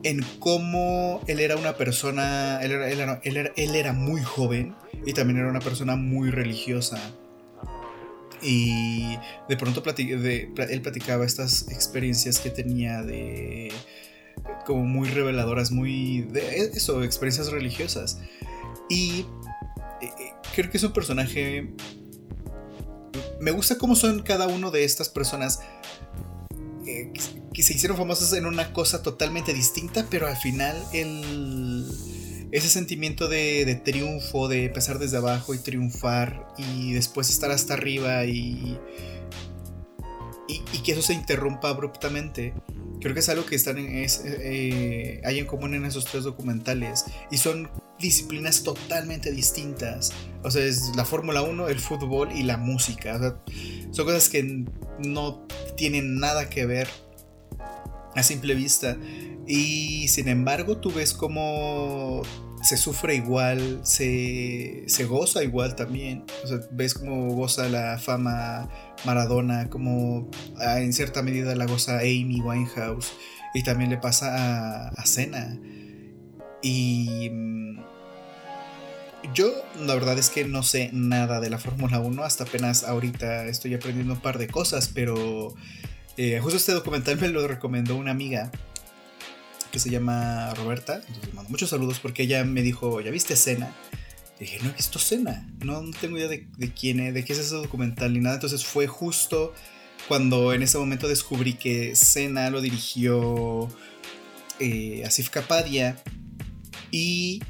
[0.04, 4.74] en cómo él era una persona, él era, él era muy joven
[5.04, 6.98] y también era una persona muy religiosa.
[8.42, 9.16] Y
[9.48, 13.70] de pronto él platicaba estas experiencias que tenía de
[14.64, 18.18] como muy reveladoras, muy de eso, experiencias religiosas.
[18.88, 19.26] Y
[20.00, 21.74] eh, eh, creo que es un personaje
[23.42, 25.60] me gusta cómo son cada uno de estas personas
[26.86, 27.12] eh,
[27.52, 31.86] que se hicieron famosas en una cosa totalmente distinta, pero al final el
[32.52, 38.26] ese sentimiento de, triunfo, de empezar desde abajo y triunfar y después estar hasta arriba
[38.26, 38.78] y,
[40.72, 42.54] y, que eso se interrumpa abruptamente.
[43.00, 47.38] Creo que es algo que están eh, hay en común en esos tres documentales y
[47.38, 47.68] son
[47.98, 50.12] disciplinas totalmente distintas.
[50.42, 53.18] O sea, es la Fórmula 1, el fútbol y la música.
[53.90, 54.64] son cosas que
[54.98, 55.46] no
[55.76, 56.88] tienen nada que ver
[58.14, 58.96] a simple vista.
[59.46, 62.22] Y sin embargo, tú ves cómo
[62.62, 66.24] se sufre igual, se, se goza igual también.
[66.44, 68.68] O sea, ves cómo goza la fama
[69.04, 73.12] Maradona, como ah, en cierta medida la goza Amy Winehouse.
[73.54, 75.58] Y también le pasa a, a Senna.
[76.62, 77.80] Y mm,
[79.34, 83.46] yo la verdad es que no sé nada de la Fórmula 1, hasta apenas ahorita
[83.46, 85.54] estoy aprendiendo un par de cosas, pero
[86.16, 88.50] eh, justo este documental me lo recomendó una amiga
[89.70, 91.00] que se llama Roberta.
[91.06, 93.72] Entonces mando muchos saludos porque ella me dijo, ¿ya viste Cena?
[94.38, 95.48] Dije, no he visto Cena.
[95.64, 98.36] No, tengo idea de, quién es, de qué es ese documental ni nada.
[98.36, 99.54] Entonces fue justo
[100.08, 103.68] cuando en ese momento descubrí que Cena lo dirigió
[104.58, 105.96] eh, Asif Kapadia.
[106.90, 107.42] Y,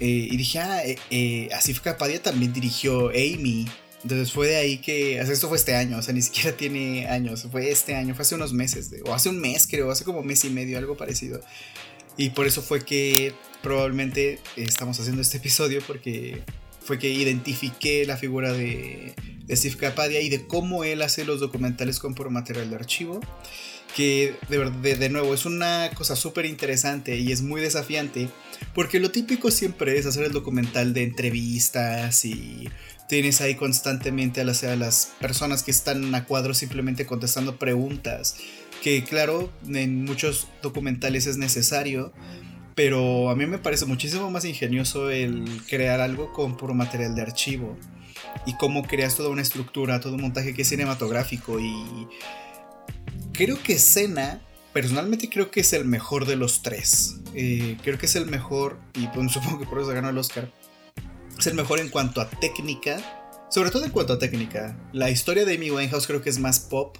[0.00, 3.66] eh, y dije, ah, eh, Asif Kapadia también dirigió Amy.
[4.06, 7.48] Entonces fue de ahí que, esto fue este año, o sea, ni siquiera tiene años,
[7.50, 10.44] fue este año, fue hace unos meses, o hace un mes creo, hace como mes
[10.44, 11.40] y medio, algo parecido.
[12.16, 16.42] Y por eso fue que probablemente estamos haciendo este episodio, porque
[16.80, 19.14] fue que identifiqué la figura de,
[19.50, 23.20] Steve Capadia y de cómo él hace los documentales con puro material de archivo.
[23.94, 28.28] Que de, de nuevo es una cosa súper interesante y es muy desafiante,
[28.74, 32.68] porque lo típico siempre es hacer el documental de entrevistas y
[33.08, 38.36] tienes ahí constantemente a las, a las personas que están a cuadro simplemente contestando preguntas,
[38.82, 42.12] que claro, en muchos documentales es necesario,
[42.74, 47.22] pero a mí me parece muchísimo más ingenioso el crear algo con puro material de
[47.22, 47.76] archivo
[48.46, 52.08] y cómo creas toda una estructura, todo un montaje que es cinematográfico y
[53.32, 54.40] creo que Cena
[54.76, 57.20] personalmente creo que es el mejor de los tres.
[57.34, 60.52] Eh, creo que es el mejor, y pues, supongo que por eso ganó el Oscar,
[61.38, 62.98] es el mejor en cuanto a técnica.
[63.48, 64.76] Sobre todo en cuanto a técnica.
[64.92, 66.98] La historia de Amy Winehouse creo que es más pop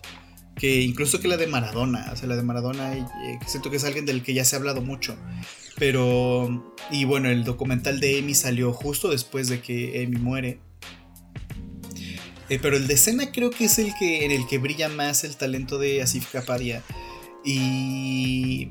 [0.56, 2.10] que incluso que la de Maradona.
[2.12, 4.58] O sea, la de Maradona eh, siento que es alguien del que ya se ha
[4.58, 5.16] hablado mucho.
[5.78, 6.74] Pero...
[6.90, 10.60] Y bueno, el documental de Amy salió justo después de que Amy muere.
[12.48, 15.24] Eh, pero el de escena creo que es el que en el que brilla más
[15.24, 16.82] el talento de Asif Kapadia.
[17.44, 18.70] Y...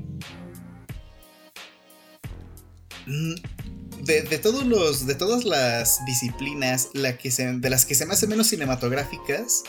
[3.06, 3.34] Mm,
[4.02, 8.14] de, todos los, de todas las disciplinas, la que se, de las que se me
[8.14, 9.62] hace menos cinematográficas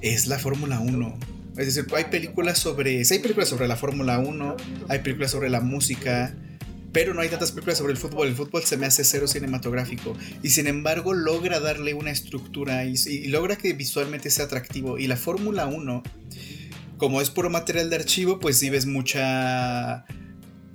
[0.00, 1.18] es la Fórmula 1.
[1.56, 2.98] Es decir, hay películas sobre.
[2.98, 4.56] hay películas sobre la Fórmula 1,
[4.88, 6.34] hay películas sobre la música,
[6.92, 8.28] pero no hay tantas películas sobre el fútbol.
[8.28, 10.16] El fútbol se me hace cero cinematográfico.
[10.42, 14.98] Y sin embargo, logra darle una estructura y, logra que visualmente sea atractivo.
[14.98, 16.02] Y la Fórmula 1,
[16.96, 20.04] como es puro material de archivo, pues sí ves mucha.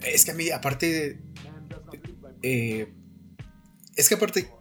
[0.02, 1.19] Es que a mí, aparte
[2.47, 2.93] eh,
[3.95, 4.52] es que aparte,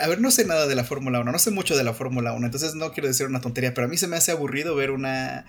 [0.00, 2.32] a ver, no sé nada de la Fórmula 1, no sé mucho de la Fórmula
[2.32, 4.90] 1, entonces no quiero decir una tontería, pero a mí se me hace aburrido ver
[4.90, 5.44] una,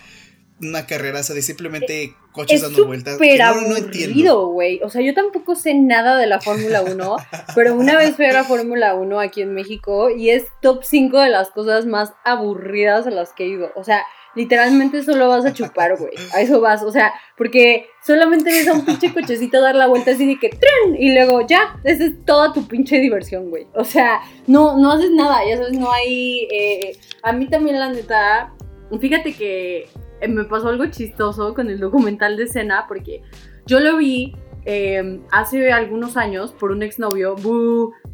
[0.61, 3.17] una carrera de simplemente coches dando vueltas.
[3.19, 4.81] Pero no, aburrido, güey.
[4.83, 7.15] O sea, yo tampoco sé nada de la Fórmula 1,
[7.55, 11.19] pero una vez fui a la Fórmula 1 aquí en México y es top 5
[11.19, 13.71] de las cosas más aburridas a las que he ido.
[13.75, 14.03] O sea,
[14.35, 16.13] literalmente solo vas a chupar, güey.
[16.33, 20.11] A eso vas, o sea, porque solamente ves a un pinche cochecito dar la vuelta
[20.11, 20.95] así de que ¡tren!
[20.99, 23.67] y luego ya, esa es toda tu pinche diversión, güey.
[23.73, 26.47] O sea, no, no haces nada, ya sabes, no hay...
[26.51, 28.53] Eh, a mí también la neta,
[28.99, 29.89] fíjate que
[30.21, 33.21] eh, me pasó algo chistoso con el documental de escena porque
[33.65, 34.35] yo lo vi
[34.65, 37.35] em, hace algunos años por un exnovio,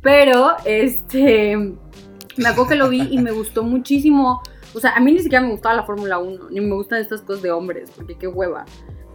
[0.01, 1.57] pero este,
[2.37, 4.41] me acuerdo que lo vi y me gustó muchísimo
[4.73, 7.21] o sea, a mí ni siquiera me gustaba la Fórmula 1, ni me gustan estas
[7.21, 8.65] cosas de hombres, porque qué hueva.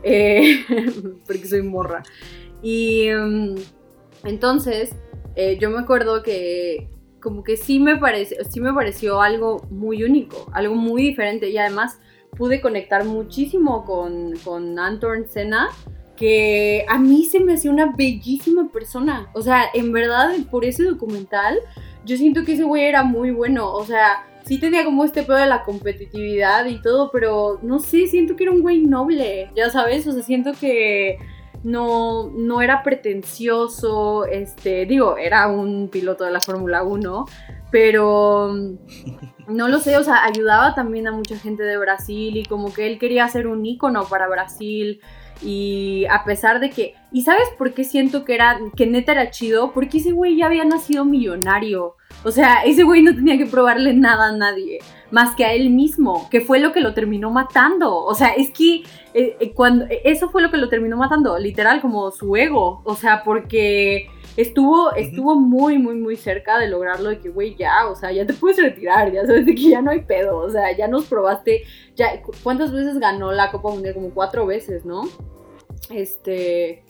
[0.02, 0.64] eh,
[1.26, 2.02] porque soy morra.
[2.62, 3.54] Y mm,
[4.24, 4.94] entonces,
[5.34, 6.88] eh, yo me acuerdo que
[7.20, 11.58] como que sí me, parece, sí me pareció algo muy único, algo muy diferente y
[11.58, 11.98] además
[12.36, 15.70] pude conectar muchísimo con, con Anton Senna
[16.16, 19.28] que a mí se me hacía una bellísima persona.
[19.34, 21.58] O sea, en verdad, por ese documental,
[22.04, 23.70] yo siento que ese güey era muy bueno.
[23.72, 28.06] O sea, sí tenía como este pedo de la competitividad y todo, pero no sé,
[28.06, 31.18] siento que era un güey noble, ya sabes, o sea, siento que
[31.64, 37.27] no, no era pretencioso, este, digo, era un piloto de la Fórmula 1,
[37.73, 38.55] pero
[39.48, 42.86] no lo sé, o sea, ayudaba también a mucha gente de Brasil y como que
[42.86, 45.01] él quería ser un ícono para Brasil.
[45.42, 46.94] Y a pesar de que.
[47.12, 48.58] ¿Y sabes por qué siento que era.
[48.76, 49.72] que neta era chido?
[49.72, 51.96] Porque ese güey ya había nacido millonario.
[52.24, 54.78] O sea, ese güey no tenía que probarle nada a nadie.
[55.10, 56.28] Más que a él mismo.
[56.30, 57.94] Que fue lo que lo terminó matando.
[57.96, 58.82] O sea, es que.
[59.14, 61.38] Eh, eh, cuando, eso fue lo que lo terminó matando.
[61.38, 62.82] Literal, como su ego.
[62.84, 67.88] O sea, porque estuvo, estuvo muy, muy, muy cerca de lograrlo, de que, güey, ya,
[67.88, 70.50] o sea, ya te puedes retirar, ya sabes de que ya no hay pedo, o
[70.50, 71.64] sea, ya nos probaste,
[71.94, 73.94] ya, ¿cuántas veces ganó la Copa Mundial?
[73.94, 75.08] Como cuatro veces, ¿no?
[75.90, 76.82] Este...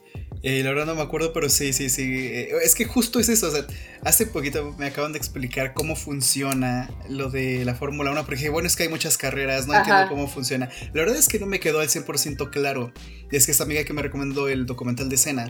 [0.42, 2.28] Eh, la verdad no me acuerdo, pero sí, sí, sí.
[2.28, 3.48] Eh, es que justo es eso.
[3.48, 3.66] O sea,
[4.02, 8.24] hace poquito me acaban de explicar cómo funciona lo de la Fórmula 1.
[8.26, 10.68] Porque bueno, es que hay muchas carreras, no entiendo cómo funciona.
[10.92, 12.92] La verdad es que no me quedó al 100% claro.
[13.32, 15.48] Es que esta amiga que me recomendó el documental de Cena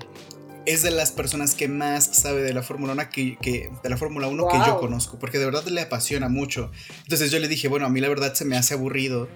[0.67, 4.27] es de las personas que más sabe de la Fórmula 1 que, de la Fórmula
[4.27, 6.71] 1 que yo conozco, porque de verdad le apasiona mucho.
[7.05, 9.29] Entonces yo le dije, bueno, a mí la verdad se me hace aburrido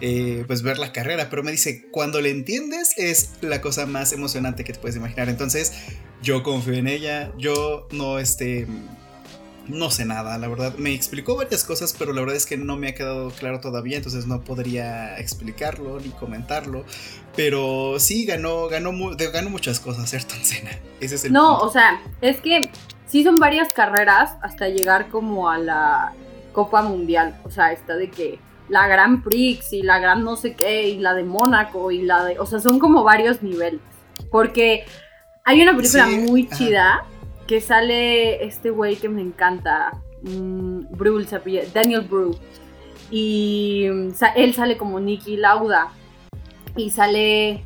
[0.00, 4.12] eh, pues ver la carrera, pero me dice, cuando le entiendes es la cosa más
[4.12, 5.28] emocionante que te puedes imaginar.
[5.28, 5.72] Entonces
[6.22, 8.66] yo confío en ella, yo no, este,
[9.68, 10.74] no sé nada, la verdad.
[10.78, 13.96] Me explicó varias cosas, pero la verdad es que no me ha quedado claro todavía,
[13.96, 16.84] entonces no podría explicarlo ni comentarlo.
[17.36, 18.92] Pero sí, ganó, ganó,
[19.32, 20.70] ganó muchas cosas Ayrton Senna.
[21.00, 22.70] Ese es el No, o sea, es que
[23.06, 26.12] sí son varias carreras hasta llegar como a la
[26.52, 27.38] Copa Mundial.
[27.44, 28.38] O sea, está de que
[28.68, 32.24] la Gran Prix y la Gran no sé qué y la de Mónaco y la
[32.24, 32.38] de...
[32.38, 33.80] O sea, son como varios niveles.
[34.30, 34.84] Porque
[35.44, 37.04] hay una película muy chida
[37.48, 40.86] que sale este güey que me encanta, um,
[41.74, 42.38] Daniel Bru.
[43.10, 43.86] Y
[44.36, 45.90] él sale como Nicky Lauda.
[46.76, 47.64] Y sale.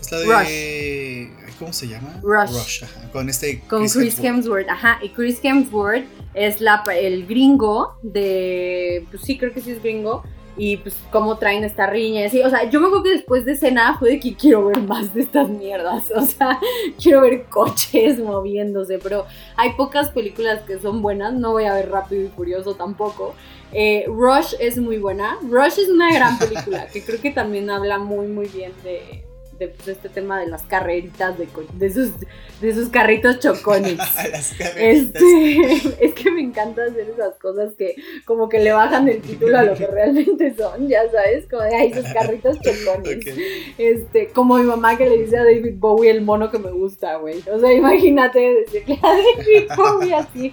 [0.00, 1.32] Es la de.
[1.58, 2.20] ¿Cómo se llama?
[2.22, 2.84] Rush.
[3.12, 3.60] Con este.
[3.68, 4.68] Con Chris, Hemsworth.
[4.70, 5.00] Ajá.
[5.02, 6.04] Y Chris Hemsworth
[6.34, 9.04] es la, el gringo de.
[9.10, 10.22] Pues sí, creo que sí es gringo
[10.56, 12.26] y pues cómo traen esta riña.
[12.26, 12.40] Así.
[12.42, 15.12] O sea, yo me acuerdo que después de cena fue de que quiero ver más
[15.14, 16.04] de estas mierdas.
[16.16, 16.58] O sea,
[17.00, 19.26] quiero ver coches moviéndose, pero
[19.56, 21.34] hay pocas películas que son buenas.
[21.34, 23.34] No voy a ver Rápido y Furioso tampoco.
[23.72, 25.38] Eh, Rush es muy buena.
[25.42, 29.25] Rush es una gran película que creo que también habla muy, muy bien de,
[29.58, 32.12] de este tema de las carreritas, de, de, sus,
[32.60, 33.98] de sus carritos chocones.
[34.76, 35.56] este,
[36.00, 39.62] es que me encanta hacer esas cosas que como que le bajan el título a
[39.62, 43.24] lo que realmente son, ya sabes, como de ahí sus carritos chocones.
[43.78, 47.16] Este, como mi mamá que le dice a David Bowie el mono que me gusta,
[47.16, 47.42] güey.
[47.50, 50.52] O sea, imagínate decirle a David Bowie así.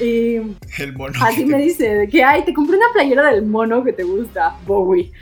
[0.00, 0.36] Y
[0.82, 3.92] el mono así me dice, de que, ay, te compré una playera del mono que
[3.92, 5.12] te gusta, Bowie.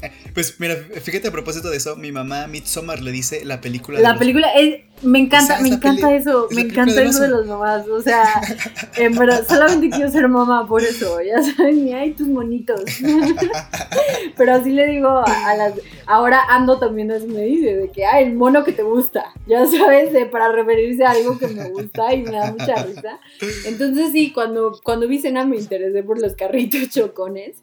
[0.34, 4.00] Pues mira, fíjate a propósito de eso, mi mamá Midsommar le dice la película.
[4.00, 8.00] La película, es, me encanta, me encanta eso, me encanta eso de las mamás, o
[8.00, 8.40] sea,
[8.96, 12.80] en verdad, solamente quiero ser mamá por eso, ya saben, y hay tus monitos.
[14.36, 15.74] Pero así le digo a, las,
[16.06, 19.66] ahora ando también así me dice, de que, ay, el mono que te gusta, ya
[19.66, 23.18] sabes, para referirse a algo que me gusta y me da mucha risa.
[23.66, 27.56] Entonces sí, cuando, cuando vi cena me interesé por los carritos chocones,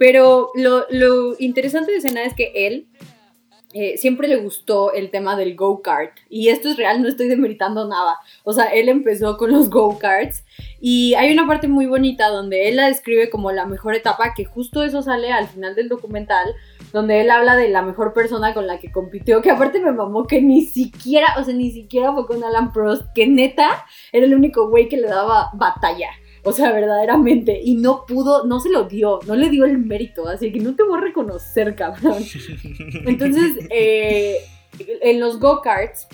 [0.00, 2.88] pero lo, lo interesante de escena es que él
[3.74, 6.12] eh, siempre le gustó el tema del go-kart.
[6.30, 8.16] Y esto es real, no estoy demeritando nada.
[8.42, 10.42] O sea, él empezó con los go-karts.
[10.80, 14.46] Y hay una parte muy bonita donde él la describe como la mejor etapa, que
[14.46, 16.46] justo eso sale al final del documental,
[16.94, 20.26] donde él habla de la mejor persona con la que compitió, que aparte me mamó
[20.26, 24.34] que ni siquiera, o sea, ni siquiera fue con Alan Prost, que neta era el
[24.34, 26.08] único güey que le daba batalla.
[26.44, 27.60] O sea, verdaderamente.
[27.62, 30.26] Y no pudo, no se lo dio, no le dio el mérito.
[30.26, 32.22] Así que no te voy a reconocer, cabrón.
[33.06, 34.38] Entonces, eh,
[35.02, 36.08] en los go-karts,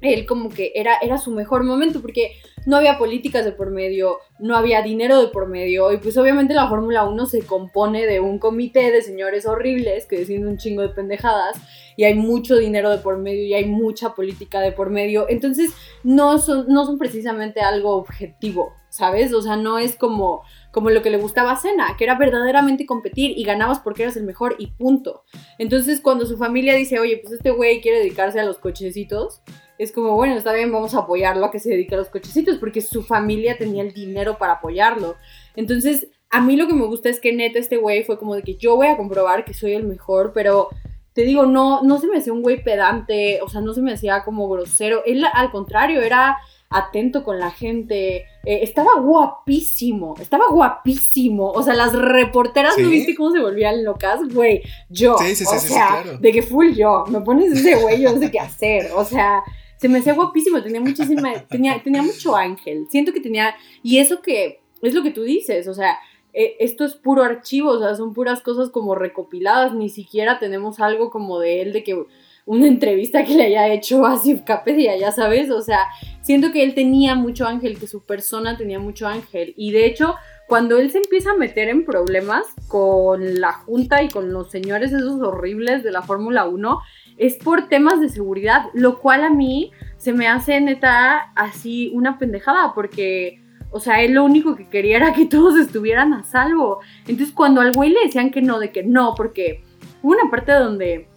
[0.00, 2.32] él como que era, era su mejor momento porque
[2.66, 6.54] no había políticas de por medio, no había dinero de por medio y pues obviamente
[6.54, 10.82] la Fórmula 1 se compone de un comité de señores horribles que deciden un chingo
[10.82, 11.56] de pendejadas
[11.96, 15.72] y hay mucho dinero de por medio y hay mucha política de por medio, entonces
[16.02, 19.32] no son, no son precisamente algo objetivo, ¿sabes?
[19.32, 22.86] O sea, no es como, como lo que le gustaba a Cena, que era verdaderamente
[22.86, 25.24] competir y ganabas porque eras el mejor y punto.
[25.58, 29.42] Entonces, cuando su familia dice, oye, pues este güey quiere dedicarse a los cochecitos,
[29.78, 32.58] es como, bueno, está bien, vamos a apoyarlo a que se dedique a los cochecitos,
[32.58, 35.16] porque su familia tenía el dinero para apoyarlo.
[35.56, 38.42] Entonces, a mí lo que me gusta es que neta este güey fue como de
[38.42, 40.70] que yo voy a comprobar que soy el mejor, pero
[41.14, 43.92] te digo, no, no se me hacía un güey pedante, o sea, no se me
[43.92, 45.02] hacía como grosero.
[45.04, 46.38] Él, al contrario, era
[46.70, 48.24] atento con la gente.
[48.44, 51.50] Eh, estaba guapísimo, estaba guapísimo.
[51.50, 54.20] O sea, las reporteras, ¿no viste cómo se volvían locas?
[54.32, 55.16] Güey, yo.
[55.18, 57.04] Sí, sí, o sea, de que full yo.
[57.08, 58.90] Me pones ese güey, yo no sé qué hacer.
[58.94, 59.42] O sea,
[59.76, 62.86] se me hacía guapísimo, tenía muchísima, tenía, tenía mucho ángel.
[62.90, 65.98] Siento que tenía, y eso que es lo que tú dices, o sea,
[66.32, 70.80] eh, esto es puro archivo, o sea, son puras cosas como recopiladas, ni siquiera tenemos
[70.80, 72.06] algo como de él, de que
[72.44, 75.80] una entrevista que le haya hecho a Capedía, ya sabes, o sea,
[76.22, 80.14] siento que él tenía mucho ángel, que su persona tenía mucho ángel, y de hecho,
[80.48, 84.92] cuando él se empieza a meter en problemas con la Junta y con los señores
[84.92, 86.80] esos horribles de la Fórmula 1,
[87.18, 92.18] es por temas de seguridad, lo cual a mí se me hace neta así una
[92.18, 93.41] pendejada, porque
[93.72, 96.80] o sea, él lo único que quería era que todos estuvieran a salvo.
[97.06, 99.64] Entonces, cuando al güey le decían que no, de que no, porque
[100.02, 101.08] hubo una parte donde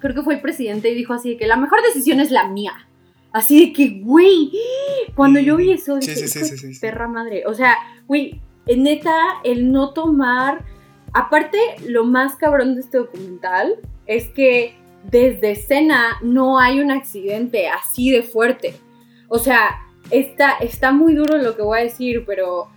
[0.00, 2.48] creo que fue el presidente y dijo así de que la mejor decisión es la
[2.48, 2.72] mía.
[3.32, 4.52] Así de que, güey,
[5.14, 7.44] cuando yo vi eso, dije, sí, sí, sí, perra madre.
[7.46, 10.64] O sea, güey, neta, el no tomar.
[11.14, 14.74] Aparte, lo más cabrón de este documental es que
[15.10, 18.74] desde escena no hay un accidente así de fuerte.
[19.28, 22.68] O sea, está, está muy duro lo que voy a decir, pero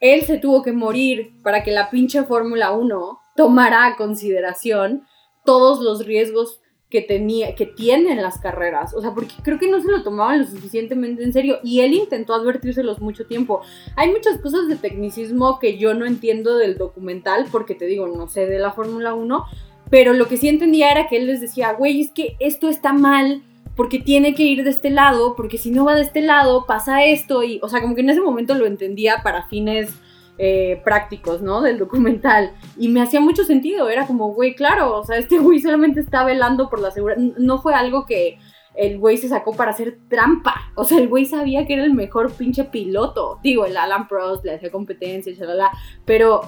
[0.00, 5.04] él se tuvo que morir para que la pinche Fórmula 1 tomara a consideración
[5.44, 8.94] todos los riesgos que tenía, que tienen las carreras.
[8.94, 11.58] O sea, porque creo que no se lo tomaban lo suficientemente en serio.
[11.62, 13.62] Y él intentó advertírselos mucho tiempo.
[13.96, 18.28] Hay muchas cosas de tecnicismo que yo no entiendo del documental, porque te digo, no
[18.28, 19.44] sé de la Fórmula 1.
[19.88, 22.92] Pero lo que sí entendía era que él les decía, güey, es que esto está
[22.92, 23.42] mal
[23.76, 27.04] porque tiene que ir de este lado, porque si no va de este lado pasa
[27.04, 27.42] esto.
[27.42, 29.94] Y, o sea, como que en ese momento lo entendía para fines
[30.42, 31.60] eh, prácticos, ¿no?
[31.60, 32.52] Del documental.
[32.78, 36.24] Y me hacía mucho sentido, era como, güey, claro, o sea, este güey solamente está
[36.24, 38.38] velando por la seguridad, no fue algo que
[38.74, 41.92] el güey se sacó para hacer trampa, o sea, el güey sabía que era el
[41.92, 45.72] mejor pinche piloto, digo, el Alan Prost le hacía competencia, chalala,
[46.04, 46.40] pero...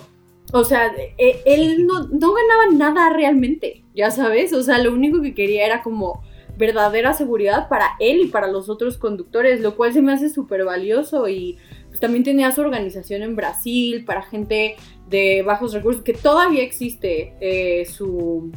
[0.55, 5.35] O sea, e, él no ganaba nada realmente, ya sabes, o sea, lo único que
[5.35, 6.23] quería era como
[6.63, 10.65] verdadera seguridad para él y para los otros conductores, lo cual se me hace súper
[10.65, 11.59] valioso y
[11.89, 14.77] pues, también tenía su organización en Brasil para gente
[15.09, 18.53] de bajos recursos, que todavía existe eh, su,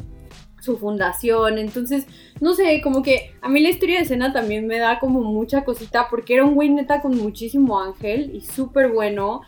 [0.60, 2.06] su fundación, entonces,
[2.40, 5.64] no sé, como que a mí la historia de escena también me da como mucha
[5.64, 9.40] cosita, porque era un güey neta con muchísimo ángel y súper bueno,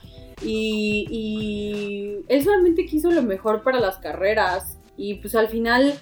[0.43, 5.95] y, y él solamente quiso lo mejor para las carreras, y pues al final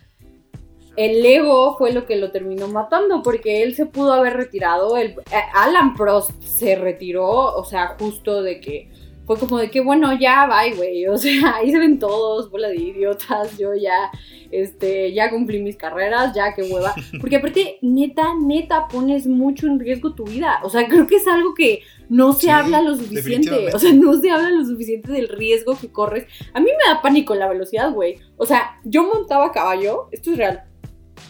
[0.97, 4.97] el ego fue lo que lo terminó matando, porque él se pudo haber retirado.
[4.97, 8.89] El, eh, Alan Prost se retiró, o sea, justo de que
[9.27, 11.07] fue como de que, bueno, ya, bye, güey.
[11.09, 13.59] O sea, ahí se ven todos, bola de idiotas.
[13.59, 14.11] Yo ya,
[14.51, 16.95] este, ya cumplí mis carreras, ya que hueva.
[17.21, 20.61] Porque aparte, neta, neta, pones mucho en riesgo tu vida.
[20.63, 23.75] O sea, creo que es algo que no se habla lo suficiente.
[23.75, 26.27] O sea, no se habla lo suficiente del riesgo que corres.
[26.55, 28.19] A mí me da pánico la velocidad, güey.
[28.37, 30.65] O sea, yo montaba caballo, esto es real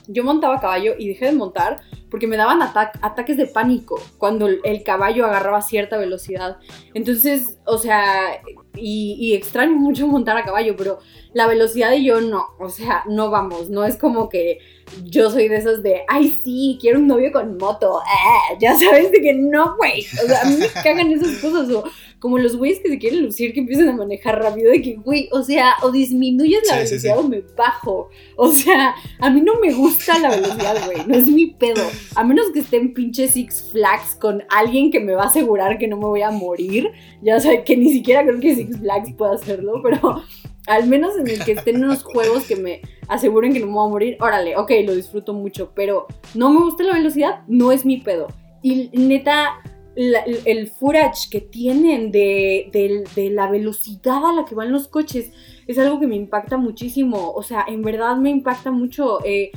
[0.09, 1.81] yo montaba caballo y dejé de montar
[2.11, 6.57] porque me daban ataques de pánico cuando el caballo agarraba cierta velocidad.
[6.95, 8.41] Entonces, o sea,
[8.75, 10.99] y, extraño mucho montar a caballo, pero
[11.33, 14.61] la velocidad y yo no, o sea, no vamos, no es como que
[15.05, 18.01] yo soy de esas de, ay, sí, quiero un novio con moto,
[18.61, 21.85] ya sabes de que no, güey, o sea, a mí me cagan esas cosas, o
[22.19, 25.29] como los güeyes que se quieren lucir, que empiezan a manejar rápido, de que, güey,
[25.33, 28.09] o sea, o disminuyes la velocidad o me bajo.
[28.37, 31.83] O sea, a mí no me gusta la velocidad, güey, no es mi pedo.
[32.15, 35.79] A menos que esté en pinche Six Flags con alguien que me va a asegurar
[35.79, 36.91] que no me voy a morir.
[37.23, 40.23] Ya sé que ni siquiera creo que Six Flags pueda hacerlo, pero
[40.67, 43.87] al menos en el que estén unos juegos que me aseguren que no me voy
[43.87, 47.85] a morir, órale, ok, lo disfruto mucho, pero no me gusta la velocidad, no es
[47.85, 48.29] mi pedo.
[48.63, 49.61] Y neta,
[49.97, 55.33] el footage que tienen de, la velocidad a la que van los coches
[55.67, 57.33] es algo que me impacta muchísimo.
[57.33, 59.25] O sea, en verdad me impacta mucho.
[59.25, 59.53] Eh,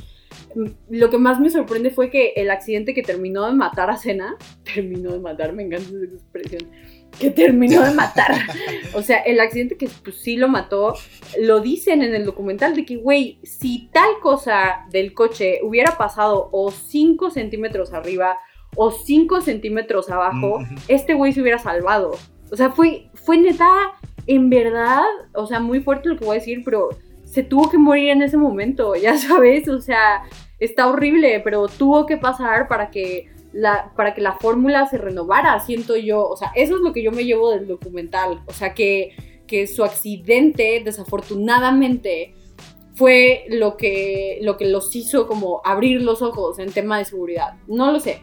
[0.88, 4.36] lo que más me sorprende fue que el accidente que terminó de matar a Cena,
[4.74, 6.70] terminó de matar, me encanta esa expresión,
[7.18, 8.32] que terminó de matar.
[8.94, 10.94] o sea, el accidente que pues, sí lo mató,
[11.38, 16.48] lo dicen en el documental de que, güey, si tal cosa del coche hubiera pasado
[16.52, 18.38] o 5 centímetros arriba
[18.76, 22.12] o 5 centímetros abajo, este güey se hubiera salvado.
[22.50, 23.92] O sea, fue, fue neta,
[24.26, 26.90] en verdad, o sea, muy fuerte lo que voy a decir, pero
[27.24, 30.22] se tuvo que morir en ese momento, ya sabes, o sea,
[30.58, 35.58] está horrible, pero tuvo que pasar para que la, para que la fórmula se renovara,
[35.60, 38.74] siento yo, o sea, eso es lo que yo me llevo del documental, o sea,
[38.74, 39.14] que,
[39.46, 42.34] que su accidente, desafortunadamente,
[42.94, 47.54] fue lo que, lo que los hizo como abrir los ojos en tema de seguridad.
[47.66, 48.22] No lo sé.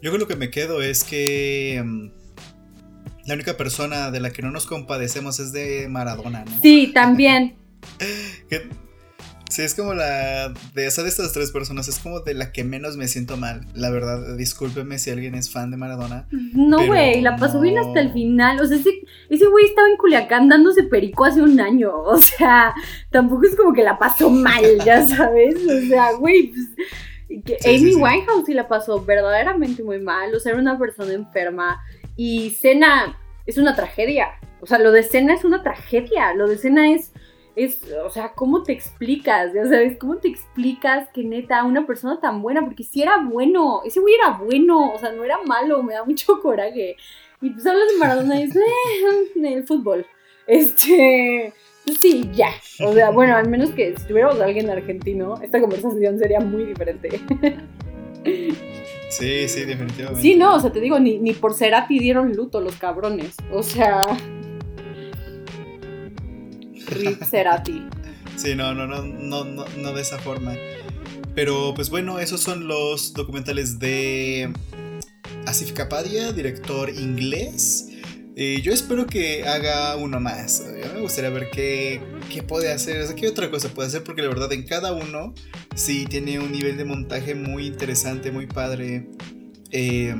[0.00, 2.10] Yo con lo que me quedo es que mm,
[3.26, 6.52] la única persona de la que no nos compadecemos es de Maradona, ¿no?
[6.62, 7.56] Sí, también.
[8.48, 8.68] Que-
[9.50, 12.62] sí, es como la de esa de estas tres personas, es como de la que
[12.62, 13.66] menos me siento mal.
[13.74, 16.28] La verdad, discúlpeme si alguien es fan de Maradona.
[16.30, 18.60] No, güey, la pasó bien hasta el final.
[18.60, 18.90] O sea, ese,
[19.30, 21.90] ese güey estaba en Culiacán dándose perico hace un año.
[21.92, 22.72] O sea,
[23.10, 25.56] tampoco es como que la pasó mal, ya sabes.
[25.66, 26.68] O sea, güey, pues,
[27.44, 28.02] que Sí, Amy sí, sí.
[28.02, 30.34] Winehouse sí la pasó verdaderamente muy mal.
[30.34, 31.82] O sea, era una persona enferma.
[32.16, 34.28] Y Cena es una tragedia.
[34.60, 36.34] O sea, lo de Cena es una tragedia.
[36.34, 37.12] Lo de Cena es.
[37.56, 39.52] Es, o sea, ¿cómo te explicas?
[39.52, 42.64] Ya sabes, ¿cómo te explicas que neta una persona tan buena?
[42.64, 46.04] Porque si era bueno, ese güey era bueno, o sea, no era malo, me da
[46.04, 46.96] mucho coraje.
[47.40, 50.06] Y pues hablas de Maradona y dices, eh, el fútbol.
[50.46, 51.52] Este,
[51.94, 52.50] sí, ya.
[52.84, 56.64] O sea, bueno, al menos que si tuviéramos a alguien argentino, esta conversación sería muy
[56.64, 57.20] diferente.
[59.10, 60.20] Sí, sí, definitivamente.
[60.20, 63.34] Sí, no, o sea, te digo, ni, ni por Cerati dieron luto los cabrones.
[63.52, 64.06] O sea.
[66.88, 67.86] Rip Cerati.
[68.36, 70.54] Sí, no, no, no, no, no, no de esa forma.
[71.34, 74.52] Pero pues bueno, esos son los documentales de
[75.46, 77.87] Asif Kapadia, director inglés.
[78.40, 80.60] Eh, yo espero que haga uno más.
[80.60, 82.00] A mí me gustaría ver qué,
[82.32, 84.92] qué puede hacer, o sea, qué otra cosa puede hacer, porque la verdad en cada
[84.92, 85.34] uno
[85.74, 89.08] sí tiene un nivel de montaje muy interesante, muy padre.
[89.72, 90.14] Eh,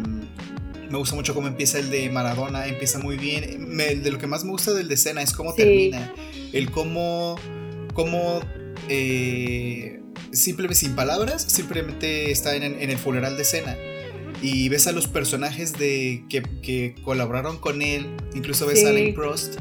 [0.90, 3.69] me gusta mucho cómo empieza el de Maradona, empieza muy bien.
[3.69, 5.59] Me- de lo que más me gusta del de Cena es cómo Sí.
[5.59, 6.12] termina.
[6.53, 7.39] El cómo,
[7.95, 8.40] cómo
[8.89, 10.01] eh,
[10.32, 13.77] simplemente sin palabras, simplemente está en, en el funeral de Cena.
[14.43, 18.86] Y ves a los personajes de que, que colaboraron con él, incluso ves Sí.
[18.86, 19.55] a Alain Prost,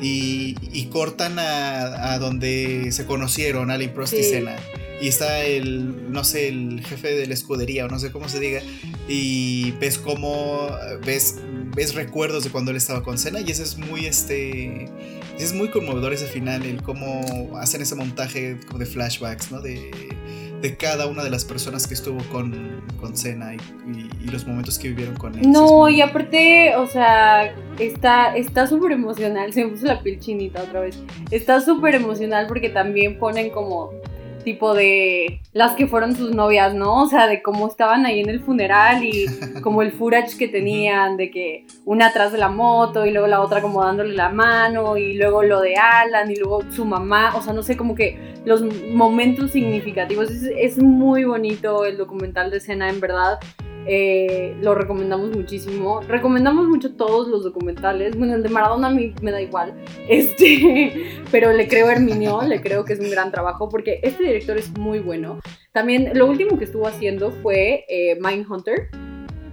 [0.00, 4.30] y, y cortan a, a donde se conocieron, Alain Prost y Sí.
[4.30, 4.56] Cena.
[5.02, 8.38] Y está el, no sé, el jefe de la escudería, o no sé cómo se
[8.40, 8.62] diga,
[9.08, 10.70] y ves cómo,
[11.04, 11.36] ves,
[11.74, 14.88] ves recuerdos de cuando él estaba con Cena, y ese es muy, este,
[15.38, 19.60] es muy conmovedor ese final, el cómo hacen ese montaje como de flashbacks, ¿no?
[19.60, 19.90] De,
[20.62, 23.58] de cada una de las personas que estuvo con, con Cena y,
[23.90, 25.50] y- y los momentos que vivieron con él.
[25.50, 29.52] No, muy- y aparte, o sea, está está súper emocional.
[29.52, 30.98] Se me puso la piel chinita otra vez.
[31.30, 33.90] Está súper emocional porque también ponen como
[34.42, 37.02] tipo de las que fueron sus novias, ¿no?
[37.02, 39.26] O sea, de cómo estaban ahí en el funeral y
[39.62, 43.40] como el furage que tenían, de que una atrás de la moto y luego la
[43.40, 47.42] otra como dándole la mano y luego lo de Alan y luego su mamá, o
[47.42, 48.62] sea, no sé, como que los
[48.92, 50.30] momentos significativos.
[50.30, 53.38] Es, es muy bonito el documental de escena, en verdad.
[53.86, 56.00] Eh, lo recomendamos muchísimo.
[56.02, 58.16] Recomendamos mucho todos los documentales.
[58.16, 59.74] Bueno, el de Maradona a mí me da igual.
[60.08, 64.24] Este, pero le creo a Herminio, le creo que es un gran trabajo porque este
[64.24, 65.40] director es muy bueno.
[65.72, 68.90] También lo último que estuvo haciendo fue eh, Mindhunter.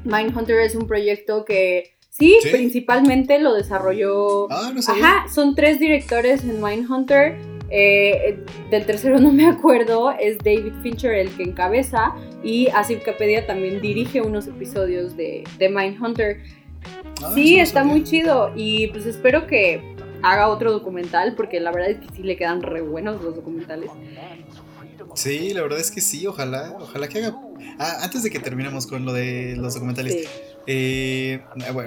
[0.04, 2.50] Mindhunter es un proyecto que sí, ¿Sí?
[2.50, 5.06] principalmente lo desarrolló Ah, no sabía.
[5.06, 7.38] Ajá, son tres directores en Mindhunter.
[7.72, 8.40] Eh,
[8.72, 13.80] del tercero no me acuerdo, es David Fincher el que encabeza y Asif Kapedia también
[13.82, 16.42] dirige unos episodios de, de Mindhunter.
[17.24, 19.82] Ah, sí, está muy chido y pues espero que
[20.22, 23.92] haga otro documental porque la verdad es que sí le quedan re buenos los documentales.
[25.20, 27.36] Sí, la verdad es que sí, ojalá, ojalá que haga.
[27.78, 30.24] Ah, antes de que terminemos con lo de los documentales, Sí.
[30.68, 31.42] eh,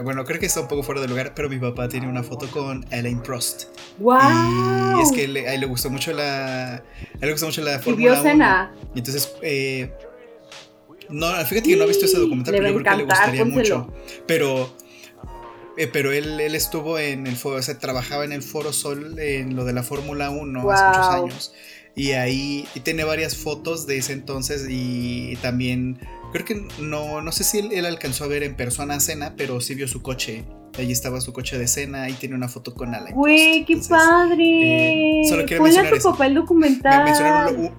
[0.05, 2.51] bueno, creo que está un poco fuera de lugar, pero mi papá tiene una foto
[2.51, 3.65] con Alain Prost.
[3.99, 4.99] ¡Wow!
[4.99, 6.83] Y es que le- a él le gustó mucho la, a él
[7.21, 8.23] le gustó mucho la Y Fórmula vio 1.
[8.23, 8.75] Cena.
[8.95, 9.93] Y entonces, eh,
[11.09, 13.79] no, fíjate que no he visto ese documental, pero yo creo que le gustaría pónselo.
[13.79, 13.95] mucho.
[14.27, 14.77] Pero,
[15.77, 19.19] eh, pero él, él estuvo en el foro, o sea, trabajaba en el Foro Sol
[19.19, 21.55] en lo de la Fórmula 1 hace muchos años.
[21.95, 25.99] Y ahí y tiene varias fotos de ese entonces y también,
[26.33, 29.35] creo que no, no sé si él, él alcanzó a ver en persona a Cena,
[29.37, 30.45] pero sí vio su coche.
[30.79, 33.15] Allí estaba su coche de Cena y tiene una foto con Alain.
[33.15, 35.21] ¡Güey, qué Entonces, padre!
[35.21, 37.05] eh, solo quiero Ponle a mencionar tu papá el Me documental.
[37.05, 37.75] mencionaron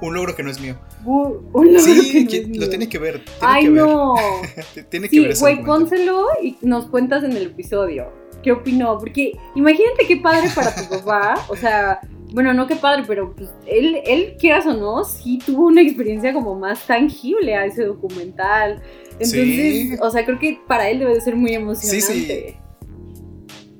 [0.00, 0.78] un, logro que no es mío.
[1.04, 2.60] Un logro que Sí, no que- es mío.
[2.60, 3.24] lo tiene que ver.
[3.24, 3.82] Tiene Ay, que ver.
[3.82, 4.14] no.
[4.90, 8.12] Tiene que Sí, ver güey, pónselo y nos cuentas en el episodio.
[8.44, 8.96] ¿Qué opinó?
[8.98, 11.44] Porque imagínate qué padre para tu papá.
[11.48, 11.98] O sea,
[12.36, 16.34] bueno, no qué padre, pero pues él, él, quieras o no, sí tuvo una experiencia
[16.34, 18.82] como más tangible a ese documental.
[19.12, 22.02] Entonces, o sea, creo que para él debe de ser muy emocionante.
[22.02, 22.56] Sí, sí.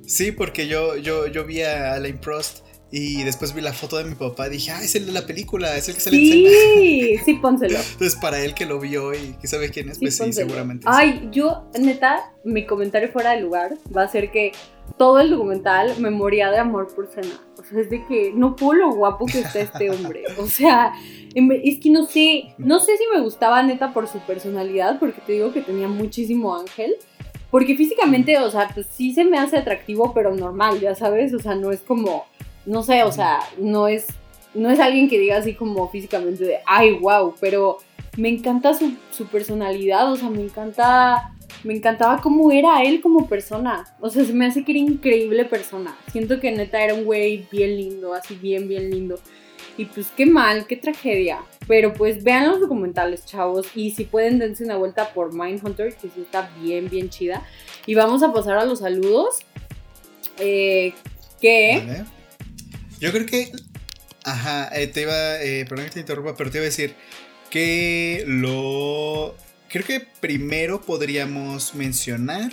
[0.07, 4.05] sí porque yo, yo, yo vi a Alain Prost y después vi la foto de
[4.05, 6.45] mi papá y dije, ah, es el de la película, es el que sale sí,
[6.45, 7.77] en Sí, sí, pónselo.
[7.77, 10.85] Entonces, para él que lo vio y que sabe quién es, pues sí, seguramente.
[10.89, 14.53] Ay, yo, neta, mi comentario fuera de lugar va a ser que
[14.97, 17.41] todo el documental me moría de amor por Senna.
[17.59, 20.23] O sea, es de que no puedo lo guapo que está este hombre.
[20.37, 20.93] O sea,
[21.35, 25.33] es que no sé, no sé si me gustaba neta por su personalidad, porque te
[25.33, 26.95] digo que tenía muchísimo ángel.
[27.51, 31.33] Porque físicamente, o sea, pues sí se me hace atractivo, pero normal, ya sabes.
[31.33, 32.25] O sea, no es como
[32.67, 34.05] no sé, o sea, no es,
[34.53, 37.77] no es alguien que diga así como físicamente de, ay, wow, pero
[38.17, 41.33] me encanta su, su personalidad, o sea, me encanta,
[41.63, 45.45] me encantaba cómo era él como persona, o sea, se me hace que era increíble
[45.45, 49.17] persona, siento que neta era un güey bien lindo, así bien, bien lindo.
[49.79, 51.37] Y pues qué mal, qué tragedia.
[51.67, 53.67] Pero pues vean los documentales, chavos.
[53.75, 57.43] Y si pueden, dense una vuelta por Mindhunter, que sí está bien, bien chida.
[57.85, 59.37] Y vamos a pasar a los saludos.
[60.39, 60.95] Eh,
[61.39, 62.03] que
[62.99, 63.51] yo creo que.
[64.23, 65.41] Ajá, eh, te iba.
[65.41, 66.95] Eh, perdón que te interrumpa, pero te iba a decir
[67.49, 69.35] que lo.
[69.69, 72.51] Creo que primero podríamos mencionar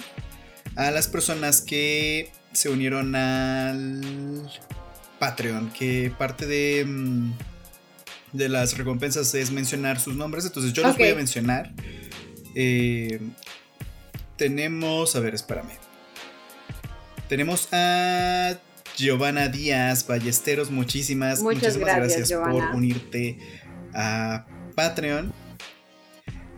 [0.77, 4.51] a las personas que se unieron al
[5.19, 7.33] Patreon, que parte de, mm,
[8.33, 11.73] de las recompensas es mencionar sus nombres, entonces yo los voy a mencionar.
[12.55, 13.21] Eh,
[14.37, 15.79] tenemos, a ver, espérame.
[17.29, 18.59] Tenemos a
[18.97, 23.39] Giovanna Díaz Ballesteros, muchísimas, Muchas muchísimas gracias, por unirte
[23.95, 25.33] a Patreon.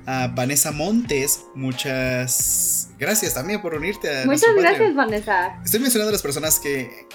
[0.09, 5.61] A Vanessa Montes, muchas gracias también por unirte a Muchas gracias, Vanessa.
[5.65, 7.09] Estoy mencionando a las personas que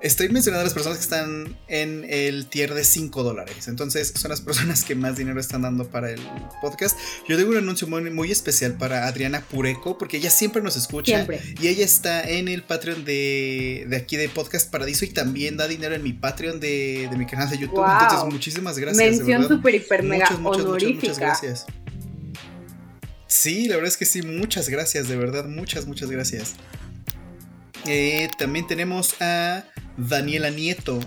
[0.00, 3.66] Estoy mencionando a las personas que están en el tier de 5 dólares.
[3.66, 6.20] Entonces, son las personas que más dinero están dando para el
[6.60, 6.96] podcast.
[7.28, 11.14] Yo tengo un anuncio muy, especial para Adriana Pureco, porque ella siempre nos escucha.
[11.16, 11.40] Siempre.
[11.60, 15.66] Y ella está en el Patreon de, de, aquí de Podcast Paradiso y también da
[15.66, 17.84] dinero en mi Patreon de, de mi canal de YouTube.
[17.84, 19.04] Entonces, muchísimas gracias.
[19.04, 20.94] Mención súper, hiper, mega muchas, honorífica.
[20.94, 21.66] Muchas, muchas gracias.
[23.26, 26.54] Sí, la verdad es que sí, muchas gracias, de verdad, muchas, muchas gracias.
[27.86, 29.64] Eh, también tenemos a
[29.98, 31.00] Daniela Nieto.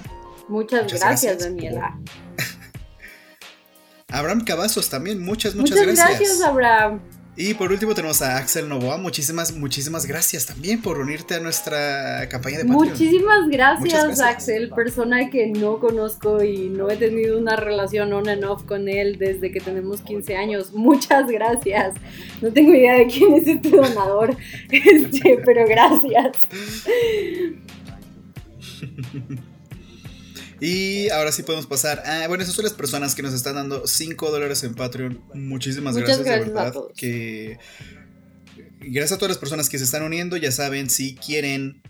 [0.47, 1.97] Muchas, gracias, Daniela.
[4.09, 6.19] Abraham Cavazos también, muchas, muchas, muchas gracias.
[6.19, 6.99] gracias, Abraham.
[7.37, 8.97] Y por último tenemos a Axel Novoa.
[8.97, 12.89] Muchísimas, muchísimas gracias también por unirte a nuestra campaña de Patreon.
[12.89, 18.43] Muchísimas gracias, Axel, persona que no conozco y no he tenido una relación on and
[18.43, 20.73] off con él desde que tenemos 15 años.
[20.73, 21.95] Muchas gracias.
[22.41, 24.35] No tengo idea de quién es este donador,
[24.69, 26.37] este, pero gracias.
[30.61, 32.03] Y ahora sí podemos pasar.
[32.05, 35.19] Ah, bueno, esas son las personas que nos están dando 5 dólares en Patreon.
[35.33, 36.73] Muchísimas gracias, gracias, de verdad.
[36.95, 37.57] Que
[38.79, 40.37] gracias a todas las personas que se están uniendo.
[40.37, 41.81] Ya saben, si quieren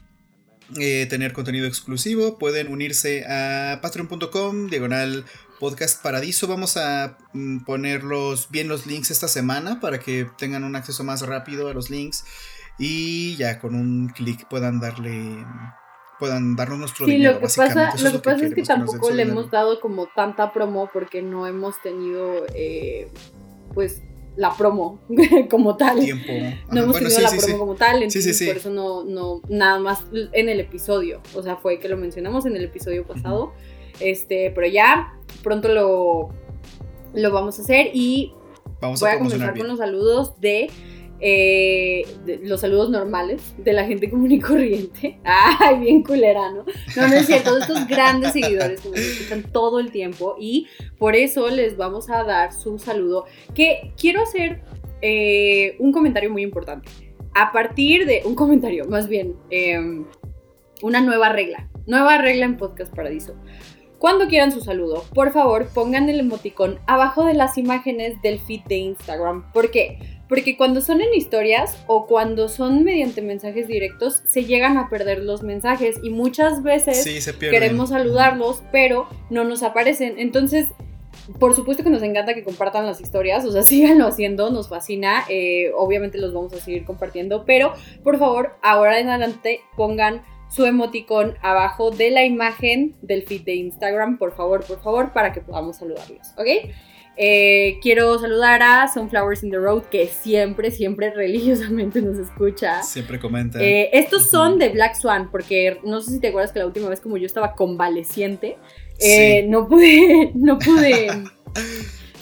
[0.79, 5.25] eh, tener contenido exclusivo, pueden unirse a patreon.com, diagonal
[5.59, 6.47] podcast paradiso.
[6.47, 11.23] Vamos a mm, ponerlos bien los links esta semana para que tengan un acceso más
[11.23, 12.23] rápido a los links.
[12.79, 15.45] Y ya con un clic puedan darle
[16.21, 17.33] puedan darnos nuestro sí, dinero.
[17.33, 20.87] Lo que pasa, lo que, pasa es que tampoco le hemos dado como tanta promo
[20.93, 23.09] porque no hemos tenido, eh,
[23.73, 24.03] pues,
[24.35, 24.99] la promo
[25.49, 25.99] como tal.
[25.99, 26.31] Tiempo.
[26.71, 30.47] No hemos tenido la promo como tal, entonces por eso no, no, nada más en
[30.47, 31.23] el episodio.
[31.33, 33.53] O sea, fue que lo mencionamos en el episodio pasado.
[33.99, 36.29] Este, pero ya pronto lo,
[37.15, 38.31] lo vamos a hacer y
[38.79, 40.69] vamos voy a, a comenzar con los saludos de
[41.23, 42.03] eh,
[42.41, 45.19] los saludos normales de la gente común y corriente.
[45.23, 46.65] Ay, bien culera, ¿no?
[46.95, 50.67] No, no es cierto, estos grandes seguidores que nos escuchan todo el tiempo y
[50.97, 53.25] por eso les vamos a dar su saludo.
[53.53, 54.61] Que quiero hacer
[55.01, 56.89] eh, un comentario muy importante.
[57.35, 60.05] A partir de un comentario, más bien, em,
[60.81, 61.69] una nueva regla.
[61.85, 63.35] Nueva regla en Podcast Paradiso.
[63.99, 68.61] Cuando quieran su saludo, por favor pongan el emoticón abajo de las imágenes del feed
[68.63, 69.51] de Instagram.
[69.51, 69.99] ¿Por qué?
[70.31, 75.19] Porque cuando son en historias o cuando son mediante mensajes directos, se llegan a perder
[75.19, 77.03] los mensajes y muchas veces
[77.37, 80.17] queremos saludarlos, pero no nos aparecen.
[80.19, 80.69] Entonces,
[81.37, 85.25] por supuesto que nos encanta que compartan las historias, o sea, síganlo haciendo, nos fascina,
[85.27, 90.65] eh, obviamente los vamos a seguir compartiendo, pero por favor, ahora en adelante pongan su
[90.65, 95.41] emoticón abajo de la imagen del feed de Instagram, por favor, por favor, para que
[95.41, 96.71] podamos saludarlos, ¿ok?
[97.17, 102.81] Eh, quiero saludar a Sunflowers in the Road, que siempre, siempre religiosamente nos escucha.
[102.83, 103.61] Siempre comenta.
[103.61, 106.89] Eh, estos son de Black Swan, porque no sé si te acuerdas que la última
[106.89, 108.57] vez como yo estaba convaleciente,
[108.99, 111.07] eh, no pude, no pude.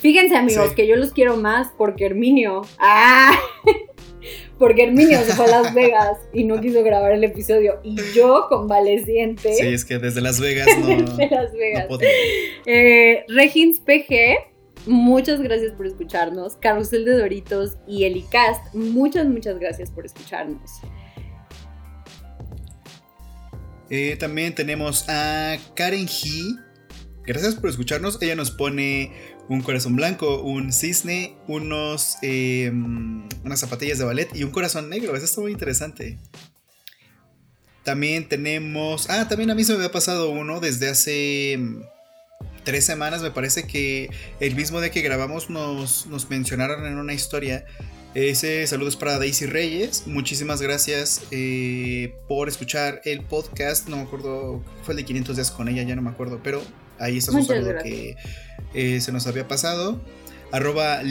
[0.00, 2.62] Fíjense amigos, que yo los quiero más porque Herminio.
[2.78, 3.38] ¡Ah!
[4.58, 7.80] porque Herminio se fue a Las Vegas y no quiso grabar el episodio.
[7.82, 9.52] Y yo, convaleciente.
[9.54, 10.88] Sí, es que desde Las Vegas no.
[10.88, 11.86] desde Las Vegas.
[12.66, 14.49] eh, Regins PG,
[14.86, 16.56] muchas gracias por escucharnos.
[16.56, 20.70] Carrusel de Doritos y Elicast, muchas, muchas gracias por escucharnos.
[23.90, 26.54] Eh, también tenemos a Karen He.
[27.24, 28.22] Gracias por escucharnos.
[28.22, 29.12] Ella nos pone
[29.48, 35.16] un corazón blanco, un cisne, unos, eh, unas zapatillas de ballet y un corazón negro.
[35.16, 36.18] Eso está muy interesante.
[37.82, 39.10] También tenemos.
[39.10, 41.82] Ah, también a mí se me había pasado uno desde hace mm,
[42.64, 43.22] tres semanas.
[43.22, 44.10] Me parece que
[44.40, 47.64] el mismo día que grabamos nos, nos mencionaron en una historia.
[48.14, 50.06] Ese saludo es para Daisy Reyes.
[50.06, 53.88] Muchísimas gracias eh, por escuchar el podcast.
[53.88, 56.60] No me acuerdo, fue el de 500 días con ella, ya no me acuerdo, pero
[56.98, 58.16] ahí está su saludo que
[58.74, 60.00] eh, se nos había pasado.
[60.52, 61.02] Arroba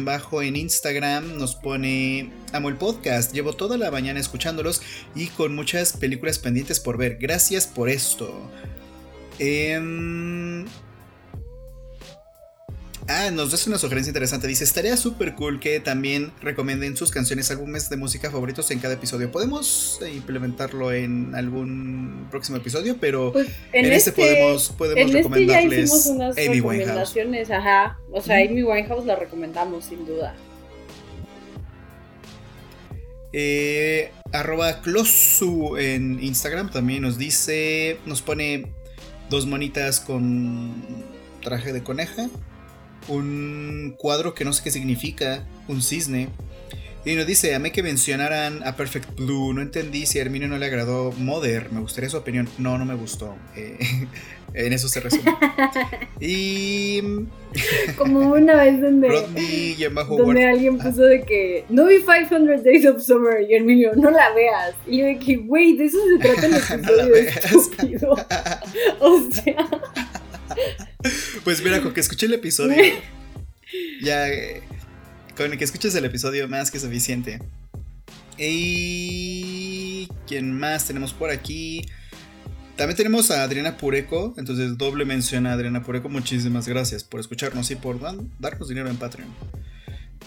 [0.00, 4.82] bajo en Instagram nos pone Amo el podcast, llevo toda la mañana escuchándolos
[5.14, 7.18] y con muchas películas pendientes por ver.
[7.20, 8.50] Gracias por esto.
[9.38, 10.64] Eh,
[13.08, 14.46] Ah, nos das una sugerencia interesante.
[14.46, 18.94] Dice, estaría súper cool que también recomienden sus canciones, álbumes de música favoritos en cada
[18.94, 19.30] episodio.
[19.32, 25.64] Podemos implementarlo en algún próximo episodio, pero pues en, este, este, podemos, podemos en recomendarles
[25.64, 27.66] este ya hicimos unas Amy recomendaciones, Winehouse.
[27.66, 27.98] ajá.
[28.12, 30.34] O sea, Amy Winehouse la recomendamos sin duda.
[33.32, 38.72] Eh, arroba Closu en Instagram también nos dice, nos pone
[39.32, 40.74] dos monitas con
[41.42, 42.28] traje de coneja
[43.08, 46.28] un cuadro que no sé qué significa, un cisne.
[47.04, 49.52] Y nos dice, amé que mencionaran a Perfect Blue.
[49.52, 51.72] No entendí si a Herminio no le agradó Mother.
[51.72, 52.48] Me gustaría su opinión.
[52.58, 53.34] No, no me gustó.
[53.56, 53.78] Eh,
[54.54, 55.24] en eso se resume.
[56.20, 57.00] y...
[57.96, 59.08] Como una vez donde...
[59.08, 59.76] Rodney
[60.08, 61.64] donde alguien puso de que...
[61.68, 63.42] No vi 500 Days of Summer.
[63.48, 64.74] Y Herminio, no la veas.
[64.86, 66.54] Y yo de que, güey, de eso se trata el
[67.28, 68.16] episodio no
[69.00, 69.68] o sea...
[71.44, 72.76] Pues mira, con que escuché el episodio,
[74.02, 74.26] ya
[75.36, 77.40] con el que escuches el episodio más que suficiente.
[78.38, 81.86] Y quién más tenemos por aquí.
[82.82, 86.08] También tenemos a Adriana Pureco, entonces doble mención a Adriana Pureco.
[86.08, 89.28] Muchísimas gracias por escucharnos y por darnos dinero en Patreon.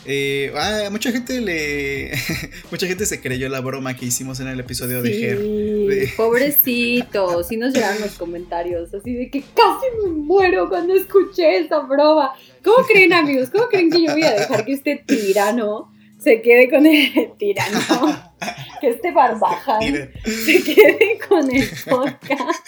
[0.06, 2.14] Eh, ah, mucha gente le.
[2.72, 6.14] mucha gente se creyó la broma que hicimos en el episodio de Ger.
[6.16, 11.80] Pobrecito, sí nos llegaron los comentarios así de que casi me muero cuando escuché esa
[11.80, 12.36] broma.
[12.64, 13.50] ¿Cómo creen, amigos?
[13.50, 15.94] ¿Cómo creen que yo voy a dejar que este tirano
[16.26, 18.34] se quede con el tirano?
[18.82, 19.82] Que este barbaján
[20.26, 22.68] se quede con el podcast.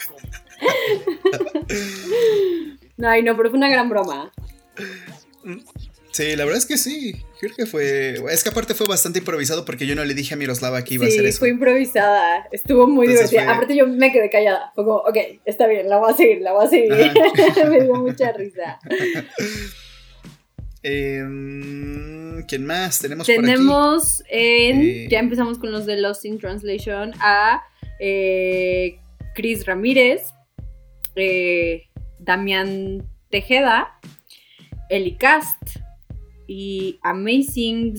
[3.04, 4.32] Ay, no, pero fue una gran broma.
[6.12, 7.14] Sí, la verdad es que sí.
[7.40, 8.14] Creo que fue.
[8.30, 11.04] Es que aparte fue bastante improvisado porque yo no le dije a Miroslava que iba
[11.04, 11.38] a hacer eso.
[11.40, 12.48] Fue improvisada.
[12.50, 13.52] Estuvo muy divertida.
[13.52, 14.72] Aparte, yo me quedé callada.
[14.74, 16.90] Fue como, ok, está bien, la voy a seguir, la voy a seguir.
[17.68, 18.80] me dio mucha risa.
[20.82, 22.98] Em, ¿Quién más?
[23.00, 24.82] Tenemos, Tenemos en.
[24.82, 27.62] Eh, ya empezamos con los de Lost in Translation a
[27.98, 29.00] eh,
[29.34, 30.32] Chris Ramírez,
[31.16, 31.88] eh,
[32.18, 33.98] Damián Tejeda,
[34.88, 35.78] Elicast
[36.48, 37.94] y Amazing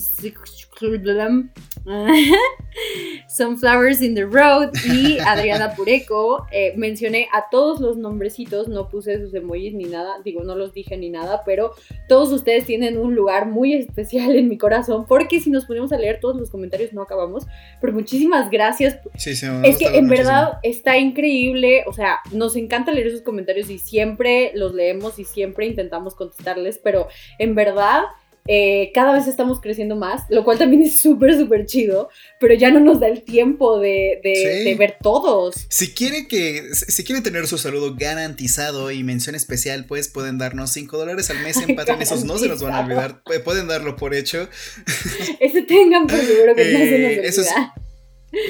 [3.27, 6.47] Sunflowers in the Road y Adriana Pureco.
[6.51, 10.73] Eh, mencioné a todos los nombrecitos, no puse sus emojis ni nada, digo, no los
[10.73, 11.73] dije ni nada, pero
[12.07, 15.97] todos ustedes tienen un lugar muy especial en mi corazón porque si nos ponemos a
[15.97, 17.45] leer todos los comentarios no acabamos.
[17.79, 18.97] Pero muchísimas gracias.
[19.15, 24.51] es que en verdad está increíble, o sea, nos encanta leer esos comentarios y siempre
[24.55, 27.07] los leemos y siempre intentamos contestarles, pero
[27.37, 28.05] en verdad
[28.51, 32.09] eh, cada vez estamos creciendo más, lo cual también es súper, súper chido,
[32.39, 35.67] pero ya no nos da el tiempo de, ver todos.
[35.69, 40.71] Si quieren, que, si quieren tener su saludo garantizado y mención especial, pues pueden darnos
[40.71, 43.95] 5 dólares al mes en Patreon, esos no se nos van a olvidar, pueden darlo
[43.95, 44.49] por hecho.
[45.39, 47.37] Ese tengan por seguro que no se nos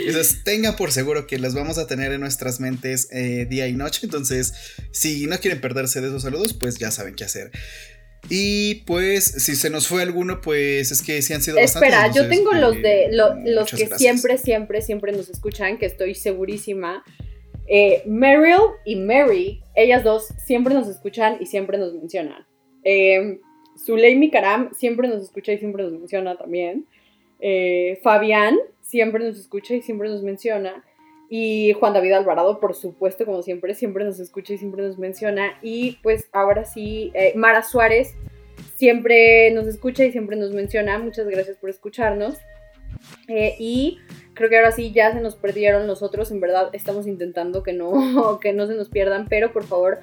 [0.07, 3.73] Esos tengan por seguro que las vamos a tener en nuestras mentes eh, día y
[3.73, 3.99] noche.
[4.03, 4.53] Entonces,
[4.93, 7.51] si no quieren perderse de esos saludos, pues ya saben qué hacer.
[8.27, 12.27] Y pues, si se nos fue alguno, pues es que sí han sido Espera, yo
[12.27, 17.03] tengo los de eh, los que siempre, siempre, siempre nos escuchan, que estoy segurísima.
[17.67, 22.45] Eh, Meryl y Mary, ellas dos siempre nos escuchan y siempre nos mencionan.
[22.83, 23.39] Eh,
[23.85, 26.85] Zuleimi Karam siempre nos escucha y siempre nos menciona también.
[27.39, 30.83] Eh, Fabián siempre nos escucha y siempre nos menciona.
[31.29, 35.59] Y Juan David Alvarado, por supuesto, como siempre, siempre nos escucha y siempre nos menciona.
[35.61, 38.15] Y pues ahora sí, eh, Mara Suárez
[38.75, 40.97] siempre nos escucha y siempre nos menciona.
[40.97, 42.37] Muchas gracias por escucharnos.
[43.27, 43.99] Eh, y
[44.33, 46.31] creo que ahora sí ya se nos perdieron los otros.
[46.31, 49.99] En verdad estamos intentando que no, que no se nos pierdan, pero por favor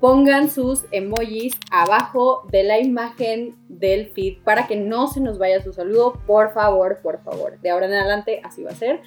[0.00, 5.62] pongan sus emojis abajo de la imagen del feed para que no se nos vaya
[5.62, 6.20] su saludo.
[6.26, 7.60] Por favor, por favor.
[7.60, 9.00] De ahora en adelante así va a ser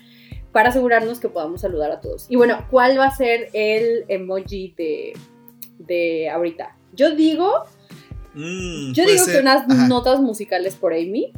[0.56, 2.28] para asegurarnos que podamos saludar a todos.
[2.30, 5.12] Y bueno, ¿cuál va a ser el emoji de,
[5.80, 6.78] de ahorita?
[6.94, 7.66] Yo digo,
[8.34, 11.34] Mm, yo digo ser- que unas ajá, notas musicales por Amy.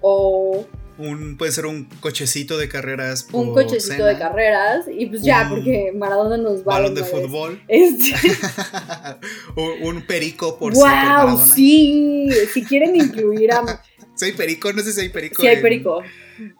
[0.00, 0.64] O
[0.98, 3.26] un- puede ser un cochecito de carreras.
[3.32, 4.86] un cochecito cena, de carreras.
[4.88, 7.10] Y pues ya, porque Maradona nos va Balón de vez.
[7.10, 7.60] fútbol.
[7.68, 8.14] Este,
[9.82, 11.46] un, perico por wow, Maradona.
[11.46, 12.28] sí.
[12.54, 13.82] Si quieren incluir a.
[14.16, 14.72] ¿Soy perico?
[14.72, 15.42] No sé si hay perico.
[15.42, 16.02] Si hay en- perico.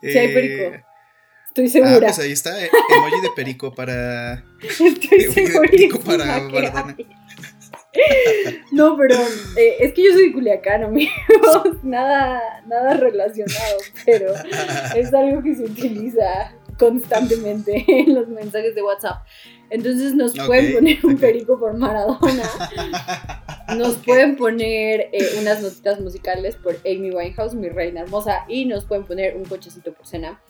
[0.02, 0.34] Sí hay eh,
[1.56, 2.06] Estoy Ah, segura.
[2.08, 2.62] pues ahí está.
[2.64, 4.44] eh, Emoji de perico para.
[4.62, 6.40] Estoy de perico para.
[8.72, 9.14] No, pero
[9.56, 11.12] eh, es que yo soy Culiacán, amigos.
[11.82, 14.34] Nada, nada relacionado, pero
[14.94, 19.24] es algo que se utiliza constantemente en los mensajes de WhatsApp.
[19.70, 22.44] Entonces nos pueden poner un perico por Maradona.
[23.76, 28.84] Nos pueden poner eh, unas notitas musicales por Amy Winehouse, mi reina hermosa, y nos
[28.84, 30.40] pueden poner un cochecito por cena.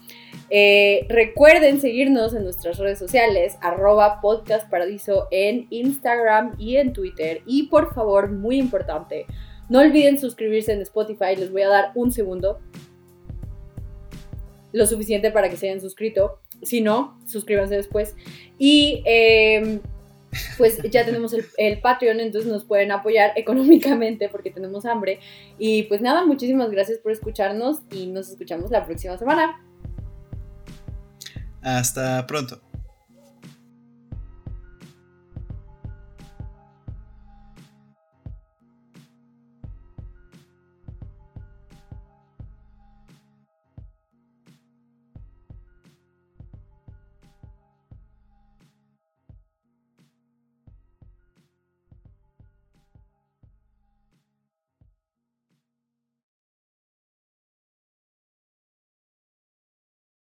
[0.51, 7.41] Eh, recuerden seguirnos en nuestras redes sociales, arroba podcast paradiso en Instagram y en Twitter.
[7.47, 9.25] Y por favor, muy importante,
[9.71, 12.61] no olviden suscribirse en Spotify, les voy a dar un segundo.
[14.73, 16.41] Lo suficiente para que se hayan suscrito.
[16.67, 18.15] Si no, suscríbanse después.
[18.59, 19.81] Y eh,
[20.59, 25.21] pues ya tenemos el, el Patreon, entonces nos pueden apoyar económicamente porque tenemos hambre.
[25.59, 29.63] Y pues nada, muchísimas gracias por escucharnos y nos escuchamos la próxima semana.
[31.63, 32.61] Hasta pronto.